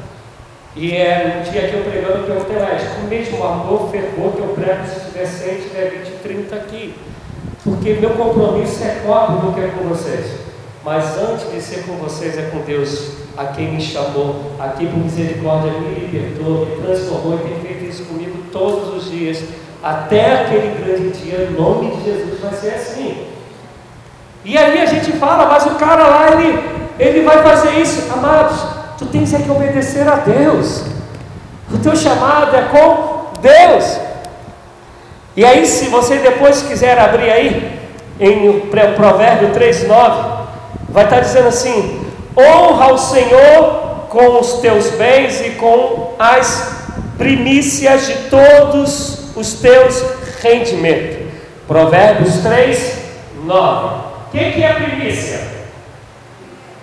E 0.77 0.95
é 0.95 1.39
um 1.39 1.51
dia 1.51 1.69
que 1.69 1.75
eu 1.75 1.85
pregando, 1.85 2.19
eu 2.19 2.25
perguntei 2.25 2.59
lá, 2.59 2.79
o 3.03 3.09
mesmo 3.09 3.43
amor, 3.43 3.91
fervor 3.91 4.33
que 4.33 4.41
eu 4.41 4.49
prego 4.49 4.87
se 4.87 5.07
tiver 5.07 5.25
100, 5.25 5.55
tiver 5.63 5.91
20, 6.05 6.23
30 6.23 6.55
aqui. 6.55 6.95
Porque 7.65 7.95
meu 7.95 8.11
compromisso 8.11 8.85
é 8.85 9.01
copo 9.07 9.47
do 9.47 9.55
que 9.55 9.61
é 9.61 9.69
com 9.69 9.89
vocês. 9.89 10.33
Mas 10.85 11.17
antes 11.19 11.51
de 11.51 11.61
ser 11.63 11.85
com 11.87 11.95
vocês, 11.95 12.37
é 12.37 12.43
com 12.51 12.59
Deus, 12.59 13.13
a 13.39 13.47
quem 13.47 13.73
me 13.73 13.81
chamou, 13.81 14.53
a 14.61 14.69
quem 14.69 14.87
por 14.89 14.99
misericórdia 14.99 15.73
me 15.73 15.95
libertou, 15.99 16.67
me 16.67 16.77
transformou 16.77 17.37
e 17.37 17.49
tem 17.49 17.61
feito 17.61 17.85
isso 17.87 18.05
comigo 18.05 18.37
todos 18.53 18.95
os 18.95 19.11
dias. 19.11 19.43
Até 19.83 20.43
aquele 20.43 20.79
grande 20.79 21.11
dia, 21.19 21.49
em 21.51 21.55
nome 21.55 21.97
de 21.97 22.05
Jesus, 22.05 22.39
vai 22.39 22.53
ser 22.53 22.75
assim. 22.75 23.27
E 24.45 24.59
aí 24.59 24.79
a 24.81 24.87
gente 24.87 25.11
fala, 25.13 25.47
mas 25.47 25.65
o 25.65 25.75
cara 25.77 26.07
lá, 26.07 26.33
ele, 26.33 26.59
ele 26.99 27.25
vai 27.25 27.43
fazer 27.43 27.81
isso. 27.81 28.13
Amados, 28.13 28.76
Tu 28.99 29.07
tens 29.07 29.35
é 29.35 29.39
que 29.39 29.51
obedecer 29.51 30.09
a 30.09 30.17
Deus. 30.17 30.85
O 31.73 31.79
teu 31.79 31.95
chamado 31.95 32.57
é 32.57 32.63
com 32.63 33.41
Deus. 33.41 33.99
E 35.37 35.45
aí, 35.45 35.67
se 35.67 35.89
você 35.89 36.17
depois 36.19 36.63
quiser 36.63 36.99
abrir 36.99 37.31
aí, 37.31 37.79
em 38.19 38.61
Provérbio 38.95 39.51
3,9, 39.51 40.47
vai 40.89 41.05
estar 41.05 41.21
dizendo 41.21 41.49
assim: 41.49 42.07
honra 42.37 42.93
o 42.93 42.99
Senhor 42.99 44.07
com 44.09 44.41
os 44.41 44.55
teus 44.55 44.91
bens 44.93 45.41
e 45.43 45.51
com 45.51 46.15
as 46.19 46.75
primícias 47.19 48.07
de 48.07 48.15
todos 48.31 49.37
os 49.37 49.55
teus 49.55 50.03
rendimentos. 50.43 51.27
Provérbios 51.69 52.37
3, 52.39 52.99
9. 53.45 53.97
O 54.29 54.31
que, 54.31 54.53
que 54.53 54.63
é 54.63 54.73
primícia? 54.73 55.41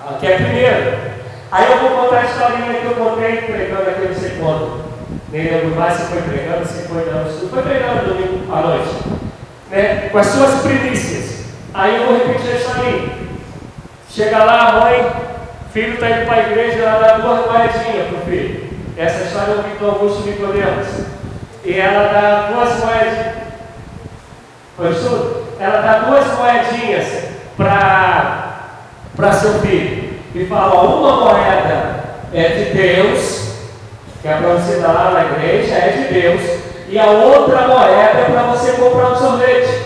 Aqui 0.05 0.27
é 0.27 0.35
primeiro. 0.35 1.12
Aí 1.53 1.71
eu 1.71 1.77
vou 1.77 1.89
contar 1.91 2.21
a 2.21 2.25
historinha 2.25 2.81
que 2.81 2.85
eu 2.87 2.95
contei 2.95 3.43
pregando 3.43 3.87
aqui 3.87 4.07
não 4.07 4.15
sei 4.15 4.37
quando. 4.39 4.85
Nem 5.31 5.51
lembro 5.51 5.75
mais 5.75 5.93
se 5.93 6.05
foi 6.07 6.23
pregando, 6.23 6.65
se 6.65 6.87
foi 6.87 7.05
não. 7.11 7.31
Se 7.31 7.45
foi 7.45 7.61
pregando 7.61 8.07
domingo 8.07 8.51
à 8.51 8.61
noite. 8.61 8.89
Né? 9.69 10.09
Com 10.11 10.17
as 10.17 10.25
suas 10.25 10.61
primícias. 10.63 11.43
Aí 11.71 11.95
eu 11.95 12.07
vou 12.07 12.17
repetir 12.17 12.53
a 12.53 12.55
historinha. 12.55 13.09
Chega 14.09 14.43
lá, 14.43 14.67
a 14.67 14.79
mãe, 14.79 15.11
filho 15.71 15.93
está 15.93 16.09
indo 16.09 16.25
para 16.25 16.37
a 16.37 16.49
igreja, 16.49 16.79
ela 16.79 17.07
dá 17.07 17.17
duas 17.17 17.45
moedinhas 17.45 18.07
para 18.07 18.17
o 18.17 18.25
filho. 18.25 18.69
Essa 18.97 19.23
história 19.23 19.51
eu 19.51 19.61
vi 19.61 19.77
do 19.77 19.85
Augusto 19.85 20.27
Nicodemus. 20.27 20.87
E 21.63 21.79
ela 21.79 22.11
dá 22.11 22.51
duas 22.51 22.79
moedinhas. 22.79 23.35
Foi 24.75 24.89
isso? 24.89 25.43
Ela 25.59 25.81
dá 25.81 25.99
duas 25.99 26.25
moedinhas 26.35 27.25
para 27.55 29.33
seu 29.33 29.59
filho 29.59 30.02
e 30.33 30.45
fala: 30.45 30.81
uma 30.81 31.25
moeda 31.25 32.03
é 32.33 32.47
de 32.47 32.65
Deus, 32.73 33.53
que 34.21 34.27
é 34.27 34.33
para 34.33 34.53
você 34.55 34.79
dar 34.79 35.11
na 35.13 35.25
igreja, 35.25 35.75
é 35.75 35.89
de 35.89 36.13
Deus, 36.13 36.41
e 36.89 36.99
a 36.99 37.05
outra 37.05 37.67
moeda 37.67 38.19
é 38.19 38.27
para 38.31 38.43
você 38.43 38.71
comprar 38.73 39.11
um 39.11 39.15
sorvete. 39.15 39.83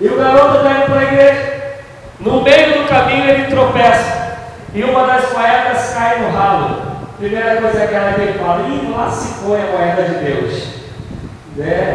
E 0.00 0.06
o 0.06 0.16
garoto 0.16 0.58
está 0.58 0.70
indo 0.70 0.86
para 0.86 1.00
a 1.00 1.04
igreja. 1.04 1.58
No 2.20 2.42
meio 2.42 2.78
do 2.78 2.88
caminho 2.88 3.30
ele 3.30 3.44
tropeça, 3.44 4.38
e 4.74 4.82
uma 4.82 5.06
das 5.06 5.32
moedas 5.32 5.94
cai 5.94 6.20
no 6.20 6.30
ralo. 6.30 6.88
Primeira 7.18 7.60
coisa 7.60 7.86
que 7.86 7.94
ela 7.94 8.14
ele 8.18 8.38
fala: 8.38 8.68
Ih, 8.68 8.92
lá 8.94 9.10
se 9.10 9.34
foi 9.42 9.60
a 9.60 9.66
moeda 9.66 10.02
de 10.02 10.24
Deus. 10.24 10.68
Né? 11.56 11.87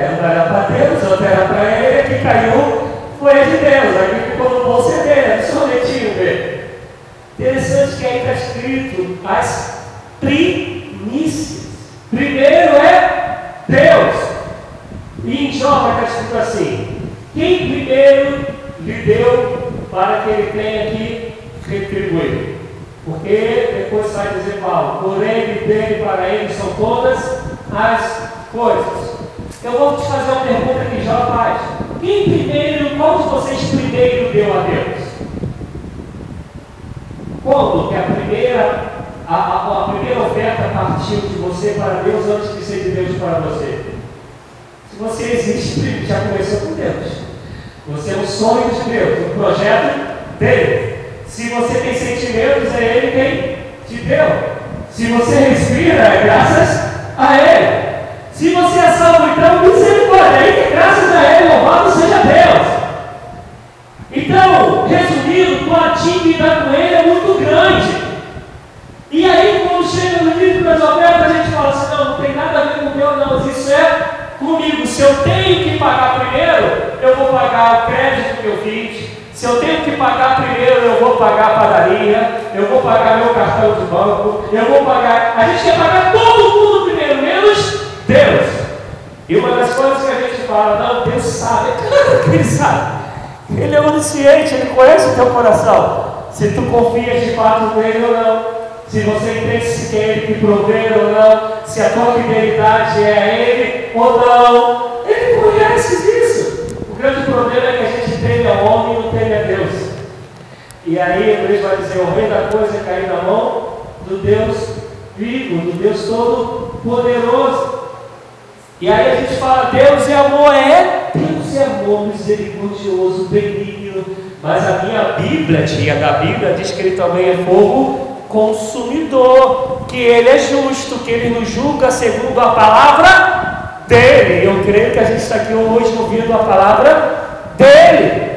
Misericordioso, 122.44 123.26
benigno. 123.30 124.04
Mas 124.42 124.68
a 124.68 124.84
minha 124.84 125.04
Bíblia, 125.14 125.66
tia 125.66 125.96
da 125.96 126.14
Bíblia, 126.14 126.54
diz 126.54 126.72
que 126.72 126.82
ele 126.82 126.98
também 126.98 127.30
é 127.30 127.38
fogo 127.46 128.14
consumidor, 128.28 129.86
que 129.88 129.98
ele 129.98 130.28
é 130.28 130.40
justo, 130.40 131.00
que 131.00 131.12
ele 131.12 131.40
nos 131.40 131.50
julga 131.50 131.92
segundo 131.92 132.40
a 132.40 132.50
palavra 132.50 133.84
dele. 133.88 134.46
Eu 134.48 134.64
creio 134.64 134.92
que 134.92 135.00
a 135.00 135.04
gente 135.04 135.22
está 135.22 135.36
aqui 135.36 135.54
hoje 135.54 135.96
ouvindo 135.98 136.34
a 136.34 136.40
palavra 136.40 137.54
dele. 137.58 138.34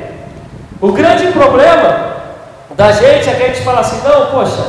O 0.80 0.92
grande 0.92 1.28
problema 1.28 2.14
da 2.76 2.92
gente 2.92 3.28
é 3.28 3.34
que 3.34 3.42
a 3.42 3.46
gente 3.48 3.62
fala 3.62 3.80
assim: 3.80 4.06
não, 4.06 4.26
poxa, 4.26 4.66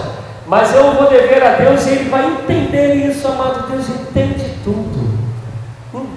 mas 0.48 0.74
eu 0.74 0.94
vou 0.94 1.08
dever 1.08 1.44
a 1.44 1.56
Deus 1.56 1.86
e 1.86 1.90
ele 1.90 2.10
vai 2.10 2.26
entender 2.26 2.96
isso, 2.96 3.28
amado. 3.28 3.70
Deus 3.70 3.90
entende 3.90 4.46
tudo. 4.64 5.08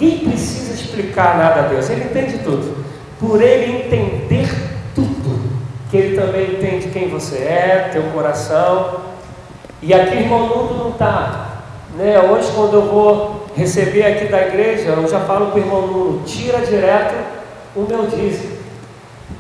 Ninguém 0.00 0.30
precisa 0.30 0.72
explicar 0.72 1.36
nada 1.36 1.60
a 1.60 1.62
Deus, 1.64 1.88
Ele 1.90 2.04
entende 2.04 2.38
tudo. 2.38 2.79
Por 3.20 3.42
Ele 3.42 3.84
entender 3.84 4.48
tudo, 4.94 5.50
que 5.90 5.96
Ele 5.96 6.18
também 6.18 6.54
entende 6.54 6.88
quem 6.88 7.08
você 7.08 7.36
é, 7.36 7.90
teu 7.92 8.02
coração. 8.14 9.00
E 9.82 9.92
aqui, 9.92 10.16
irmão, 10.16 10.46
o 10.46 10.48
mundo 10.48 10.74
não 10.82 10.90
está. 10.90 11.48
Né? 11.96 12.18
Hoje, 12.18 12.50
quando 12.54 12.74
eu 12.74 12.82
vou 12.82 13.46
receber 13.54 14.04
aqui 14.06 14.24
da 14.26 14.40
igreja, 14.40 14.90
eu 14.90 15.06
já 15.06 15.20
falo 15.20 15.46
para 15.46 15.56
o 15.56 15.58
irmão 15.58 15.86
Nuno: 15.86 16.22
tira 16.24 16.60
direto 16.60 17.14
o 17.76 17.82
meu 17.82 18.06
dízimo. 18.06 18.58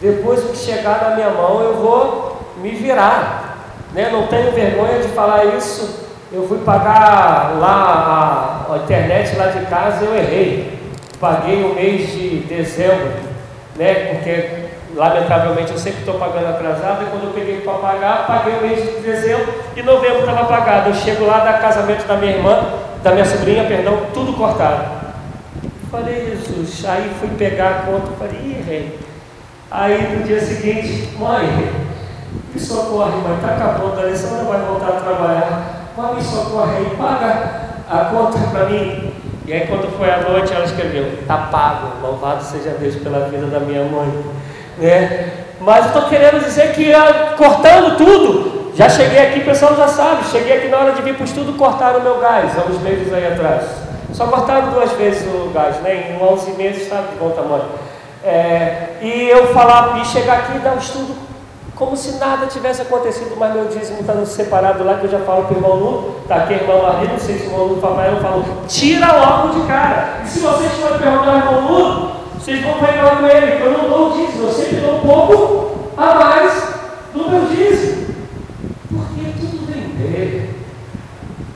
Depois 0.00 0.42
que 0.44 0.56
chegar 0.56 1.02
na 1.02 1.16
minha 1.16 1.30
mão, 1.30 1.60
eu 1.60 1.76
vou 1.76 2.40
me 2.62 2.70
virar. 2.70 3.58
Né? 3.92 4.08
Não 4.10 4.26
tenho 4.26 4.52
vergonha 4.52 5.00
de 5.00 5.08
falar 5.08 5.44
isso. 5.56 6.08
Eu 6.32 6.46
fui 6.46 6.58
pagar 6.58 7.56
lá 7.58 8.66
a, 8.68 8.74
a 8.74 8.76
internet 8.78 9.36
lá 9.36 9.46
de 9.46 9.66
casa, 9.66 10.04
eu 10.04 10.14
errei. 10.14 10.78
Paguei 11.18 11.64
o 11.64 11.74
mês 11.74 12.12
de 12.12 12.38
dezembro, 12.48 13.12
né? 13.80 14.12
Porque 14.12 14.68
lamentavelmente 14.94 15.72
eu 15.72 15.78
sempre 15.78 16.00
estou 16.00 16.18
pagando 16.18 16.48
atrasado, 16.48 17.02
e 17.02 17.06
quando 17.06 17.24
eu 17.24 17.32
peguei 17.32 17.62
para 17.62 17.72
pagar, 17.74 18.26
paguei 18.26 18.58
o 18.58 18.60
mês 18.60 18.82
de 18.82 19.00
dezembro 19.00 19.54
e 19.74 19.82
novembro 19.82 20.20
estava 20.20 20.44
pagado. 20.44 20.90
Eu 20.90 20.94
chego 20.94 21.24
lá 21.24 21.38
da 21.38 21.54
casamento 21.54 22.06
da 22.06 22.16
minha 22.16 22.36
irmã, 22.36 22.62
da 23.02 23.12
minha 23.12 23.24
sobrinha, 23.24 23.64
perdão, 23.64 24.02
tudo 24.12 24.34
cortado. 24.34 25.00
Falei, 25.90 26.36
Jesus, 26.36 26.84
aí 26.86 27.10
fui 27.18 27.30
pegar 27.30 27.68
a 27.68 27.74
conta, 27.86 28.12
falei, 28.18 28.38
ih, 28.44 28.64
rei. 28.64 28.98
Aí 29.70 30.16
no 30.16 30.24
dia 30.24 30.40
seguinte, 30.40 31.16
mãe, 31.18 31.72
me 32.52 32.60
socorre, 32.60 33.16
mãe, 33.22 33.36
está 33.36 33.54
acabando, 33.54 33.98
a 33.98 34.02
Alessandra 34.02 34.44
vai 34.44 34.60
voltar 34.60 34.88
a 34.88 35.00
trabalhar. 35.00 35.86
Mãe, 35.96 36.14
me 36.16 36.22
socorre 36.22 36.76
aí, 36.76 36.96
paga 36.98 37.60
a 37.88 38.04
conta 38.10 38.38
para 38.50 38.66
mim. 38.66 39.14
E 39.46 39.52
aí 39.52 39.66
quando 39.66 39.90
foi 39.96 40.10
a 40.10 40.18
noite, 40.18 40.52
ela 40.52 40.64
escreveu, 40.64 41.04
está 41.20 41.36
pago, 41.36 41.88
louvado 42.02 42.42
seja 42.44 42.70
Deus 42.78 42.96
pela 42.96 43.28
vida 43.28 43.46
da 43.46 43.60
minha 43.60 43.84
mãe. 43.84 44.12
Né? 44.78 45.30
Mas 45.60 45.84
eu 45.84 45.86
estou 45.88 46.02
querendo 46.08 46.42
dizer 46.44 46.72
que 46.72 46.92
ah, 46.92 47.34
cortando 47.36 47.96
tudo, 47.96 48.72
já 48.74 48.88
cheguei 48.88 49.18
aqui, 49.18 49.40
o 49.40 49.44
pessoal 49.44 49.76
já 49.76 49.88
sabe, 49.88 50.24
cheguei 50.30 50.56
aqui 50.56 50.68
na 50.68 50.78
hora 50.78 50.92
de 50.92 51.02
vir 51.02 51.14
para 51.14 51.22
o 51.22 51.26
estudo, 51.26 51.52
cortaram 51.58 52.00
o 52.00 52.02
meu 52.02 52.18
gás, 52.18 52.52
há 52.58 52.62
uns 52.62 52.80
meses 52.80 53.12
aí 53.12 53.26
atrás. 53.26 53.64
Só 54.12 54.26
cortaram 54.26 54.70
duas 54.70 54.92
vezes 54.92 55.26
o 55.26 55.50
gás, 55.50 55.76
né? 55.82 56.10
Em 56.10 56.22
11 56.22 56.52
meses 56.52 56.82
está 56.82 56.96
de 57.02 57.16
bom 57.16 57.30
tamanho. 57.30 57.64
É, 58.24 58.96
e 59.00 59.28
eu 59.28 59.48
falar, 59.48 60.00
e 60.00 60.04
chegar 60.04 60.38
aqui 60.38 60.56
e 60.56 60.58
dar 60.60 60.72
um 60.72 60.78
estudo 60.78 61.14
como 61.80 61.96
se 61.96 62.18
nada 62.18 62.46
tivesse 62.46 62.82
acontecido, 62.82 63.34
mas 63.38 63.54
meu 63.54 63.64
dízimo 63.64 64.00
está 64.00 64.14
separado 64.26 64.84
lá, 64.84 64.98
que 64.98 65.06
eu 65.06 65.10
já 65.10 65.20
falo 65.20 65.44
para 65.44 65.54
o 65.54 65.56
irmão 65.56 65.76
Lu, 65.76 66.16
está 66.20 66.34
aqui 66.36 66.52
irmão 66.52 66.82
Marli, 66.82 67.08
não 67.08 67.18
sei 67.18 67.38
se 67.38 67.44
o 67.44 67.46
irmão 67.46 67.64
Lu 67.68 67.76
papai 67.78 68.12
eu 68.12 68.20
falo, 68.20 68.44
tira 68.68 69.10
logo 69.10 69.58
de 69.58 69.66
cara. 69.66 70.20
E 70.22 70.28
se 70.28 70.40
vocês 70.40 70.72
forem 70.72 70.98
perguntar 70.98 71.30
ao 71.30 71.38
irmão 71.38 71.72
Lu, 71.72 72.10
vocês 72.38 72.62
vão 72.62 72.74
pegar 72.74 73.16
com 73.16 73.26
ele, 73.26 73.56
que 73.56 73.62
eu 73.62 73.72
não 73.72 73.88
dou 73.88 74.10
o 74.10 74.12
dízimo, 74.12 74.46
eu 74.46 74.52
sempre 74.52 74.76
dou 74.76 74.96
um 74.96 75.00
pouco 75.00 75.70
a 75.96 76.14
mais 76.16 76.68
do 77.14 77.30
meu 77.30 77.46
dízimo. 77.46 78.14
Porque 78.90 79.30
tudo 79.40 79.72
vem 79.72 79.82
dele. 79.96 80.54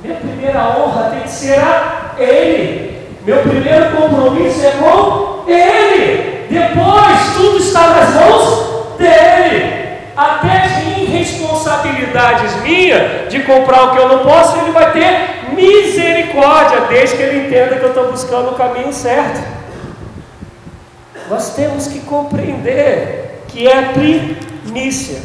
Minha 0.02 0.16
primeira 0.16 0.78
honra 0.78 1.10
tem 1.10 1.20
que 1.20 1.30
ser 1.30 1.58
a 1.58 2.14
ele. 2.16 3.08
Meu 3.26 3.42
primeiro 3.42 3.94
compromisso 3.94 4.64
é 4.64 4.70
com 4.70 5.50
ele. 5.50 6.46
Depois 6.48 7.34
tudo 7.36 7.58
está 7.58 7.88
nas 7.88 8.14
mãos 8.14 8.23
irresponsabilidades 12.04 12.62
minhas 12.62 13.28
de 13.30 13.40
comprar 13.40 13.84
o 13.84 13.90
que 13.92 13.98
eu 13.98 14.08
não 14.08 14.18
posso, 14.20 14.58
ele 14.58 14.70
vai 14.70 14.92
ter 14.92 15.52
misericórdia, 15.52 16.82
desde 16.82 17.16
que 17.16 17.22
ele 17.22 17.46
entenda 17.46 17.76
que 17.76 17.82
eu 17.82 17.88
estou 17.88 18.10
buscando 18.10 18.50
o 18.50 18.54
caminho 18.54 18.92
certo. 18.92 19.42
Nós 21.28 21.54
temos 21.54 21.86
que 21.86 22.00
compreender 22.00 23.44
que 23.48 23.66
é 23.66 23.92
primícia. 23.92 25.20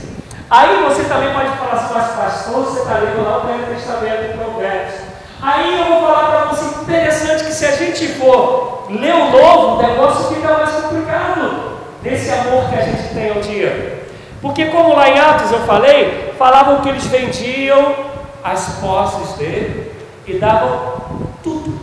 Aí 0.49 0.83
você 0.83 1.03
também 1.03 1.31
pode 1.33 1.49
falar 1.57 1.73
assim, 1.73 1.93
mas 1.93 2.11
pastor, 2.11 2.65
você 2.65 2.79
está 2.79 2.95
lendo 2.95 3.23
lá 3.23 3.43
o 3.43 3.47
Velho 3.47 3.75
Testamento 3.75 4.31
do 4.31 4.43
Provérbios. 4.43 4.95
Aí 5.41 5.79
eu 5.79 5.85
vou 5.85 6.01
falar 6.01 6.29
para 6.29 6.45
você, 6.45 6.81
interessante 6.81 7.45
que 7.45 7.51
se 7.51 7.65
a 7.65 7.71
gente 7.71 8.07
for 8.13 8.87
ler 8.89 9.13
o 9.13 9.29
novo, 9.29 9.77
o 9.77 9.81
negócio 9.81 10.35
fica 10.35 10.53
mais 10.53 10.71
complicado 10.71 11.79
desse 12.01 12.29
amor 12.31 12.69
que 12.69 12.75
a 12.75 12.81
gente 12.81 13.13
tem 13.13 13.29
ao 13.29 13.41
dia. 13.41 13.99
Porque 14.41 14.65
como 14.65 14.95
lá 14.95 15.09
em 15.09 15.19
Atos 15.19 15.51
eu 15.51 15.59
falei, 15.59 16.28
falavam 16.39 16.79
que 16.79 16.87
eles 16.87 17.05
vendiam 17.05 17.93
as 18.41 18.79
posses 18.79 19.37
dele 19.37 19.91
e 20.25 20.39
davam 20.39 20.93
tudo. 21.43 21.77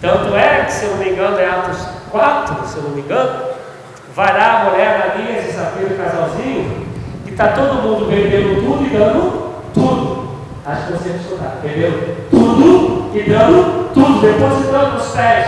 Tanto 0.00 0.34
é 0.34 0.64
que, 0.64 0.72
se 0.72 0.84
eu 0.84 0.90
não 0.90 0.96
me 0.98 1.10
engano, 1.10 1.38
é 1.38 1.48
Atos 1.48 1.78
4, 2.10 2.66
se 2.66 2.76
eu 2.76 2.82
não 2.82 2.90
me 2.90 3.02
engano, 3.02 3.54
vai 4.12 4.36
lá 4.36 4.60
a 4.60 4.64
mulher 4.64 5.12
ali, 5.14 5.38
esse 5.38 5.52
desafio 5.52 5.88
do 5.88 5.96
casalzinho, 5.96 6.86
e 7.24 7.30
está 7.30 7.48
todo 7.48 7.82
mundo 7.82 8.06
vendendo 8.06 8.62
tudo 8.66 8.84
e 8.84 8.90
dando 8.90 9.62
tudo. 9.72 10.38
Acho 10.66 10.86
que 10.86 10.92
você 10.94 11.10
escutar, 11.10 11.58
vendendo 11.62 12.28
tudo 12.30 13.16
e 13.16 13.22
dando 13.22 13.94
tudo, 13.94 14.20
depositando 14.20 14.96
os 14.96 15.06
pés 15.12 15.46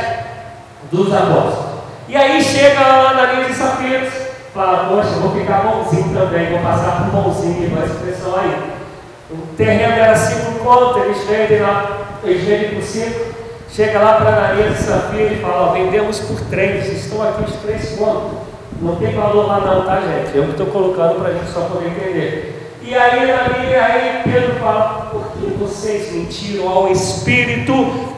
dos 0.92 1.12
apóstolos. 1.12 1.80
E 2.08 2.16
aí 2.16 2.40
chega 2.40 2.78
a 2.78 3.10
Ananias 3.10 3.50
e 3.50 3.54
Safiras, 3.54 4.25
fala, 4.56 4.88
poxa, 4.88 5.10
vou 5.20 5.30
ficar 5.32 5.58
bonzinho 5.58 6.18
também, 6.18 6.50
vou 6.50 6.60
passar 6.60 7.04
por 7.10 7.22
bonzinho, 7.22 7.64
igual 7.64 7.82
a 7.82 7.86
expressão 7.86 8.34
aí. 8.36 8.72
O 9.30 9.36
terreno 9.56 9.92
era 9.92 10.16
cinco 10.16 10.58
contos, 10.64 11.02
eles 11.02 11.24
vendem 11.24 11.60
lá, 11.60 12.18
eles 12.24 12.42
vendem 12.42 12.70
por 12.70 12.82
cinco. 12.82 13.36
Chega 13.70 13.98
lá 13.98 14.14
para 14.14 14.28
Ananias 14.30 14.80
e 14.80 14.82
Safira 14.84 15.34
e 15.34 15.40
fala, 15.40 15.68
ó, 15.68 15.72
vendemos 15.72 16.20
por 16.20 16.40
três, 16.42 16.90
estão 16.90 17.22
aqui 17.22 17.44
os 17.44 17.56
três 17.56 17.90
pontos. 17.90 18.38
Não 18.80 18.96
tem 18.96 19.14
valor 19.14 19.46
lá 19.46 19.60
não, 19.60 19.84
tá 19.84 20.00
gente? 20.00 20.34
Eu 20.34 20.50
estou 20.50 20.66
colocando 20.66 21.20
para 21.20 21.28
a 21.28 21.32
gente 21.34 21.50
só 21.50 21.60
poder 21.62 21.88
entender. 21.88 22.72
E 22.82 22.94
aí, 22.94 23.30
Ananias, 23.30 23.82
aí 23.82 24.20
Pedro 24.24 24.54
fala, 24.60 25.08
por 25.10 25.32
que 25.32 25.46
vocês 25.58 26.12
mentiram 26.12 26.68
ao 26.68 26.90
Espírito 26.90 27.72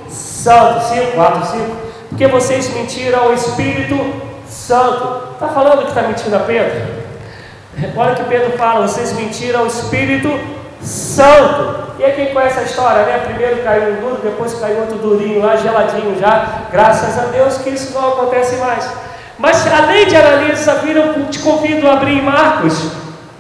Santo? 0.08 0.84
5, 0.84 1.12
4, 1.12 1.46
5. 1.46 1.76
Porque 2.10 2.26
vocês 2.26 2.72
mentiram 2.74 3.24
ao 3.24 3.34
Espírito 3.34 4.27
Santo. 4.48 5.34
Está 5.34 5.48
falando 5.48 5.82
que 5.82 5.88
está 5.88 6.02
mentindo 6.02 6.36
a 6.36 6.40
Pedro? 6.40 7.08
Olha 7.96 8.14
que 8.14 8.24
Pedro 8.24 8.56
fala, 8.58 8.86
vocês 8.86 9.12
mentiram 9.12 9.60
ao 9.60 9.66
Espírito 9.66 10.28
Santo. 10.80 11.88
E 11.98 12.04
aí 12.04 12.12
quem 12.12 12.32
conhece 12.32 12.60
a 12.60 12.62
história, 12.62 13.02
né? 13.02 13.18
Primeiro 13.26 13.62
caiu 13.62 13.94
um 13.94 14.00
duro, 14.00 14.20
depois 14.22 14.54
caiu 14.54 14.80
outro 14.80 14.98
durinho 14.98 15.44
lá, 15.44 15.56
geladinho 15.56 16.18
já. 16.18 16.66
Graças 16.70 17.18
a 17.18 17.26
Deus 17.26 17.58
que 17.58 17.70
isso 17.70 17.92
não 17.92 18.10
acontece 18.10 18.56
mais. 18.56 18.88
Mas 19.38 19.66
além 19.66 20.06
de 20.06 20.16
Ananias 20.16 20.60
e 20.60 20.64
Safira, 20.64 21.00
eu 21.00 21.26
te 21.26 21.38
convido 21.40 21.88
a 21.88 21.94
abrir 21.94 22.22
Marcos, 22.22 22.92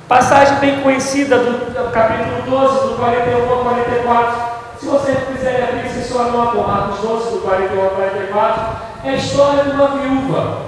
passagem 0.08 0.56
bem 0.58 0.80
conhecida 0.80 1.38
do 1.38 1.90
capítulo 1.92 2.42
12, 2.48 2.88
do 2.88 2.96
41 2.96 3.50
ao 3.50 3.58
44. 3.58 4.58
Se 4.80 4.86
você 4.86 5.12
quiser 5.12 5.64
abrir, 5.64 5.88
você 5.88 6.02
só 6.02 6.22
anota 6.22 6.56
Marcos 6.58 7.00
12, 7.00 7.30
do 7.30 7.38
41 7.38 7.80
ao 7.80 7.90
44. 7.90 8.76
É 9.04 9.10
a 9.10 9.14
história 9.14 9.64
de 9.64 9.70
uma 9.70 9.88
viúva. 9.88 10.67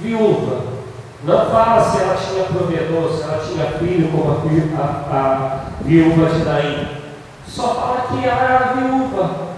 Viúva 0.00 0.72
não 1.24 1.46
fala 1.50 1.84
se 1.84 2.02
ela 2.02 2.16
tinha 2.16 2.44
provedor, 2.44 3.12
se 3.12 3.22
ela 3.22 3.44
tinha 3.46 3.66
filho, 3.78 4.10
como 4.10 4.30
a, 4.30 4.82
a, 4.82 5.16
a 5.16 5.60
viúva 5.82 6.26
de 6.26 6.44
Daí. 6.44 6.88
Só 7.46 7.74
fala 7.74 8.06
que 8.08 8.26
ela 8.26 8.42
era 8.42 8.72
viúva. 8.72 9.52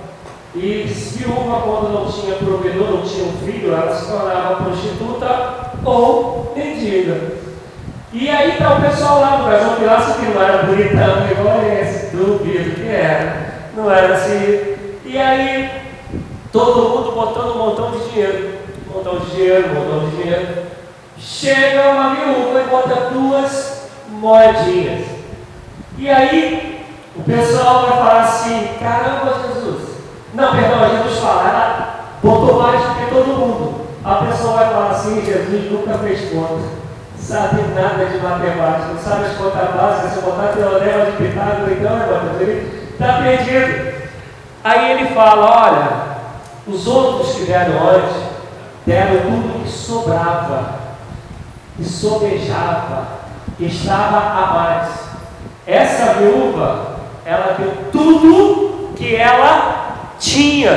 E 0.54 0.84
viúva, 0.84 1.62
quando 1.62 1.92
não 1.92 2.12
tinha 2.12 2.36
provedor, 2.36 2.90
não 2.90 3.02
tinha 3.02 3.24
um 3.24 3.38
filho, 3.38 3.72
ela 3.72 3.94
se 3.94 4.10
tornava 4.10 4.62
prostituta 4.62 5.72
ou 5.84 6.52
mendiga. 6.54 7.44
E 8.12 8.28
aí 8.28 8.50
está 8.52 8.74
o 8.74 8.80
pessoal 8.82 9.20
lá 9.20 9.38
no 9.38 9.44
Brasil 9.44 9.76
Pilatos 9.76 10.16
que 10.16 10.26
não 10.26 10.42
era 10.42 10.62
bonitão 10.64 11.30
igual 11.30 11.62
esse, 11.80 12.14
duvido 12.14 12.74
que 12.74 12.88
era. 12.88 13.70
Não 13.74 13.90
era 13.90 14.14
assim. 14.14 14.76
E 15.06 15.18
aí, 15.18 15.70
todo 16.52 16.90
mundo 16.90 17.12
botando 17.12 17.54
um 17.54 17.58
montão 17.58 17.90
de 17.90 18.10
dinheiro. 18.10 18.53
Montão 18.94 19.18
de 19.18 19.30
dinheiro, 19.30 19.74
montão 19.74 20.08
de 20.08 20.16
dinheiro. 20.16 20.66
Chega 21.18 21.90
uma 21.90 22.14
viúva 22.14 22.60
e 22.60 22.70
bota 22.70 23.10
duas 23.10 23.88
moedinhas. 24.08 25.06
E 25.98 26.08
aí 26.08 26.86
o 27.16 27.22
pessoal 27.22 27.86
vai 27.86 27.98
falar 27.98 28.20
assim: 28.22 28.68
caramba, 28.78 29.40
Jesus. 29.42 29.94
Não, 30.32 30.52
perdão, 30.52 30.88
Jesus 30.90 31.18
fala, 31.18 31.48
ela 31.48 31.94
botou 32.22 32.62
mais 32.62 32.80
do 32.80 32.94
que 32.94 33.14
todo 33.14 33.36
mundo. 33.36 33.86
A 34.04 34.14
pessoa 34.16 34.54
vai 34.54 34.68
falar 34.68 34.90
assim: 34.90 35.24
Jesus 35.24 35.72
nunca 35.72 35.98
fez 35.98 36.30
conta 36.30 36.84
sabe 37.24 37.62
nada 37.74 38.04
de 38.04 38.18
matemática, 38.18 38.92
não 38.92 38.98
sabe 38.98 39.24
as 39.24 39.36
contas 39.36 39.74
básicas, 39.74 40.12
se 40.12 40.20
botar 40.20 40.48
teorema 40.48 41.06
de 41.06 41.12
Pitágoras, 41.12 41.72
então, 41.72 41.96
irmão, 41.96 42.40
ele 42.40 42.90
está 42.92 43.22
perdido. 43.22 43.94
Aí 44.62 44.92
ele 44.92 45.14
fala: 45.14 45.66
olha, 45.66 45.88
os 46.66 46.86
outros 46.86 47.34
que 47.34 47.44
deram 47.44 47.88
antes 47.88 48.33
deram 48.86 49.22
tudo 49.22 49.62
que 49.62 49.70
sobrava 49.70 50.84
que 51.76 51.84
sobejava, 51.84 53.20
que 53.56 53.66
estava 53.66 54.18
a 54.18 54.54
mais. 54.54 55.04
Essa 55.66 56.14
viúva, 56.14 57.00
ela 57.24 57.56
deu 57.58 57.90
tudo 57.90 58.92
que 58.94 59.16
ela 59.16 60.12
tinha. 60.18 60.70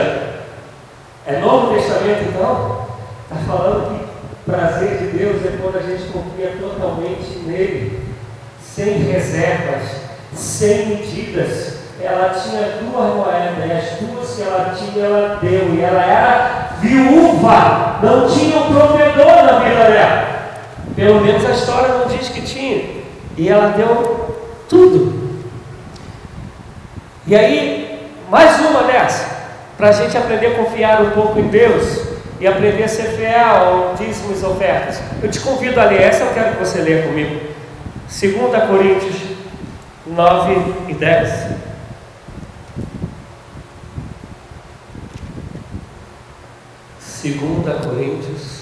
É 1.25 1.39
Novo 1.41 1.73
Testamento 1.73 2.29
então? 2.29 2.87
Está 3.23 3.35
falando 3.45 3.99
que 3.99 4.49
prazer 4.49 4.97
de 4.97 5.17
Deus 5.17 5.45
é 5.45 5.57
quando 5.61 5.77
a 5.77 5.81
gente 5.81 6.09
confia 6.11 6.55
totalmente 6.59 7.39
nele, 7.45 8.01
sem 8.61 8.99
reservas, 8.99 9.83
sem 10.33 10.87
medidas. 10.87 11.76
Ela 11.99 12.29
tinha 12.29 12.77
duas 12.81 13.15
moedas, 13.15 13.65
e 13.65 13.71
as 13.71 13.99
duas 13.99 14.35
que 14.35 14.41
ela 14.43 14.75
tinha, 14.77 15.05
ela 15.05 15.39
deu, 15.41 15.73
e 15.73 15.81
ela 15.81 16.03
era 16.03 16.69
viúva, 16.79 17.99
não 18.03 18.27
tinha 18.29 18.57
um 18.57 18.73
provedor 18.73 19.43
na 19.43 19.59
vida 19.59 19.83
dela. 19.85 20.27
Pelo 20.95 21.21
menos 21.21 21.45
a 21.45 21.51
história 21.51 21.89
não 21.89 22.07
diz 22.07 22.29
que 22.29 22.41
tinha. 22.41 22.97
E 23.35 23.49
ela 23.49 23.69
deu 23.69 24.35
tudo. 24.69 25.27
E 27.25 27.35
aí, 27.35 28.09
mais 28.29 28.59
uma 28.59 28.83
dessa, 28.83 29.25
para 29.77 29.89
a 29.89 29.91
gente 29.91 30.17
aprender 30.17 30.47
a 30.47 30.55
confiar 30.55 31.01
um 31.01 31.11
pouco 31.11 31.39
em 31.39 31.47
Deus 31.47 32.07
e 32.39 32.47
aprender 32.47 32.83
a 32.83 32.87
ser 32.87 33.09
fiel 33.15 33.55
ao 33.55 33.95
dízimos 33.95 34.41
e 34.41 34.45
ofertas. 34.45 35.01
Eu 35.21 35.29
te 35.29 35.39
convido 35.39 35.79
a 35.79 35.85
ler 35.85 36.01
essa, 36.01 36.23
eu 36.23 36.33
quero 36.33 36.53
que 36.53 36.59
você 36.59 36.79
leia 36.79 37.03
comigo. 37.03 37.41
2 38.07 38.63
Coríntios 38.67 39.15
9 40.05 40.73
e 40.87 40.93
10. 40.93 41.66
Segunda 47.21 47.73
Coríntios 47.73 48.61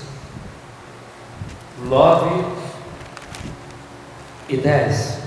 9 1.84 2.46
e 4.48 4.56
10. 4.56 5.18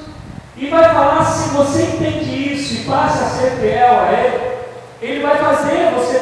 E 0.57 0.69
vai 0.69 0.93
falar 0.93 1.25
se 1.25 1.49
você 1.51 1.83
entende 1.83 2.53
isso 2.53 2.83
e 2.83 2.85
passa 2.85 3.25
a 3.25 3.29
ser 3.29 3.51
fiel 3.53 4.01
a 4.01 4.13
Ele, 4.13 4.59
Ele 5.01 5.23
vai 5.23 5.39
fazer 5.39 5.95
você 5.95 6.19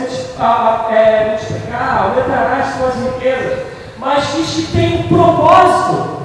é, 0.91 1.31
multiplicar, 1.31 2.05
aumentará 2.05 2.57
as 2.57 2.77
suas 2.77 2.95
riquezas, 3.12 3.64
mas 3.99 4.29
que 4.29 4.62
tem 4.73 5.01
um 5.01 5.09
propósito. 5.09 6.17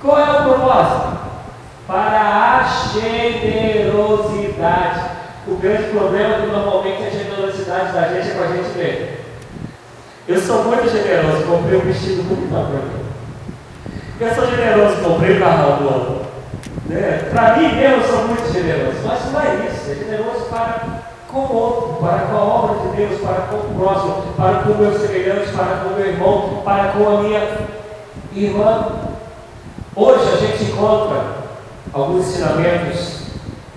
Qual 0.00 0.18
é 0.18 0.30
o 0.30 0.44
propósito? 0.44 1.19
Para 1.90 2.60
a 2.60 2.62
generosidade. 2.92 5.00
O 5.48 5.56
grande 5.56 5.90
problema 5.90 6.36
é 6.36 6.40
que 6.40 6.46
normalmente 6.46 7.02
a 7.02 7.10
generosidade 7.10 7.92
da 7.92 8.06
gente 8.06 8.30
é 8.30 8.34
com 8.34 8.44
a 8.44 8.46
gente 8.46 8.78
mesmo. 8.78 9.08
Eu 10.28 10.40
sou 10.40 10.66
muito 10.66 10.88
generoso, 10.88 11.46
comprei 11.46 11.78
um 11.78 11.80
vestido 11.80 12.22
muito 12.22 12.48
bacana. 12.48 12.92
Eu 14.20 14.32
sou 14.32 14.46
generoso, 14.46 15.02
comprei 15.02 15.36
o 15.36 15.40
carro 15.40 15.82
do 15.82 15.88
ano. 15.88 16.20
Né? 16.86 17.28
Para 17.32 17.56
mim 17.56 17.74
mesmo 17.74 17.96
eu 17.96 18.08
sou 18.08 18.28
muito 18.28 18.52
generoso, 18.52 18.98
mas 19.04 19.32
não 19.32 19.40
é 19.40 19.66
isso, 19.66 19.90
é 19.90 19.94
generoso 19.96 20.44
para 20.48 21.00
com 21.26 21.40
o 21.40 21.52
outro, 21.52 21.94
para 22.00 22.18
com 22.18 22.36
a 22.36 22.40
obra 22.40 22.88
de 22.88 22.96
Deus, 22.98 23.20
para 23.20 23.48
com 23.48 23.56
o 23.56 23.74
próximo, 23.76 24.32
para 24.36 24.62
com 24.62 24.70
o 24.70 24.78
meu 24.78 24.96
semelhante, 24.96 25.50
para 25.50 25.78
com 25.78 25.88
o 25.88 25.96
meu 25.96 26.06
irmão, 26.06 26.62
para 26.64 26.92
com 26.92 27.08
a 27.08 27.22
minha 27.22 27.42
irmã. 28.32 28.86
Hoje 29.96 30.32
a 30.32 30.36
gente 30.36 30.70
encontra 30.70 31.39
alguns 31.92 32.28
ensinamentos. 32.28 33.20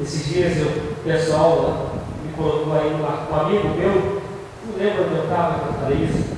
Esses 0.02 0.26
dias 0.26 0.58
eu, 0.58 0.68
o 0.68 0.96
pessoal 1.04 1.92
me 2.26 2.34
colocou 2.34 2.74
aí 2.74 2.94
um, 2.94 3.34
um 3.34 3.40
amigo 3.40 3.70
meu, 3.70 4.22
não 4.66 4.78
lembro 4.78 5.06
onde 5.06 5.16
eu 5.16 5.24
estava 5.24 5.74
falei 5.82 6.04
isso. 6.06 6.34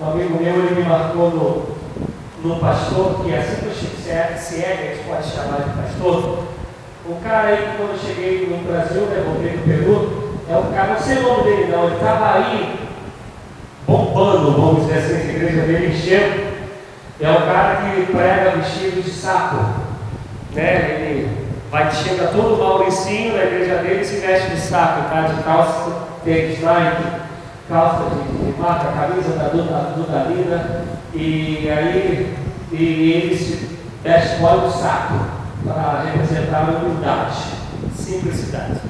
Um 0.00 0.10
amigo 0.10 0.42
meu 0.42 0.54
ele 0.54 0.74
me 0.74 0.88
marcou 0.88 1.30
no, 1.30 2.48
no 2.48 2.60
pastor, 2.60 3.22
que 3.22 3.32
é 3.32 3.38
assim 3.38 3.56
que 3.56 3.68
o 3.68 3.74
Chico 3.74 3.96
Ciegue, 4.00 4.62
a 4.62 4.94
gente 4.94 5.04
pode 5.08 5.28
chamar 5.28 5.62
de 5.62 5.82
pastor, 5.82 6.44
o 7.06 7.14
cara 7.22 7.48
aí 7.48 7.74
quando 7.76 7.92
eu 7.92 7.98
cheguei 7.98 8.46
no 8.46 8.68
Brasil, 8.68 9.02
né, 9.02 9.22
voltei 9.24 9.56
no 9.56 9.62
Peru, 9.62 10.30
é 10.48 10.56
um 10.56 10.72
cara, 10.72 10.94
não 10.94 11.00
sei 11.00 11.18
o 11.18 11.22
nome 11.22 11.44
dele 11.44 11.72
não, 11.72 11.84
ele 11.84 11.94
estava 11.94 12.34
aí 12.34 12.80
bombando, 13.86 14.52
vamos 14.52 14.86
dizer 14.86 14.98
assim, 14.98 15.30
igreja 15.30 15.62
dele 15.62 15.94
encheu. 15.94 16.50
É 17.20 17.30
um 17.30 17.46
cara 17.46 17.76
que 17.76 18.06
prega 18.12 18.56
vestido 18.56 19.02
de 19.02 19.10
saco. 19.10 19.89
Né? 20.54 21.00
Ele 21.00 21.30
vai, 21.70 21.90
chega 21.92 22.28
todo 22.28 22.58
Mauricinho 22.58 23.36
na 23.36 23.44
igreja 23.44 23.76
dele 23.76 24.00
e 24.00 24.04
se 24.04 24.16
veste 24.16 24.50
de 24.50 24.60
saco, 24.60 25.08
tá? 25.08 25.22
De 25.22 25.42
calça, 25.42 25.92
tênis 26.24 26.60
Nike, 26.60 27.04
calça 27.68 28.10
de, 28.10 28.52
de 28.52 28.60
marca, 28.60 28.92
camisa 28.92 29.36
da 29.36 29.48
Dudalina, 29.48 30.84
e 31.14 31.68
aí 31.70 32.36
e 32.72 33.12
ele 33.12 33.36
se 33.36 33.78
veste 34.02 34.36
fora 34.40 34.60
do 34.60 34.70
saco 34.70 35.14
para 35.64 36.04
representar 36.04 36.68
a 36.68 36.78
humildade, 36.78 37.36
simplicidade. 37.96 38.80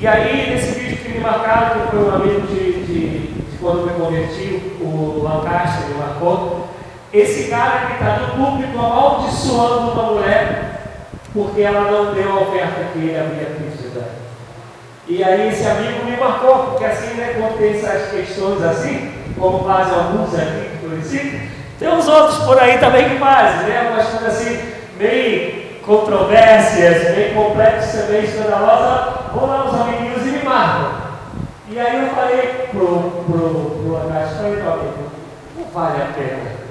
E 0.00 0.06
aí, 0.06 0.50
nesse 0.50 0.78
vídeo 0.78 0.96
que 0.96 1.12
me 1.12 1.20
marcaram, 1.20 1.82
que 1.82 1.90
foi 1.90 2.04
um 2.04 2.14
amigo 2.14 2.46
de, 2.46 2.84
de, 2.86 3.08
de 3.28 3.58
quando 3.60 3.86
me 3.86 3.92
converti, 3.92 4.78
o 4.80 5.22
Lancaster 5.22 5.88
me 5.88 5.94
marcou, 5.94 6.68
esse 7.12 7.50
cara 7.50 7.86
que 7.86 7.92
está 7.92 8.16
no 8.16 8.44
público 8.44 8.78
amaldiçoando 8.78 9.92
uma 9.92 10.02
mulher 10.12 10.71
porque 11.32 11.62
ela 11.62 11.90
não 11.90 12.14
deu 12.14 12.30
a 12.30 12.40
oferta 12.40 12.92
que 12.92 12.98
ele 12.98 13.18
havia 13.18 13.46
pedido. 13.46 14.04
E 15.08 15.22
aí 15.24 15.48
esse 15.48 15.66
amigo 15.66 16.04
me 16.04 16.16
marcou, 16.16 16.58
porque 16.70 16.84
assim, 16.84 17.14
né, 17.14 17.34
quando 17.36 17.58
tem 17.58 17.72
essas 17.72 18.10
questões 18.10 18.62
assim, 18.62 19.12
como 19.38 19.64
fazem 19.64 19.94
alguns 19.94 20.34
aqui 20.34 20.70
que 20.70 20.88
conheci, 20.88 21.50
tem 21.78 21.88
uns 21.88 22.06
outros 22.06 22.38
por 22.44 22.58
aí 22.58 22.78
também 22.78 23.08
que 23.08 23.18
fazem, 23.18 23.68
né? 23.68 23.90
Umas 23.92 24.06
coisas 24.08 24.28
assim, 24.28 24.72
meio 24.96 25.62
controvérsias, 25.82 27.16
meio 27.16 27.34
complexas, 27.34 28.08
meio 28.08 28.24
escandalosas, 28.24 29.32
vão 29.34 29.46
lá 29.46 29.64
os 29.64 29.80
amiguinhos 29.80 30.22
e 30.22 30.30
me 30.30 30.44
marcam. 30.44 31.02
E 31.68 31.80
aí 31.80 32.04
eu 32.04 32.14
falei 32.14 32.68
pro, 32.70 33.24
pro, 33.26 33.82
pro 33.82 33.96
Anastácio, 33.96 34.36
falei, 34.36 34.60
amigo, 34.60 35.10
não 35.56 35.64
vale 35.72 36.02
a 36.02 36.06
pena. 36.14 36.61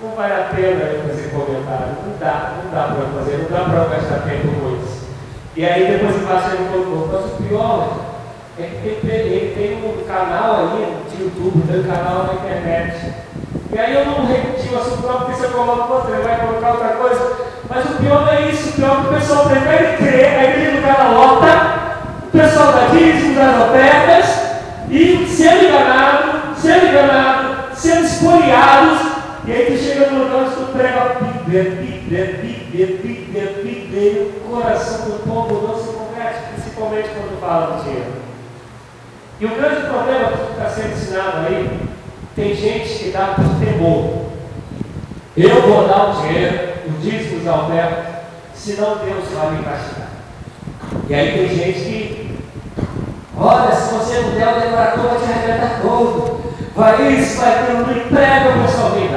Não 0.00 0.10
vale 0.14 0.32
a 0.32 0.48
pena 0.54 0.84
eu 0.84 1.08
fazer 1.08 1.30
comentário. 1.30 1.96
Não 2.06 2.16
dá, 2.20 2.52
não 2.62 2.70
dá 2.70 2.94
para 2.94 3.18
fazer, 3.18 3.38
não 3.38 3.50
dá 3.50 3.64
para 3.64 3.96
gastar 3.96 4.30
tempo 4.30 4.46
com 4.60 4.76
isso. 4.76 5.08
E 5.56 5.66
aí 5.66 5.90
depois 5.90 6.14
embaixo 6.14 6.54
ele 6.54 6.68
colocou, 6.70 7.08
mas 7.12 7.32
o 7.32 7.42
pior 7.42 7.98
é 8.60 8.62
que 8.62 8.88
ele, 9.08 9.54
tem 9.56 9.84
um 9.84 10.04
canal 10.06 10.54
aí 10.54 11.02
de 11.10 11.22
YouTube, 11.24 11.66
tem 11.66 11.80
um 11.80 11.82
canal 11.82 12.26
na 12.28 12.34
internet. 12.34 13.12
E 13.72 13.78
aí 13.78 13.92
eu 13.92 14.06
não 14.06 14.24
repeti 14.24 14.72
o 14.72 14.78
assunto 14.78 15.04
não, 15.04 15.18
porque 15.18 15.34
se 15.34 15.42
eu 15.42 15.50
coloco 15.50 15.92
outro, 15.92 16.14
ele 16.14 16.22
vai 16.22 16.46
colocar 16.46 16.70
outra 16.74 16.88
coisa. 16.90 17.36
Mas 17.68 17.84
o 17.84 17.94
pior 17.94 18.20
não 18.20 18.32
é 18.32 18.42
isso, 18.42 18.68
o 18.68 18.72
pior 18.74 18.92
é 18.92 19.00
que 19.00 19.06
o 19.08 19.18
pessoal 19.18 19.48
prefere 19.48 19.96
crer, 19.96 20.38
a 20.38 20.44
igreja 20.44 20.76
do 20.76 20.82
cara 20.82 21.08
lota, 21.08 21.78
o 22.22 22.30
pessoal 22.30 22.72
da 22.72 22.86
dízimo, 22.92 23.34
das 23.34 23.68
ofertas, 23.68 24.26
e 24.90 25.26
sendo 25.26 25.64
enganado, 25.64 26.54
sendo 26.56 26.86
E 29.48 29.50
aí 29.50 29.64
tu 29.64 29.82
chega 29.82 30.10
no 30.10 30.24
lugar 30.24 30.50
tu 30.50 30.72
prega 30.72 31.00
a 31.00 31.14
Bíblia, 31.14 31.70
Bíblia, 31.70 32.38
Bíblia, 32.42 32.86
Bíblia, 33.02 33.52
Bíblia, 33.64 34.02
e 34.02 34.36
o 34.36 34.40
coração 34.46 35.06
do 35.06 35.24
povo 35.24 35.66
não 35.66 35.78
se 35.78 35.90
converte, 35.90 36.52
principalmente 36.52 37.08
quando 37.08 37.40
fala 37.40 37.78
do 37.78 37.82
dinheiro. 37.82 38.12
E 39.40 39.46
o 39.46 39.54
grande 39.54 39.86
problema 39.86 40.32
que 40.32 40.52
está 40.52 40.68
sendo 40.68 40.92
ensinado 40.92 41.46
aí, 41.46 41.80
tem 42.36 42.54
gente 42.54 42.98
que 42.98 43.10
dá 43.10 43.36
por 43.36 43.58
temor. 43.58 44.26
Eu 45.34 45.62
vou 45.62 45.88
dar 45.88 46.10
o 46.10 46.20
dinheiro, 46.20 46.68
o 46.86 47.00
dízimo 47.00 47.42
da 47.42 47.62
oferta, 47.62 48.24
senão 48.54 48.98
Deus 48.98 49.28
vai 49.32 49.50
me 49.52 49.64
castigar. 49.64 50.08
E 51.08 51.14
aí 51.14 51.32
tem 51.32 51.48
gente 51.48 51.80
que, 51.80 52.38
olha, 53.34 53.74
se 53.74 53.94
você 53.94 54.20
não 54.20 54.30
der 54.32 54.46
o 54.46 54.60
decorador, 54.60 55.08
vai 55.08 55.18
te 55.18 55.24
arrebentar 55.24 55.80
todo. 55.80 56.38
Vai 56.76 57.12
isso, 57.14 57.40
vai 57.40 57.60
aquilo, 57.60 57.86
não 57.86 57.96
emprega 57.96 58.50
o 58.50 58.62
pessoal 58.62 58.90
vem. 58.90 59.08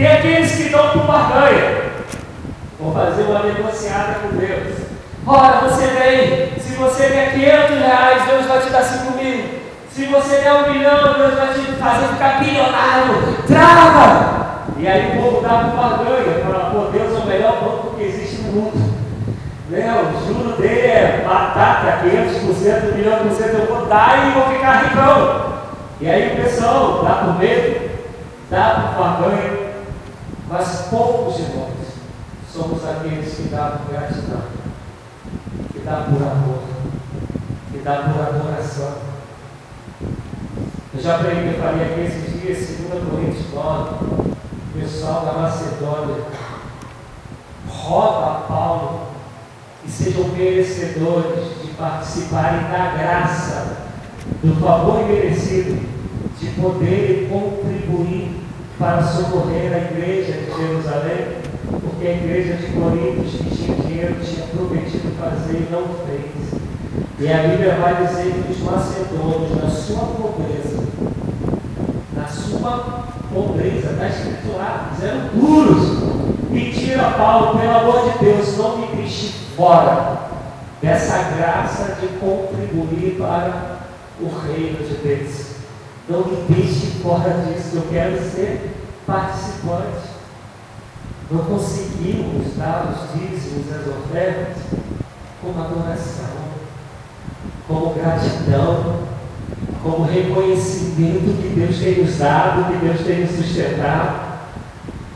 Tem 0.00 0.10
aqueles 0.10 0.52
que 0.52 0.70
dão 0.70 0.88
por 0.88 1.02
barganha. 1.02 1.90
Vou 2.78 2.94
fazer 2.94 3.24
uma 3.24 3.40
negociada 3.40 4.20
com 4.20 4.34
Deus. 4.34 4.78
Olha, 5.26 5.68
você 5.68 5.88
vem, 5.88 6.58
se 6.58 6.74
você 6.74 7.06
der 7.10 7.34
500 7.34 7.78
reais, 7.80 8.22
Deus 8.24 8.46
vai 8.46 8.60
te 8.60 8.70
dar 8.70 8.82
5 8.82 9.18
mil. 9.18 9.44
Se 9.92 10.06
você 10.06 10.36
der 10.36 10.54
um 10.54 10.72
milhão, 10.72 11.18
Deus 11.18 11.34
vai 11.34 11.52
te 11.52 11.72
fazer 11.72 12.06
ficar 12.14 12.38
bilionário. 12.40 13.44
Trava! 13.46 14.62
E 14.78 14.88
aí 14.88 15.18
o 15.18 15.22
povo 15.22 15.42
dá 15.42 15.58
por 15.58 15.76
barganha, 15.76 16.44
fala, 16.46 16.70
pô, 16.70 16.90
Deus 16.90 17.14
é 17.14 17.22
o 17.22 17.26
melhor 17.26 17.60
banco 17.62 17.96
que 17.98 18.04
existe 18.04 18.40
no 18.40 18.52
mundo. 18.52 18.94
Né? 19.68 20.02
O 20.02 20.26
juro 20.26 20.56
dele 20.56 20.80
é 20.80 21.24
batata, 21.28 21.98
500%, 22.08 22.94
1 22.94 22.96
milhão 22.96 23.18
por 23.18 23.32
cento, 23.32 23.54
eu 23.54 23.66
vou 23.66 23.84
dar 23.84 24.28
e 24.28 24.30
vou 24.30 24.48
ficar 24.48 24.84
ricão. 24.84 25.60
E 26.00 26.08
aí 26.08 26.32
o 26.32 26.42
pessoal 26.42 27.04
dá 27.04 27.16
por 27.16 27.38
medo, 27.38 27.90
dá 28.50 28.94
por 28.96 29.04
barganha, 29.04 29.69
mas 30.50 30.88
poucos 30.90 31.36
de 31.36 31.42
nós 31.54 31.70
somos 32.52 32.84
aqueles 32.84 33.32
que 33.34 33.42
dão 33.44 33.78
por 33.78 33.92
gratidão, 33.92 34.42
que 35.72 35.78
dão 35.78 36.02
por 36.04 36.22
amor, 36.22 36.62
que 37.70 37.78
dão 37.78 38.12
por 38.12 38.20
adoração. 38.20 38.94
Eu 40.92 41.00
já 41.00 41.18
preguei, 41.18 41.54
eu 41.54 41.60
falei 41.60 41.84
aqui 41.84 42.00
esses 42.00 42.40
dias, 42.40 42.80
2 42.90 43.04
Coríntios 43.08 43.54
9, 43.54 43.90
o 44.04 44.80
pessoal 44.80 45.24
da 45.24 45.32
Macedônia 45.34 46.24
roga 47.68 48.26
a 48.26 48.40
Paulo 48.48 49.00
que 49.84 49.90
sejam 49.90 50.28
merecedores 50.30 51.62
de 51.62 51.68
participarem 51.74 52.62
da 52.62 52.96
graça, 52.98 53.76
do 54.42 54.60
favor 54.60 55.06
merecido, 55.06 55.80
de 56.40 56.46
poderem 56.60 57.28
contribuir 57.28 58.39
para 58.80 59.02
socorrer 59.02 59.74
a 59.74 59.92
igreja 59.92 60.32
de 60.32 60.56
Jerusalém, 60.56 61.36
porque 61.82 62.06
a 62.06 62.12
igreja 62.12 62.54
de 62.54 62.72
Corinto 62.72 63.24
que 63.24 63.54
tinha 63.54 63.76
dinheiro, 63.76 64.16
tinha 64.24 64.46
prometido 64.46 65.12
fazer 65.20 65.58
e 65.58 65.68
não 65.70 65.84
fez. 66.06 66.60
E 67.18 67.30
a 67.30 67.46
Bíblia 67.46 67.74
vai 67.74 68.06
dizer 68.06 68.32
que 68.32 68.52
os 68.52 68.60
macedônios, 68.60 69.62
na 69.62 69.68
sua 69.68 70.06
pobreza, 70.06 70.82
na 72.16 72.26
sua 72.26 73.04
pobreza, 73.30 73.90
está 73.90 74.08
escrito 74.08 74.56
lá, 74.56 74.90
eram 75.02 75.28
duros. 75.34 76.00
Pediram 76.50 77.06
a 77.06 77.10
Paulo, 77.10 77.60
pelo 77.60 77.76
amor 77.76 78.10
de 78.10 78.24
Deus, 78.24 78.56
não 78.56 78.78
me 78.78 78.86
deixe 78.96 79.28
fora 79.54 80.20
dessa 80.80 81.36
graça 81.36 81.96
de 82.00 82.06
contribuir 82.18 83.16
para 83.18 83.80
o 84.18 84.28
reino 84.28 84.78
de 84.88 84.94
Deus. 84.94 85.59
Não 86.08 86.24
me 86.24 86.36
deixe 86.48 86.86
fora 87.02 87.44
disso, 87.44 87.76
eu 87.76 87.86
quero 87.90 88.18
ser 88.18 88.70
participante. 89.06 90.10
Não 91.30 91.44
conseguimos 91.44 92.56
dar 92.56 92.92
os 92.92 93.20
dízimos 93.20 93.66
e 93.68 93.74
as 93.74 93.86
ofertas 93.86 94.56
como 95.40 95.62
adoração, 95.62 96.26
como 97.68 97.94
gratidão, 97.94 99.00
como 99.82 100.04
reconhecimento 100.04 101.40
que 101.40 101.54
Deus 101.54 101.78
tem 101.78 102.02
nos 102.02 102.18
dado, 102.18 102.72
que 102.72 102.84
Deus 102.84 103.00
tem 103.00 103.20
nos 103.20 103.30
sustentado. 103.30 104.30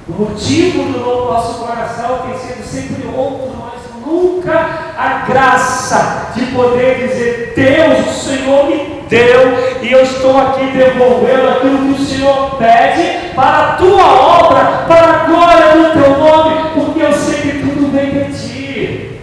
O 0.09 0.13
motivo 0.13 0.93
do 0.93 0.99
nosso 1.01 1.65
coração 1.65 2.27
tem 2.27 2.39
sido 2.39 2.65
sempre 2.65 3.07
outro, 3.09 3.57
mas 3.59 4.07
nunca 4.07 4.53
a 4.97 5.25
graça 5.27 6.33
de 6.35 6.47
poder 6.47 7.09
dizer: 7.09 7.53
Deus, 7.57 8.07
o 8.07 8.21
Senhor 8.21 8.67
me 8.67 8.94
deu 9.09 9.81
e 9.83 9.93
eu 9.93 10.03
estou 10.03 10.39
aqui 10.39 10.67
devolvendo 10.67 11.49
aquilo 11.49 11.79
que 11.79 12.03
o 12.03 12.05
Senhor 12.05 12.57
pede 12.57 13.35
para 13.35 13.59
a 13.59 13.73
tua 13.77 14.05
obra, 14.05 14.65
para 14.87 15.13
a 15.13 15.25
glória 15.25 15.77
do 15.77 15.93
teu 15.93 16.19
nome, 16.19 16.71
porque 16.75 17.03
eu 17.03 17.13
sei 17.13 17.41
que 17.41 17.59
tudo 17.59 17.93
vem 17.93 18.11
de 18.11 18.39
ti. 18.39 19.21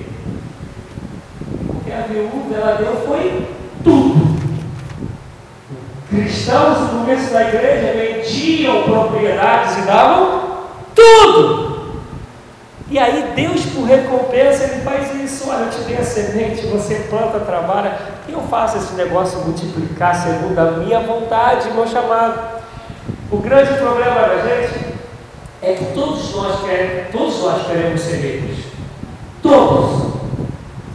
O 1.69 1.83
que 1.83 1.91
a 1.91 2.01
viúva 2.07 2.55
ela 2.55 2.75
deu 2.75 3.03
foi 3.07 3.47
tudo. 3.83 4.21
Cristãos 6.09 6.79
no 6.79 6.99
começo 6.99 7.31
da 7.31 7.43
igreja 7.43 7.93
vendiam 7.93 8.83
propriedades 8.83 9.77
e 9.77 9.81
davam 9.81 10.41
tudo. 10.93 11.70
E 12.91 12.99
aí 12.99 13.31
Deus, 13.33 13.65
por 13.67 13.85
recompensa, 13.85 14.65
Ele 14.65 14.81
faz 14.81 15.15
isso. 15.15 15.49
Olha, 15.49 15.63
eu 15.63 15.69
te 15.69 15.79
dei 15.85 15.95
a 15.95 16.03
semente, 16.03 16.67
você 16.67 16.95
planta, 17.09 17.39
trabalha, 17.39 17.97
eu 18.27 18.41
faço 18.41 18.79
esse 18.79 18.93
negócio 18.95 19.39
multiplicar 19.39 20.13
segundo 20.13 20.59
a 20.59 20.71
minha 20.71 20.99
vontade, 20.99 21.71
meu 21.71 21.87
chamado. 21.87 22.61
O 23.31 23.37
grande 23.37 23.75
problema 23.75 24.19
da 24.19 24.41
gente 24.45 24.93
é 25.61 25.73
que 25.73 25.85
todos 25.93 26.35
nós 26.35 26.59
queremos, 26.59 27.11
todos 27.13 27.41
nós 27.41 27.65
queremos 27.65 28.01
ser 28.01 28.15
ricos. 28.17 28.65
Todos. 29.41 30.11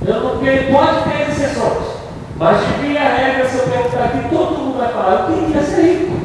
Eu 0.07 0.21
não 0.21 0.39
quero, 0.39 0.71
pode 0.71 1.03
ter 1.05 1.31
exceções. 1.31 1.97
Mas 2.37 2.59
de 2.59 2.73
via 2.75 3.01
regra, 3.01 3.49
se 3.49 3.57
eu 3.57 3.65
perguntar 3.65 4.05
aqui, 4.05 4.29
todo 4.29 4.59
mundo 4.59 4.77
vai 4.77 4.93
falar, 4.93 5.31
eu 5.31 5.47
queria 5.47 5.63
ser 5.63 5.81
rico. 5.81 6.17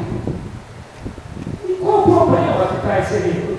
E 1.66 1.72
qual 1.80 2.00
o 2.00 2.02
problema 2.02 2.66
ficar 2.66 3.00
em 3.00 3.04
ser 3.06 3.26
rico? 3.26 3.52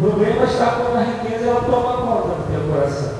O 0.00 0.02
problema 0.02 0.46
está 0.46 0.66
quando 0.78 0.96
a 0.96 1.02
riqueza 1.02 1.50
ela 1.50 1.60
toma 1.60 1.98
conta 1.98 2.28
do 2.28 2.50
teu 2.50 2.72
coração. 2.72 3.18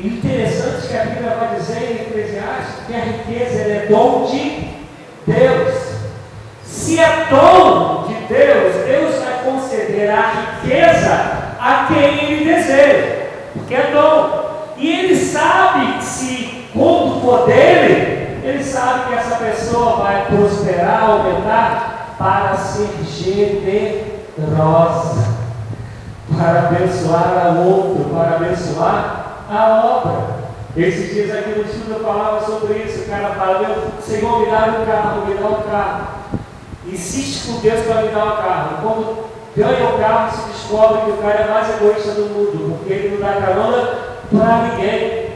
Interessante 0.00 0.84
é 0.84 0.88
que 0.88 0.96
a 0.96 1.04
Bíblia 1.04 1.36
vai 1.36 1.54
dizer 1.54 1.78
em 1.78 2.02
Eclesiastes 2.08 2.86
que 2.88 2.92
a 2.92 3.04
riqueza 3.04 3.62
é 3.62 3.86
dom 3.88 4.26
de 4.26 4.68
Deus. 5.24 5.74
Se 6.64 6.98
é 6.98 7.26
dom 7.30 8.08
de 8.08 8.14
Deus, 8.34 8.84
Deus 8.84 9.14
vai 9.22 9.44
conceder 9.44 10.10
a 10.10 10.58
riqueza 10.60 11.12
a 11.60 11.86
quem 11.86 12.24
Ele 12.24 12.44
deseja, 12.44 13.26
porque 13.52 13.76
é 13.76 13.90
dom. 13.92 14.74
E 14.76 14.90
Ele 14.90 15.16
sabe 15.24 16.02
se, 16.02 16.64
quando 16.72 17.22
for 17.22 17.46
dele, 17.46 18.40
Ele 18.42 18.64
sabe 18.64 19.06
que 19.06 19.14
essa 19.14 19.36
pessoa 19.36 20.02
vai 20.02 20.26
prosperar, 20.26 21.04
aumentar, 21.04 22.16
para 22.18 22.56
ser 22.56 22.88
generosa 23.04 24.05
rosa 24.38 25.36
para 26.36 26.68
abençoar 26.68 27.46
a 27.46 27.60
outro, 27.60 28.10
para 28.14 28.36
abençoar 28.36 29.44
a 29.50 29.84
obra. 29.84 30.36
Esses 30.76 31.14
dias 31.14 31.34
aqui 31.34 31.58
no 31.58 31.64
estudo 31.64 31.94
eu 31.94 32.00
falava 32.00 32.44
sobre 32.44 32.74
isso. 32.80 33.04
O 33.04 33.06
cara 33.06 33.30
fala, 33.30 33.60
meu 33.60 33.76
Senhor, 34.02 34.40
me 34.40 34.46
dá 34.46 34.76
um 34.78 34.84
carro, 34.84 35.26
me 35.26 35.34
dá 35.34 35.46
um 35.46 35.62
carro. 35.62 36.06
Insiste 36.86 37.46
com 37.46 37.60
Deus 37.60 37.80
para 37.86 38.02
me 38.02 38.08
dar 38.08 38.24
um 38.24 38.36
carro. 38.36 38.76
Quando 38.82 39.24
ganha 39.56 39.88
o 39.88 39.98
carro, 39.98 40.36
se 40.36 40.48
descobre 40.50 41.00
que 41.02 41.10
o 41.12 41.16
cara 41.16 41.40
é 41.40 41.50
mais 41.50 41.70
egoísta 41.70 42.12
do 42.12 42.26
mundo, 42.26 42.76
porque 42.76 42.92
ele 42.92 43.16
não 43.16 43.26
dá 43.26 43.40
carona 43.40 43.88
para 44.30 44.68
ninguém. 44.68 45.30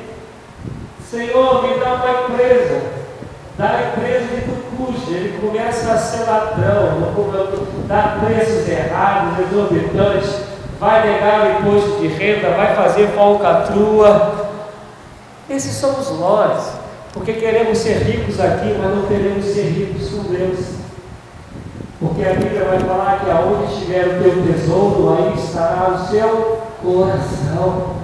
Senhor, 1.10 1.62
me 1.62 1.78
dá 1.80 1.94
uma 1.94 2.34
empresa. 2.34 2.99
Dá 3.60 3.72
a 3.72 3.88
empresa 3.88 4.24
de 4.36 4.40
custa, 4.74 5.10
ele 5.10 5.38
começa 5.38 5.92
a 5.92 5.98
ser 5.98 6.24
ladrão, 6.24 7.12
dá 7.86 8.16
preços 8.24 8.66
errados, 8.66 9.38
exorbitantes, 9.38 10.30
vai 10.80 11.06
negar 11.06 11.42
o 11.42 11.60
imposto 11.60 12.00
de 12.00 12.06
renda, 12.06 12.56
vai 12.56 12.74
fazer 12.74 13.08
falcatrua. 13.08 14.46
Esses 15.50 15.76
somos 15.76 16.10
nós, 16.18 16.72
porque 17.12 17.34
queremos 17.34 17.76
ser 17.76 17.98
ricos 17.98 18.40
aqui, 18.40 18.74
mas 18.80 18.96
não 18.96 19.02
queremos 19.02 19.44
ser 19.44 19.64
ricos 19.64 20.08
com 20.08 20.32
Deus. 20.32 20.60
Porque 22.00 22.24
a 22.24 22.32
Bíblia 22.32 22.64
vai 22.64 22.78
falar 22.78 23.20
que 23.22 23.30
aonde 23.30 23.74
estiver 23.74 24.06
o 24.06 24.22
teu 24.22 24.42
tesouro, 24.42 25.18
aí 25.18 25.34
estará 25.38 25.90
o 25.90 26.08
seu 26.08 26.62
coração. 26.82 27.96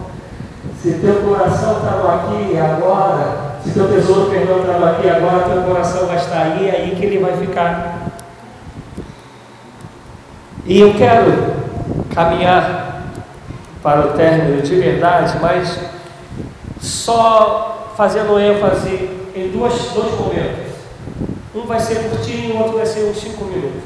Se 0.83 0.93
teu 1.01 1.23
coração 1.23 1.79
estava 1.79 2.15
aqui 2.17 2.53
e 2.53 2.59
agora, 2.59 3.46
se 3.67 3.73
teu 3.73 3.89
tesouro 3.89 4.31
perdão 4.31 4.61
estava 4.61 4.93
aqui 4.93 5.09
agora, 5.09 5.49
teu 5.51 5.63
coração 5.63 6.07
vai 6.07 6.17
estar 6.17 6.43
aí, 6.43 6.69
é 6.69 6.73
aí 6.73 6.97
que 6.97 7.05
ele 7.05 7.19
vai 7.19 7.37
ficar. 7.37 8.13
E 10.65 10.81
eu 10.81 10.95
quero 10.95 11.55
caminhar 12.15 13.03
para 13.83 14.07
o 14.07 14.13
término 14.15 14.63
de 14.63 14.75
verdade, 14.77 15.37
mas 15.41 15.79
só 16.81 17.93
fazendo 17.97 18.39
ênfase 18.39 19.11
em 19.35 19.51
duas, 19.51 19.75
dois 19.93 20.19
momentos. 20.19 20.75
Um 21.55 21.67
vai 21.67 21.81
ser 21.81 22.09
curtinho, 22.09 22.55
o 22.55 22.59
outro 22.59 22.77
vai 22.77 22.87
ser 22.87 23.05
uns 23.05 23.19
cinco 23.19 23.45
minutos. 23.47 23.83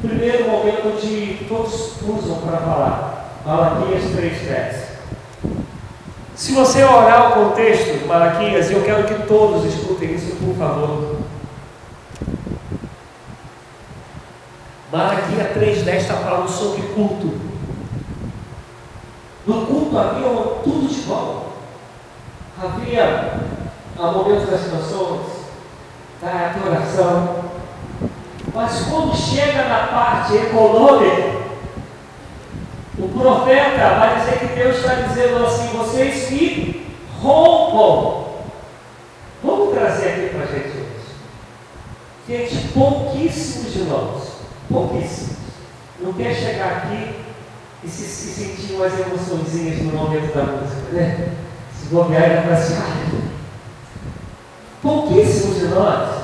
Primeiro 0.00 0.50
momento 0.50 1.00
de 1.00 1.44
todos 1.48 1.92
usam 2.02 2.36
para 2.38 2.58
falar. 2.58 3.40
Malaquias 3.46 4.04
3,10. 4.04 4.92
Se 6.34 6.52
você 6.52 6.82
olhar 6.82 7.30
o 7.30 7.32
contexto 7.32 7.98
de 7.98 8.04
Malaquias, 8.06 8.70
eu 8.70 8.82
quero 8.82 9.04
que 9.04 9.26
todos 9.26 9.64
escutem 9.66 10.14
isso, 10.14 10.34
por 10.36 10.56
favor. 10.56 11.16
Malaquias 14.90 15.56
3,10 15.56 15.96
está 15.96 16.14
falando 16.14 16.48
sobre 16.48 16.82
culto. 16.94 17.32
No 19.46 19.66
culto 19.66 19.98
havia 19.98 20.28
tudo 20.64 20.88
de 20.88 21.00
bom. 21.02 21.52
Havia 22.62 23.40
momentos 23.96 24.48
das 24.48 24.62
canções, 24.62 25.26
da 26.20 26.54
adoração. 26.54 27.44
Mas 28.54 28.82
quando 28.82 29.16
chega 29.16 29.68
na 29.68 29.86
parte 29.88 30.34
econômica, 30.36 31.41
o 32.98 33.08
profeta 33.08 33.98
vai 33.98 34.20
dizer 34.20 34.38
que 34.38 34.54
Deus 34.54 34.76
está 34.76 34.94
dizendo 34.94 35.44
assim: 35.44 35.76
vocês 35.76 36.30
me 36.30 36.86
roubam. 37.20 38.32
Vamos 39.42 39.74
trazer 39.74 40.08
aqui 40.08 40.34
para 40.34 40.44
a 40.44 40.46
gente 40.46 40.72
pouquíssimos 42.72 43.72
de 43.72 43.80
nós, 43.84 44.32
pouquíssimos, 44.70 45.36
não 46.00 46.12
quer 46.12 46.34
chegar 46.34 46.76
aqui 46.76 47.16
e 47.84 47.88
se, 47.88 48.04
se 48.04 48.28
sentir 48.28 48.74
umas 48.74 48.98
emoçõezinhas 48.98 49.82
no 49.82 49.92
momento 49.92 50.34
da 50.34 50.44
música, 50.44 50.92
né? 50.92 51.28
Se 51.78 51.86
bobear, 51.88 52.22
ele 52.22 52.48
vai 52.48 52.52
assim, 52.52 52.74
pouquíssimos 54.80 55.58
de 55.58 55.66
nós 55.66 56.22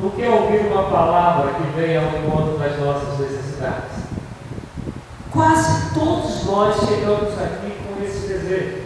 não 0.00 0.10
quer 0.10 0.28
ouvir 0.30 0.66
uma 0.66 0.84
palavra 0.90 1.54
que 1.54 1.80
venha 1.80 2.00
ao 2.00 2.18
encontro 2.18 2.58
das 2.58 2.78
nossas 2.78 3.18
necessidades. 3.20 4.01
Quase 5.32 5.94
todos 5.94 6.44
nós 6.44 6.76
chegamos 6.86 7.32
aqui 7.40 7.74
com 7.88 8.04
esse 8.04 8.28
desejo. 8.28 8.82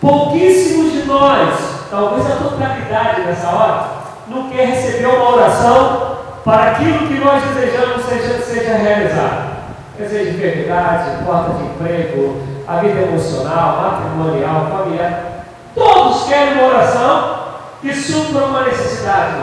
Pouquíssimos 0.00 0.92
de 0.92 1.04
nós, 1.04 1.54
talvez 1.88 2.26
a 2.26 2.36
totalidade 2.36 3.20
nessa 3.20 3.48
hora, 3.48 3.88
não 4.26 4.50
quer 4.50 4.66
receber 4.66 5.06
uma 5.06 5.36
oração 5.36 6.18
para 6.44 6.72
aquilo 6.72 7.06
que 7.06 7.20
nós 7.20 7.44
desejamos 7.44 8.04
seja, 8.04 8.42
seja 8.42 8.74
realizado. 8.74 9.58
Desejo 9.96 10.30
de 10.32 10.36
enfermidade, 10.36 11.24
porta 11.24 11.54
de 11.54 11.64
emprego, 11.64 12.42
a 12.66 12.76
vida 12.78 13.00
emocional, 13.00 13.82
matrimonial, 13.82 14.66
familiar. 14.70 15.44
Todos 15.76 16.24
querem 16.24 16.54
uma 16.54 16.74
oração 16.74 17.38
que 17.80 17.94
supra 17.94 18.46
uma 18.46 18.64
necessidade. 18.64 19.36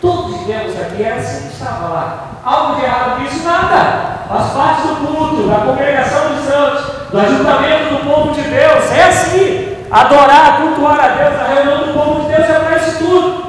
Todos 0.00 0.38
vivemos 0.38 0.80
aqui, 0.80 1.04
era 1.04 1.16
assim 1.20 1.46
que 1.48 1.54
estava 1.54 1.88
lá. 1.88 2.31
Algo 2.44 2.74
de 2.74 2.84
errado 2.84 3.20
nisso? 3.20 3.44
Nada. 3.44 4.24
Faz 4.28 4.52
parte 4.52 4.88
do 4.88 4.96
culto, 5.06 5.48
da 5.48 5.56
congregação 5.56 6.34
dos 6.34 6.44
santos, 6.44 7.10
do 7.10 7.18
ajuntamento 7.18 7.94
do 7.94 8.10
povo 8.10 8.32
de 8.34 8.42
Deus. 8.42 8.90
É 8.90 9.04
assim. 9.04 9.76
Adorar, 9.90 10.62
cultuar 10.62 10.98
a 10.98 11.08
Deus, 11.08 11.38
a 11.38 11.52
reunião 11.52 11.86
do 11.86 11.92
povo 11.92 12.22
de 12.22 12.34
Deus 12.34 12.48
é 12.48 12.58
para 12.60 12.76
isso 12.78 12.98
tudo. 12.98 13.44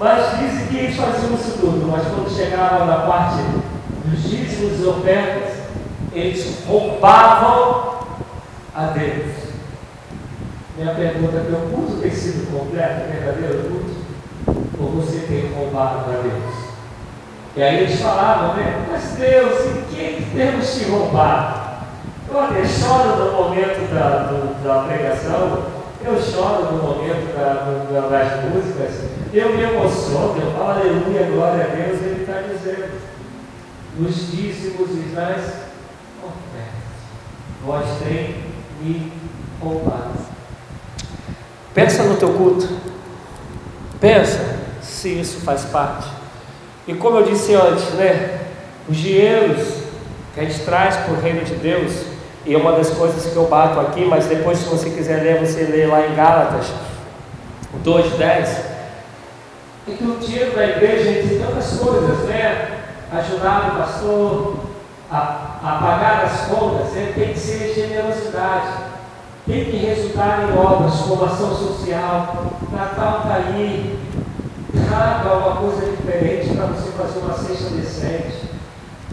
Mas 0.00 0.38
dizem 0.38 0.66
que 0.66 0.76
eles 0.78 0.96
faziam 0.96 1.34
isso 1.34 1.58
tudo, 1.60 1.88
mas 1.92 2.06
quando 2.06 2.34
chegavam 2.34 2.86
na 2.86 2.96
parte 3.06 3.36
dos 4.06 4.22
dízimos 4.22 4.80
e 4.80 4.86
ofertas, 4.86 5.58
eles 6.12 6.64
roubavam 6.66 7.98
a 8.74 8.86
Deus. 8.86 9.30
Minha 10.76 10.94
pergunta 10.94 11.36
é: 11.36 11.52
o 11.52 11.70
culto 11.70 12.00
tem 12.00 12.10
sido 12.10 12.50
completo, 12.50 13.12
verdadeiro 13.12 13.68
culto? 13.68 14.72
Ou 14.80 14.90
você 15.02 15.18
tem 15.26 15.52
roubado 15.54 16.04
para 16.04 16.22
Deus? 16.22 16.71
E 17.54 17.62
aí 17.62 17.82
eles 17.82 18.00
falavam, 18.00 18.54
né? 18.54 18.86
Mas 18.90 19.12
Deus, 19.18 19.66
em 19.66 19.82
que 19.82 20.26
temos 20.34 20.74
te 20.74 20.84
roubado? 20.84 21.62
Eu 22.32 22.66
choro 22.66 23.24
no 23.24 23.32
momento 23.32 23.92
da, 23.92 24.24
do, 24.24 24.64
da 24.64 24.84
pregação, 24.84 25.64
eu 26.02 26.22
choro 26.22 26.72
no 26.72 26.82
momento 26.82 27.36
da, 27.36 27.52
do, 27.64 28.10
das 28.10 28.44
músicas, 28.44 29.10
eu 29.34 29.54
me 29.54 29.62
emociono, 29.62 30.40
eu 30.40 30.52
falo 30.52 30.70
aleluia, 30.70 31.26
glória 31.30 31.64
a 31.64 31.68
Deus, 31.68 32.00
ele 32.00 32.22
está 32.22 32.40
dizendo, 32.40 32.90
nos 33.98 34.30
dízimos 34.30 34.90
e 34.92 35.12
nas 35.14 35.36
ofertas, 36.22 36.72
vós 37.62 37.86
tem 38.02 38.44
me 38.80 39.12
roubado. 39.60 40.22
Pensa 41.74 42.02
no 42.04 42.16
teu 42.16 42.32
culto, 42.32 42.66
pensa 44.00 44.58
se 44.80 45.20
isso 45.20 45.40
faz 45.42 45.64
parte. 45.66 46.21
E 46.86 46.94
como 46.94 47.18
eu 47.18 47.24
disse 47.24 47.54
antes, 47.54 47.90
né? 47.94 48.40
Os 48.88 48.96
dinheiros 48.96 49.82
que 50.34 50.40
a 50.40 50.44
gente 50.44 50.60
traz 50.64 50.96
para 50.96 51.12
o 51.12 51.20
reino 51.20 51.44
de 51.44 51.54
Deus, 51.54 51.92
e 52.44 52.54
é 52.54 52.58
uma 52.58 52.72
das 52.72 52.90
coisas 52.90 53.30
que 53.30 53.36
eu 53.36 53.46
bato 53.46 53.78
aqui, 53.78 54.04
mas 54.04 54.26
depois, 54.26 54.58
se 54.58 54.64
você 54.64 54.90
quiser 54.90 55.22
ler, 55.22 55.38
você 55.38 55.62
lê 55.62 55.86
lá 55.86 56.06
em 56.06 56.14
Gálatas 56.14 56.66
2,10. 57.84 58.72
É 59.88 59.94
que 59.96 60.04
o 60.04 60.16
dinheiro 60.18 60.54
da 60.54 60.64
igreja 60.64 61.28
tem 61.28 61.38
tantas 61.38 61.78
coisas, 61.78 62.18
né? 62.24 62.78
Ajudar 63.12 63.72
o 63.72 63.78
pastor 63.78 64.56
a, 65.10 65.58
a 65.62 65.78
pagar 65.80 66.24
as 66.24 66.46
contas, 66.46 66.92
né? 66.92 67.12
tem 67.14 67.32
que 67.32 67.38
ser 67.38 67.74
generosidade, 67.74 68.72
tem 69.46 69.64
que 69.66 69.76
resultar 69.76 70.48
em 70.48 70.56
obras 70.56 70.94
como 71.00 71.24
ação 71.24 71.54
social, 71.54 72.54
Natal 72.72 73.18
está 73.22 73.34
aí, 73.34 73.98
traga 74.80 75.28
alguma 75.28 75.56
coisa 75.56 75.90
diferente 75.90 76.56
para 76.56 76.66
você 76.66 76.90
fazer 76.92 77.18
uma 77.18 77.34
cesta 77.34 77.70
decente. 77.74 78.50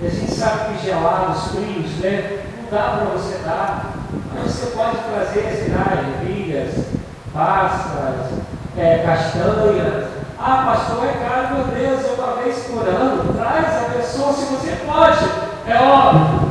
E 0.01 0.07
a 0.07 0.10
gente 0.10 0.32
sabe 0.32 0.78
que 0.78 0.86
gelados, 0.86 1.51
frios, 1.51 1.91
né? 1.99 2.43
Não 2.57 2.72
dá 2.72 2.97
para 2.97 3.05
você 3.18 3.38
dar. 3.43 3.93
Mas 4.34 4.51
você 4.51 4.68
pode 4.68 4.97
trazer, 4.97 5.74
lá, 5.74 6.24
ervilhas, 6.24 6.86
passas, 7.34 8.39
é, 8.78 8.99
castanhas. 8.99 10.07
Ah, 10.39 10.64
pastor, 10.66 11.05
é 11.05 11.28
caro, 11.28 11.55
meu 11.55 11.66
Deus, 11.66 12.05
é 12.05 12.22
uma 12.22 12.41
vez 12.41 12.57
por 12.60 12.88
ano. 12.88 13.34
Traz 13.34 13.86
a 13.86 13.89
pessoa 13.97 14.32
se 14.32 14.45
você 14.45 14.78
pode, 14.86 15.26
é 15.68 15.78
óbvio. 15.82 16.49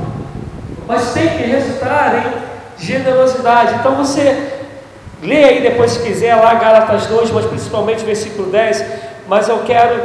Mas 0.86 1.12
tem 1.12 1.28
que 1.28 1.44
resultar 1.44 2.14
em 2.16 2.84
generosidade. 2.84 3.76
Então 3.76 3.96
você 3.96 4.57
Lê 5.22 5.44
aí 5.44 5.62
depois 5.62 5.92
se 5.92 6.02
quiser 6.02 6.34
lá 6.36 6.54
Gálatas 6.54 7.06
2, 7.06 7.30
mas 7.32 7.46
principalmente 7.46 8.04
versículo 8.04 8.50
10. 8.50 8.84
Mas 9.26 9.48
eu 9.48 9.58
quero 9.66 10.00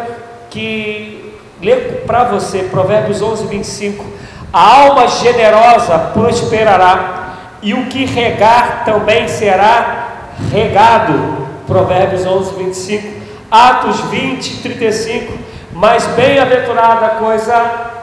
que 0.49 1.33
ler 1.61 2.03
para 2.05 2.25
você 2.25 2.63
Provérbios 2.63 3.21
11, 3.21 3.45
25. 3.45 4.05
A 4.51 4.81
alma 4.81 5.07
generosa 5.07 5.97
prosperará, 6.13 7.19
e 7.61 7.73
o 7.73 7.85
que 7.85 8.05
regar 8.05 8.83
também 8.85 9.27
será 9.27 10.07
regado. 10.51 11.43
Provérbios 11.65 12.25
11, 12.25 12.55
25. 12.55 13.23
Atos 13.49 14.01
20, 14.11 14.61
35. 14.61 15.33
Mas 15.71 16.05
bem-aventurada 16.07 17.07
coisa 17.15 17.53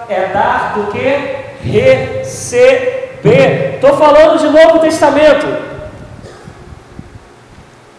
é 0.08 0.30
dar 0.32 0.72
do 0.74 0.90
que 0.90 1.68
receber. 1.68 3.74
Estou 3.74 3.96
falando 3.96 4.38
de 4.38 4.48
Novo 4.48 4.78
Testamento. 4.78 5.69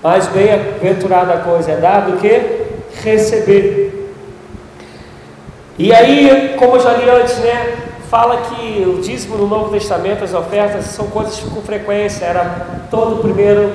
Mais 0.03 0.25
bem-aventurada 0.27 1.37
coisa 1.37 1.73
é 1.73 1.75
dar 1.75 2.09
do 2.09 2.17
que 2.17 2.61
receber. 3.03 4.09
E 5.77 5.93
aí, 5.93 6.55
como 6.57 6.75
eu 6.75 6.79
já 6.79 6.93
li 6.93 7.07
antes, 7.07 7.37
né? 7.37 7.75
Fala 8.09 8.37
que 8.37 8.83
o 8.85 8.99
dízimo 8.99 9.37
no 9.37 9.47
Novo 9.47 9.69
Testamento, 9.69 10.23
as 10.23 10.33
ofertas, 10.33 10.85
são 10.85 11.07
coisas 11.07 11.39
com 11.39 11.61
frequência, 11.61 12.25
era 12.25 12.67
todo 12.89 13.15
o 13.15 13.19
primeiro 13.19 13.71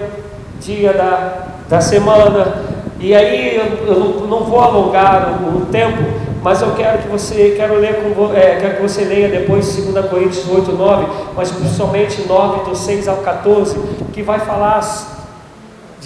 dia 0.61 0.93
da, 0.93 1.47
da 1.69 1.81
semana. 1.81 2.65
E 2.99 3.15
aí 3.15 3.57
eu, 3.57 3.87
eu 3.87 4.27
não 4.27 4.45
vou 4.45 4.61
alongar 4.61 5.41
o, 5.43 5.59
o, 5.59 5.67
tempo, 5.67 6.03
mas 6.43 6.61
eu 6.61 6.73
quero 6.73 6.99
que 6.99 7.09
você 7.09 7.55
quero 7.57 7.79
ler 7.79 8.03
com, 8.03 8.35
é, 8.35 8.57
quero 8.57 8.77
que 8.77 8.83
você 8.83 9.05
leia 9.05 9.29
depois 9.29 9.77
2 9.77 10.07
Coríntios 10.07 10.49
8, 10.49 10.73
9, 10.73 11.07
mas 11.37 11.53
principalmente 11.53 12.27
9, 12.27 12.69
do 12.69 12.77
6 12.77 13.07
ao 13.07 13.19
14, 13.19 13.79
que 14.13 14.23
vai 14.23 14.41
falar 14.41 14.83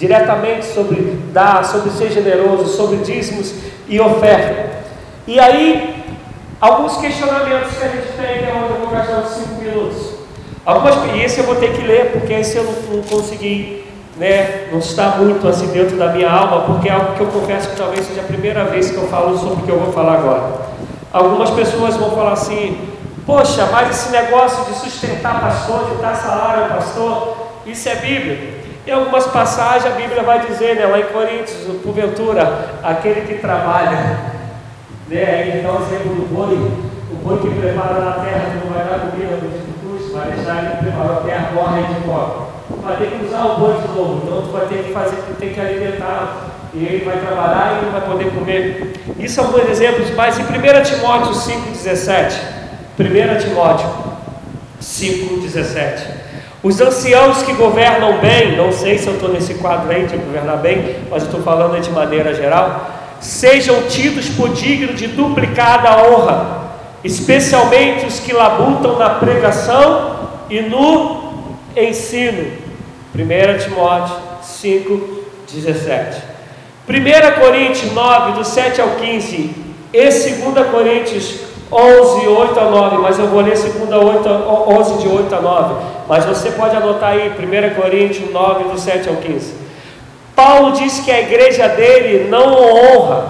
diretamente 0.01 0.65
sobre 0.65 0.99
dar, 1.31 1.63
sobre 1.63 1.91
ser 1.91 2.11
generoso, 2.11 2.75
sobre 2.75 2.97
dízimos 2.97 3.53
e 3.87 3.99
oferta. 3.99 4.81
E 5.27 5.39
aí, 5.39 6.03
alguns 6.59 6.97
questionamentos 6.97 7.77
que 7.77 7.85
a 7.85 7.87
gente 7.87 8.07
tem, 8.17 8.39
que 8.39 8.49
é 8.49 8.53
onde 8.55 8.73
eu 8.73 8.79
vou 8.79 8.89
gastar 8.89 9.19
uns 9.19 9.29
5 9.29 9.61
minutos. 9.61 9.97
Algumas, 10.65 10.95
e 10.95 11.39
eu 11.39 11.43
vou 11.43 11.55
ter 11.55 11.73
que 11.73 11.83
ler, 11.83 12.13
porque 12.13 12.33
esse 12.33 12.57
eu 12.57 12.63
não, 12.63 12.95
não 12.95 13.03
consegui, 13.03 13.85
né, 14.17 14.69
não 14.71 14.79
está 14.79 15.17
muito 15.17 15.47
assim 15.47 15.67
dentro 15.67 15.95
da 15.95 16.07
minha 16.07 16.31
alma, 16.31 16.61
porque 16.61 16.89
é 16.89 16.93
algo 16.93 17.13
que 17.13 17.21
eu 17.21 17.27
confesso 17.27 17.69
que 17.69 17.75
talvez 17.75 18.03
seja 18.07 18.21
a 18.21 18.23
primeira 18.23 18.63
vez 18.63 18.89
que 18.89 18.97
eu 18.97 19.07
falo 19.07 19.37
sobre 19.37 19.61
o 19.61 19.65
que 19.67 19.71
eu 19.71 19.79
vou 19.79 19.93
falar 19.93 20.15
agora. 20.15 20.71
Algumas 21.13 21.51
pessoas 21.51 21.95
vão 21.95 22.09
falar 22.09 22.33
assim, 22.33 22.89
poxa, 23.23 23.69
mas 23.71 23.91
esse 23.91 24.09
negócio 24.11 24.65
de 24.65 24.79
sustentar 24.79 25.39
pastor, 25.41 25.91
de 25.91 26.01
dar 26.01 26.15
salário 26.15 26.63
ao 26.63 26.69
pastor, 26.69 27.37
isso 27.67 27.87
é 27.87 27.95
Bíblia. 27.97 28.60
Em 28.85 28.91
algumas 28.91 29.27
passagens 29.27 29.85
a 29.85 29.95
Bíblia 29.95 30.23
vai 30.23 30.39
dizer, 30.47 30.75
né, 30.75 30.85
lá 30.85 30.99
em 30.99 31.03
Coríntios, 31.03 31.57
porventura, 31.83 32.69
aquele 32.83 33.21
que 33.21 33.35
trabalha, 33.35 34.17
né, 35.07 35.23
aí 35.23 35.59
então 35.59 35.77
o 35.77 35.83
exemplo 35.83 36.15
do 36.15 36.33
boi, 36.33 36.55
o 37.11 37.15
boi 37.23 37.37
que 37.39 37.59
prepara 37.59 37.99
na 37.99 38.11
terra 38.13 38.55
não 38.63 38.73
vai 38.73 38.83
dar 38.85 39.11
comida 39.11 39.37
no 39.37 39.97
custo, 39.97 40.17
vai 40.17 40.31
deixar 40.31 40.63
ele 40.63 40.77
preparou 40.77 41.17
a 41.17 41.21
terra, 41.21 41.51
morre 41.53 41.83
de 41.83 42.01
fome. 42.05 42.51
Vai 42.83 42.97
ter 42.97 43.11
que 43.11 43.25
usar 43.25 43.45
o 43.45 43.59
boi 43.59 43.73
de 43.81 43.87
novo, 43.89 44.21
então 44.23 44.41
tu 44.41 44.51
vai 44.51 44.65
ter 44.65 44.83
que 44.83 44.93
fazer, 44.93 45.17
tem 45.39 45.53
que 45.53 45.59
alimentar 45.59 46.47
e 46.73 46.85
ele 46.85 47.05
vai 47.05 47.19
trabalhar 47.19 47.77
e 47.77 47.85
não 47.85 47.91
vai 47.91 48.01
poder 48.01 48.31
comer. 48.31 48.93
Isso 49.19 49.39
é 49.39 49.43
um 49.43 49.47
bom 49.47 49.59
exemplo, 49.59 50.03
mas 50.15 50.39
em 50.39 50.43
1 50.43 50.47
Timóteo 50.83 51.33
5,17, 51.33 52.33
1 52.97 53.37
Timóteo 53.39 53.87
5,17, 54.81 56.20
os 56.63 56.79
anciãos 56.79 57.41
que 57.41 57.53
governam 57.53 58.19
bem, 58.19 58.55
não 58.55 58.71
sei 58.71 58.97
se 58.97 59.07
eu 59.07 59.15
estou 59.15 59.29
nesse 59.29 59.55
quadro 59.55 59.91
aí 59.91 60.05
de 60.05 60.15
governar 60.17 60.57
bem, 60.57 60.97
mas 61.09 61.23
estou 61.23 61.41
falando 61.41 61.79
de 61.81 61.89
maneira 61.89 62.33
geral, 62.35 62.87
sejam 63.19 63.83
tidos 63.83 64.29
por 64.29 64.49
dignos 64.49 64.99
de 64.99 65.07
duplicada 65.07 66.03
honra, 66.03 66.61
especialmente 67.03 68.05
os 68.05 68.19
que 68.19 68.31
labutam 68.31 68.97
na 68.97 69.09
pregação 69.11 70.29
e 70.49 70.61
no 70.61 71.47
ensino. 71.75 72.51
1 73.15 73.63
Timóteo 73.63 74.15
5, 74.43 75.23
17. 75.51 76.21
1 76.87 77.41
Coríntios 77.41 77.91
9, 77.91 78.31
do 78.33 78.45
7 78.45 78.81
ao 78.81 78.89
15, 78.91 79.55
e 79.93 80.09
2 80.09 80.67
Coríntios 80.71 81.39
11, 81.71 82.27
8 82.27 82.59
a 82.59 82.65
9, 82.65 82.97
mas 82.97 83.17
eu 83.17 83.27
vou 83.27 83.41
ler 83.41 83.57
2 83.57 83.65
8, 83.65 84.29
11, 84.29 84.97
de 85.01 85.07
8 85.07 85.35
a 85.35 85.41
9, 85.41 85.75
mas 86.11 86.25
você 86.25 86.51
pode 86.51 86.75
anotar 86.75 87.11
aí, 87.11 87.29
1 87.29 87.73
Coríntios 87.73 88.29
9, 88.33 88.65
do 88.65 88.77
7 88.77 89.07
ao 89.07 89.15
15. 89.15 89.53
Paulo 90.35 90.73
diz 90.73 90.99
que 90.99 91.09
a 91.09 91.21
igreja 91.21 91.69
dele 91.69 92.27
não 92.29 92.51
o 92.51 92.75
honra, 92.75 93.23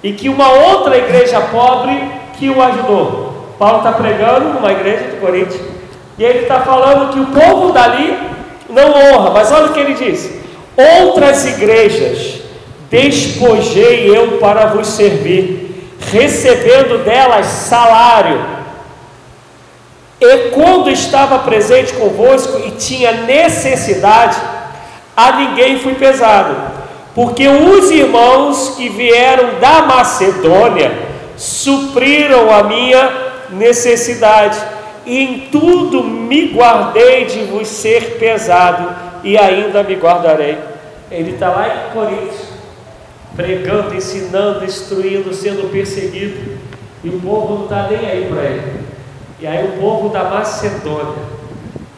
e 0.00 0.12
que 0.12 0.28
uma 0.28 0.48
outra 0.48 0.96
igreja 0.96 1.40
pobre 1.40 2.08
que 2.38 2.48
o 2.48 2.62
ajudou. 2.62 3.56
Paulo 3.58 3.78
está 3.78 3.90
pregando 3.90 4.50
numa 4.50 4.70
igreja 4.70 5.08
de 5.08 5.16
Coríntios, 5.16 5.60
e 6.16 6.22
ele 6.22 6.42
está 6.42 6.60
falando 6.60 7.12
que 7.12 7.18
o 7.18 7.26
povo 7.26 7.72
dali 7.72 8.16
não 8.68 8.90
honra, 8.92 9.30
mas 9.30 9.50
olha 9.50 9.66
o 9.66 9.72
que 9.72 9.80
ele 9.80 9.94
diz: 9.94 10.32
outras 10.76 11.44
igrejas 11.44 12.42
despojei 12.88 14.08
eu 14.08 14.38
para 14.38 14.66
vos 14.66 14.86
servir, 14.86 15.84
recebendo 16.12 17.04
delas 17.04 17.46
salário. 17.46 18.53
E 20.20 20.50
quando 20.50 20.90
estava 20.90 21.40
presente 21.40 21.92
convosco 21.94 22.60
e 22.66 22.70
tinha 22.72 23.12
necessidade, 23.12 24.36
a 25.16 25.32
ninguém 25.32 25.78
fui 25.78 25.94
pesado, 25.94 26.56
porque 27.14 27.46
os 27.46 27.90
irmãos 27.90 28.74
que 28.76 28.88
vieram 28.88 29.60
da 29.60 29.82
Macedônia 29.82 30.92
supriram 31.36 32.52
a 32.52 32.62
minha 32.62 33.10
necessidade, 33.50 34.58
e 35.06 35.18
em 35.18 35.48
tudo 35.52 36.02
me 36.02 36.48
guardei 36.48 37.26
de 37.26 37.44
vos 37.44 37.68
ser 37.68 38.18
pesado, 38.18 38.94
e 39.22 39.36
ainda 39.36 39.82
me 39.82 39.94
guardarei. 39.94 40.58
Ele 41.10 41.32
está 41.32 41.50
lá 41.50 41.68
em 41.68 41.92
Coríntios 41.92 42.54
pregando, 43.36 43.94
ensinando, 43.94 44.64
instruindo, 44.64 45.34
sendo 45.34 45.70
perseguido, 45.70 46.58
e 47.02 47.08
o 47.08 47.20
povo 47.20 47.54
não 47.54 47.64
está 47.64 47.88
nem 47.90 48.08
aí 48.08 48.26
para 48.32 48.42
ele. 48.42 48.84
E 49.44 49.46
aí 49.46 49.62
o 49.62 49.78
povo 49.78 50.08
da 50.08 50.24
Macedônia, 50.24 51.22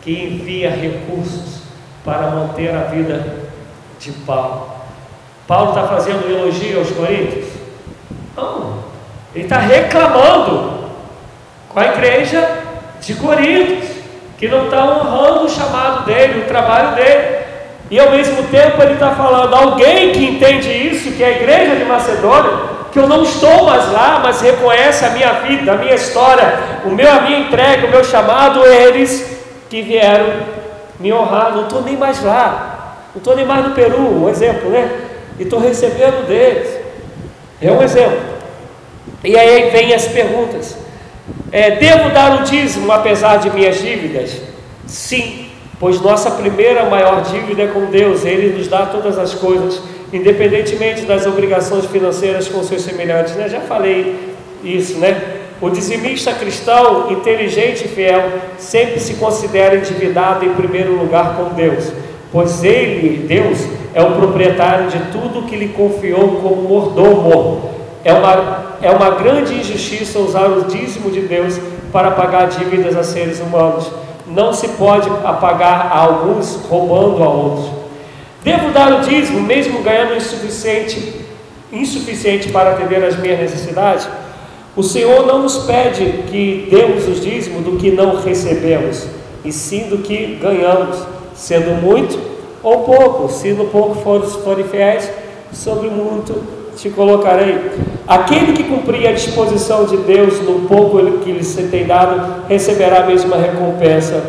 que 0.02 0.10
envia 0.10 0.68
recursos 0.68 1.60
para 2.04 2.28
manter 2.28 2.74
a 2.74 2.80
vida 2.88 3.24
de 4.00 4.10
Paulo. 4.10 4.68
Paulo 5.46 5.68
está 5.68 5.86
fazendo 5.86 6.28
elogio 6.28 6.80
aos 6.80 6.90
coríntios? 6.90 7.46
Não, 8.36 8.80
ele 9.32 9.44
está 9.44 9.58
reclamando 9.58 10.88
com 11.68 11.78
a 11.78 11.84
igreja 11.84 12.64
de 13.00 13.14
Coríntios, 13.14 13.90
que 14.36 14.48
não 14.48 14.64
está 14.64 14.84
honrando 14.84 15.44
o 15.44 15.48
chamado 15.48 16.04
dele, 16.04 16.40
o 16.40 16.48
trabalho 16.48 16.96
dele. 16.96 17.44
E 17.88 18.00
ao 18.00 18.10
mesmo 18.10 18.42
tempo 18.48 18.82
ele 18.82 18.94
está 18.94 19.14
falando, 19.14 19.54
alguém 19.54 20.10
que 20.10 20.24
entende 20.24 20.68
isso, 20.68 21.12
que 21.12 21.22
é 21.22 21.26
a 21.28 21.36
igreja 21.42 21.76
de 21.76 21.84
Macedônia, 21.84 22.75
que 22.96 23.00
eu 23.02 23.06
não 23.06 23.22
estou 23.22 23.64
mais 23.64 23.92
lá, 23.92 24.20
mas 24.24 24.40
reconhece 24.40 25.04
a 25.04 25.10
minha 25.10 25.32
vida, 25.34 25.70
a 25.70 25.76
minha 25.76 25.94
história, 25.94 26.58
o 26.82 26.88
meu, 26.88 27.12
a 27.12 27.20
minha 27.20 27.40
entrega, 27.40 27.86
o 27.86 27.90
meu 27.90 28.02
chamado, 28.02 28.64
eles 28.64 29.36
que 29.68 29.82
vieram 29.82 30.32
me 30.98 31.12
honrar, 31.12 31.54
não 31.54 31.64
estou 31.64 31.82
nem 31.82 31.94
mais 31.94 32.24
lá, 32.24 32.96
não 33.14 33.18
estou 33.18 33.36
nem 33.36 33.44
mais 33.44 33.66
no 33.66 33.74
Peru, 33.74 34.00
um 34.00 34.30
exemplo, 34.30 34.70
né? 34.70 34.90
E 35.38 35.42
estou 35.42 35.60
recebendo 35.60 36.26
deles. 36.26 36.74
É 37.60 37.70
um 37.70 37.82
exemplo. 37.82 38.18
E 39.22 39.38
aí 39.38 39.68
vem 39.68 39.92
as 39.92 40.08
perguntas. 40.08 40.78
É, 41.52 41.72
devo 41.72 42.08
dar 42.14 42.40
o 42.40 42.44
dízimo 42.44 42.90
apesar 42.90 43.36
de 43.36 43.50
minhas 43.50 43.78
dívidas? 43.78 44.40
Sim, 44.86 45.46
Pois 45.78 46.00
nossa 46.00 46.30
primeira 46.30 46.86
maior 46.86 47.20
dívida 47.20 47.64
é 47.64 47.66
com 47.66 47.84
Deus, 47.86 48.24
Ele 48.24 48.56
nos 48.56 48.66
dá 48.66 48.86
todas 48.86 49.18
as 49.18 49.34
coisas, 49.34 49.82
independentemente 50.12 51.02
das 51.02 51.26
obrigações 51.26 51.84
financeiras 51.86 52.48
com 52.48 52.62
seus 52.62 52.82
semelhantes. 52.82 53.34
Né? 53.34 53.48
Já 53.48 53.60
falei 53.60 54.34
isso, 54.62 54.98
né? 54.98 55.20
O 55.60 55.70
dizimista 55.70 56.32
cristão, 56.34 57.10
inteligente 57.10 57.86
e 57.86 57.88
fiel, 57.88 58.30
sempre 58.58 59.00
se 59.00 59.14
considera 59.14 59.76
endividado 59.76 60.44
em 60.44 60.52
primeiro 60.52 60.96
lugar 60.96 61.34
com 61.34 61.54
Deus, 61.54 61.90
pois 62.30 62.62
Ele, 62.62 63.26
Deus, 63.26 63.58
é 63.94 64.02
o 64.02 64.12
proprietário 64.12 64.90
de 64.90 64.98
tudo 65.10 65.46
que 65.46 65.56
lhe 65.56 65.68
confiou 65.68 66.42
como 66.42 66.68
mordomo. 66.68 67.70
É 68.04 68.12
uma, 68.12 68.76
é 68.82 68.90
uma 68.90 69.10
grande 69.12 69.54
injustiça 69.54 70.18
usar 70.18 70.46
o 70.46 70.64
dízimo 70.64 71.10
de 71.10 71.20
Deus 71.20 71.58
para 71.90 72.10
pagar 72.10 72.48
dívidas 72.48 72.94
a 72.94 73.02
seres 73.02 73.40
humanos 73.40 73.90
não 74.26 74.52
se 74.52 74.68
pode 74.68 75.08
apagar 75.24 75.90
a 75.92 75.98
alguns 75.98 76.56
roubando 76.68 77.22
a 77.22 77.28
outros. 77.28 77.70
Devo 78.46 78.70
dar 78.70 78.92
o 78.92 79.00
dízimo, 79.00 79.40
mesmo 79.40 79.82
ganhando 79.82 80.14
insuficiente, 80.14 81.14
insuficiente 81.72 82.48
para 82.52 82.70
atender 82.70 83.02
às 83.02 83.18
minhas 83.18 83.40
necessidades? 83.40 84.06
O 84.76 84.84
Senhor 84.84 85.26
não 85.26 85.42
nos 85.42 85.64
pede 85.64 86.22
que 86.30 86.68
demos 86.70 87.08
o 87.08 87.20
dízimo 87.20 87.60
do 87.62 87.76
que 87.76 87.90
não 87.90 88.22
recebemos, 88.22 89.04
e 89.44 89.50
sim 89.50 89.88
do 89.88 89.98
que 89.98 90.38
ganhamos, 90.40 90.96
sendo 91.34 91.72
muito 91.82 92.16
ou 92.62 92.84
pouco. 92.84 93.28
Se 93.28 93.50
no 93.50 93.64
pouco 93.64 93.96
forem, 93.96 94.28
forem 94.28 94.64
fiéis, 94.64 95.10
sobre 95.52 95.88
muito 95.88 96.40
te 96.76 96.88
colocarei. 96.88 97.58
Aquele 98.06 98.52
que 98.52 98.62
cumprir 98.62 99.08
a 99.08 99.12
disposição 99.12 99.86
de 99.86 99.96
Deus 99.96 100.40
no 100.42 100.68
pouco 100.68 100.98
que 101.18 101.32
lhe 101.32 101.68
tem 101.68 101.84
dado, 101.84 102.44
receberá 102.48 103.00
a 103.00 103.06
mesma 103.06 103.36
recompensa 103.38 104.22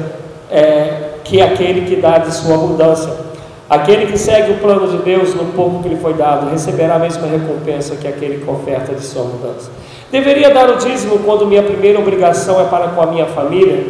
é, 0.49 1.19
que 1.23 1.39
aquele 1.39 1.81
que 1.81 1.97
dá 1.97 2.17
de 2.17 2.33
sua 2.33 2.55
abundância. 2.55 3.27
Aquele 3.69 4.07
que 4.07 4.17
segue 4.17 4.53
o 4.53 4.57
plano 4.59 4.87
de 4.87 4.97
Deus 5.03 5.33
no 5.35 5.45
pouco 5.53 5.83
que 5.83 5.89
lhe 5.89 5.97
foi 5.97 6.13
dado, 6.13 6.49
receberá 6.49 6.95
a 6.95 6.99
mesma 6.99 7.27
recompensa 7.27 7.95
que 7.95 8.07
aquele 8.07 8.43
que 8.43 8.49
oferta 8.49 8.93
de 8.93 9.03
sua 9.03 9.23
abundância. 9.23 9.71
Deveria 10.11 10.53
dar 10.53 10.69
o 10.69 10.77
dízimo 10.77 11.19
quando 11.19 11.45
minha 11.45 11.63
primeira 11.63 11.99
obrigação 11.99 12.61
é 12.61 12.63
para 12.65 12.87
com 12.89 13.01
a 13.01 13.07
minha 13.07 13.25
família? 13.25 13.83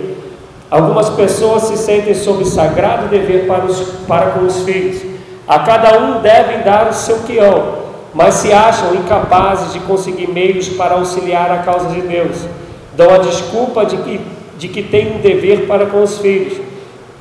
Algumas 0.69 1.09
pessoas 1.11 1.63
se 1.63 1.77
sentem 1.77 2.13
sob 2.13 2.43
sagrado 2.43 3.07
dever 3.07 3.45
para, 3.45 3.65
os, 3.65 3.79
para 4.07 4.31
com 4.31 4.45
os 4.45 4.63
filhos. 4.63 5.01
A 5.47 5.59
cada 5.59 5.99
um 5.99 6.21
devem 6.21 6.61
dar 6.61 6.89
o 6.89 6.93
seu 6.93 7.19
quião 7.19 7.87
mas 8.17 8.33
se 8.33 8.51
acham 8.51 8.95
incapazes 8.95 9.73
de 9.73 9.79
conseguir 9.81 10.27
meios 10.27 10.69
para 10.69 10.95
auxiliar 10.95 11.51
a 11.51 11.59
causa 11.59 11.89
de 11.89 12.01
Deus. 12.01 12.37
Dão 12.95 13.13
a 13.13 13.19
desculpa 13.19 13.85
de 13.85 13.95
que, 13.97 14.21
de 14.57 14.67
que 14.67 14.81
têm 14.81 15.17
um 15.17 15.21
dever 15.21 15.67
para 15.67 15.85
com 15.85 16.01
os 16.01 16.17
filhos. 16.17 16.59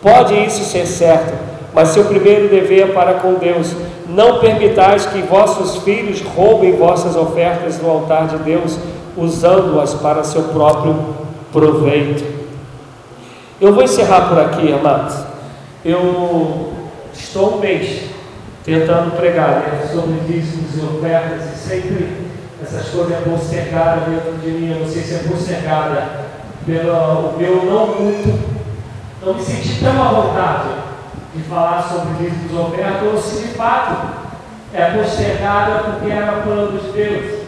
Pode 0.01 0.35
isso 0.35 0.65
ser 0.65 0.87
certo, 0.87 1.35
mas 1.77 1.91
seu 1.91 2.07
primeiro 2.07 2.49
dever 2.49 2.89
é 2.89 2.93
para 2.93 3.15
com 3.15 3.35
Deus. 3.35 3.77
Não 4.09 4.39
permitais 4.39 5.05
que 5.05 5.21
vossos 5.21 5.83
filhos 5.83 6.23
roubem 6.23 6.75
vossas 6.75 7.15
ofertas 7.15 7.79
no 7.83 7.91
altar 7.91 8.29
de 8.29 8.39
Deus, 8.39 8.79
usando-as 9.15 9.93
para 9.93 10.25
seu 10.25 10.45
próprio 10.45 10.97
proveito. 11.53 12.25
Eu 13.61 13.75
vou 13.75 13.83
encerrar 13.83 14.23
por 14.23 14.39
aqui, 14.39 14.73
amados. 14.73 15.17
Eu 15.85 16.73
estou 17.13 17.59
um 17.59 17.61
mês 17.61 18.05
tentando 18.65 19.15
pregar 19.15 19.51
né, 19.51 19.91
sobre 19.93 20.15
dízimos 20.27 20.79
e 20.79 20.97
ofertas, 20.97 21.45
e 21.45 21.59
sempre 21.59 22.09
essas 22.63 22.89
coisas 22.89 23.13
é 23.13 23.21
postergada 23.21 24.01
dentro 24.09 24.33
de 24.39 24.49
mim, 24.49 24.73
eu 24.73 24.81
não 24.81 24.89
sei 24.89 25.03
se 25.03 25.15
é 25.15 25.19
postergada 25.29 26.25
pelo 26.65 27.37
meu 27.37 27.67
não 27.67 27.87
muito, 28.01 28.57
não 29.23 29.35
me 29.35 29.43
senti 29.43 29.79
tão 29.79 30.03
à 30.03 30.09
vontade 30.09 30.86
de 31.37 31.43
falar 31.43 31.83
sobre 31.83 32.15
dízimos 32.15 32.53
e 32.53 32.55
ofertas, 32.55 33.03
ou 33.03 33.21
se 33.21 33.43
de 33.43 33.49
fato 33.55 34.27
é 34.73 34.91
postergada 34.91 35.91
porque 35.91 36.11
era 36.11 36.43
plano 36.43 36.79
de 36.79 36.93
Deus 36.93 37.47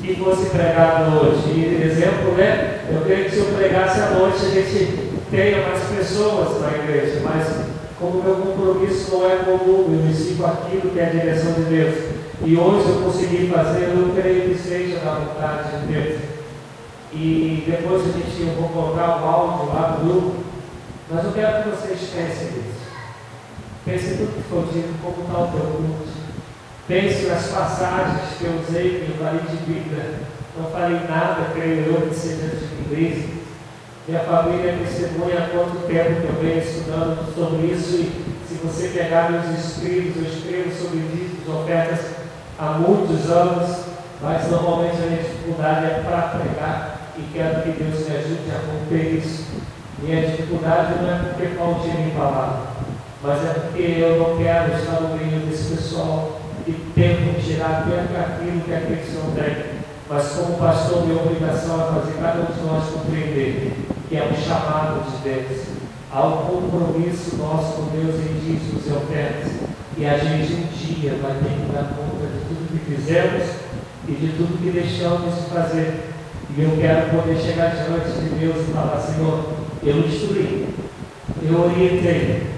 que 0.00 0.16
fosse 0.16 0.50
pregado 0.50 1.16
hoje. 1.16 1.48
E 1.48 1.82
exemplo, 1.82 2.32
né? 2.32 2.84
Eu 2.90 3.00
creio 3.02 3.24
que 3.24 3.30
se 3.30 3.38
eu 3.38 3.56
pregasse 3.56 4.00
à 4.00 4.10
noite 4.10 4.44
a 4.44 4.50
gente 4.50 5.10
tenha 5.30 5.66
mais 5.66 5.82
pessoas 5.84 6.60
na 6.60 6.78
igreja, 6.78 7.20
mas 7.24 7.46
como 7.98 8.22
meu 8.22 8.36
compromisso 8.36 9.12
não 9.12 9.30
é 9.30 9.36
comum, 9.36 10.06
eu 10.06 10.14
sigo 10.14 10.44
aquilo 10.44 10.90
que 10.90 11.00
é 11.00 11.06
a 11.06 11.10
direção 11.10 11.52
de 11.52 11.62
Deus. 11.62 11.94
E 12.44 12.56
hoje 12.56 12.88
eu 12.88 13.02
consegui 13.02 13.50
fazer, 13.50 13.84
eu 13.84 14.12
creio 14.14 14.50
que 14.50 14.62
seja 14.62 14.98
da 14.98 15.14
vontade 15.14 15.70
de 15.70 15.92
Deus. 15.92 16.20
E 17.12 17.64
depois 17.66 18.02
a 18.02 18.12
gente, 18.12 18.40
eu 18.40 18.54
vou 18.60 18.68
colocar 18.68 19.22
o 19.22 19.26
áudio 19.26 19.74
lá 19.74 19.96
no 19.98 20.04
grupo. 20.04 20.34
Mas 21.10 21.24
eu 21.24 21.32
quero 21.32 21.62
que 21.62 21.68
vocês 21.70 22.00
pensem 22.14 22.46
nisso. 22.48 22.83
Pense 23.84 24.16
tudo 24.16 24.34
que 24.34 24.48
foi 24.48 24.62
dito, 24.72 24.94
como 25.02 25.26
está 25.26 25.38
o 25.40 25.48
teu 25.48 25.66
culto. 25.72 26.08
Pense 26.88 27.26
nas 27.26 27.46
passagens 27.48 28.38
que 28.38 28.44
eu 28.44 28.60
usei, 28.60 29.00
que 29.00 29.12
eu 29.12 29.24
falei 29.24 29.40
de 29.40 29.56
Bíblia. 29.56 30.14
Não 30.56 30.70
falei 30.70 31.00
nada, 31.08 31.50
creio 31.54 31.86
eu, 31.86 32.08
que 32.08 32.14
seja 32.14 32.48
de 32.56 32.94
igreja. 32.94 33.28
Minha 34.08 34.20
família 34.20 34.78
testemunha 34.78 35.38
há 35.38 35.48
quanto 35.48 35.86
tempo 35.86 36.20
que 36.20 36.26
eu 36.26 36.40
venho 36.40 36.58
estudando 36.58 37.34
sobre 37.34 37.66
isso. 37.68 37.94
E 37.96 38.36
se 38.48 38.54
você 38.62 38.88
pegar 38.88 39.30
meus 39.30 39.58
escritos, 39.58 40.16
eu 40.16 40.30
escrevo 40.30 40.70
sobre 40.70 41.00
dízimos, 41.00 41.48
ofertas 41.48 42.00
há 42.58 42.78
muitos 42.78 43.30
anos. 43.30 43.84
Mas 44.22 44.50
normalmente 44.50 44.96
a 44.96 45.06
minha 45.06 45.22
dificuldade 45.22 45.86
é 45.86 46.02
para 46.02 46.38
pregar 46.38 47.12
e 47.18 47.22
quero 47.32 47.62
que 47.62 47.82
Deus 47.82 48.08
me 48.08 48.16
ajude 48.16 48.50
a 48.50 48.72
romper 48.72 49.18
isso. 49.18 49.44
Minha 49.98 50.26
dificuldade 50.26 50.94
não 51.00 51.10
é 51.10 51.18
porque 51.18 51.54
falte 51.56 51.88
em 51.88 52.10
palavra, 52.10 52.73
mas 53.24 53.42
é 53.42 53.54
porque 53.54 53.82
eu 53.82 54.18
não 54.18 54.36
quero 54.36 54.74
estar 54.74 55.00
no 55.00 55.16
meio 55.16 55.46
desse 55.46 55.74
pessoal 55.74 56.40
que 56.66 56.72
tenta 56.94 57.40
tirar 57.40 57.86
apenas 57.86 58.10
aquilo 58.14 58.60
que 58.60 58.72
a 58.72 58.80
Senhor 58.80 59.32
tem. 59.34 59.64
Mas 60.10 60.28
como 60.28 60.58
pastor, 60.58 61.06
minha 61.06 61.22
obrigação 61.22 61.80
é 61.80 62.00
fazer 62.00 62.20
cada 62.20 62.40
um 62.42 62.54
de 62.54 62.60
nós 62.66 62.84
compreender 62.90 63.72
que 64.10 64.16
é 64.16 64.24
um 64.24 64.36
chamado 64.36 65.10
de 65.10 65.16
Deus. 65.22 65.64
Há 66.12 66.26
um 66.26 66.36
compromisso 66.46 67.36
nosso 67.36 67.72
com 67.72 67.96
Deus 67.96 68.14
em 68.16 68.38
dízimos 68.40 68.86
e 68.86 68.92
ofertas. 68.92 69.52
E 69.96 70.04
a 70.04 70.18
gente 70.18 70.52
um 70.52 70.66
dia 70.76 71.16
vai 71.22 71.32
ter 71.32 71.48
que 71.48 71.72
dar 71.72 71.94
conta 71.96 72.26
de 72.26 72.40
tudo 72.46 72.68
que 72.68 72.94
fizemos 72.94 73.42
e 74.06 74.12
de 74.12 74.36
tudo 74.36 74.62
que 74.62 74.70
deixamos 74.70 75.34
de 75.34 75.50
fazer. 75.50 76.10
E 76.54 76.62
eu 76.62 76.76
quero 76.78 77.10
poder 77.10 77.40
chegar 77.40 77.74
diante 77.74 78.20
de 78.20 78.38
Deus 78.38 78.68
e 78.68 78.72
falar, 78.72 79.00
Senhor, 79.00 79.44
eu 79.82 79.98
instruí, 79.98 80.68
eu 81.42 81.64
orientei, 81.64 82.53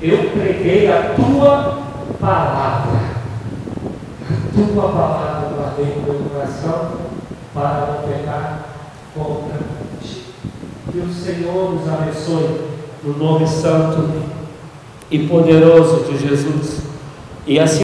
eu 0.00 0.30
preguei 0.30 0.90
a 0.90 1.14
tua 1.14 1.82
palavra. 2.20 3.00
A 4.30 4.72
tua 4.72 4.88
palavra 4.92 5.50
guardei 5.56 5.96
no 5.96 6.02
meu 6.02 6.30
coração 6.30 6.92
para 7.54 7.86
não 7.86 8.08
pecar 8.08 8.68
contra 9.14 9.58
ti. 10.02 10.24
Que 10.90 10.98
o 10.98 11.12
Senhor 11.12 11.74
nos 11.74 11.88
abençoe 11.88 12.60
no 13.02 13.16
nome 13.16 13.46
santo 13.46 14.08
e 15.10 15.26
poderoso 15.26 16.04
de 16.04 16.18
Jesus. 16.18 16.82
E 17.46 17.58
assim 17.58 17.76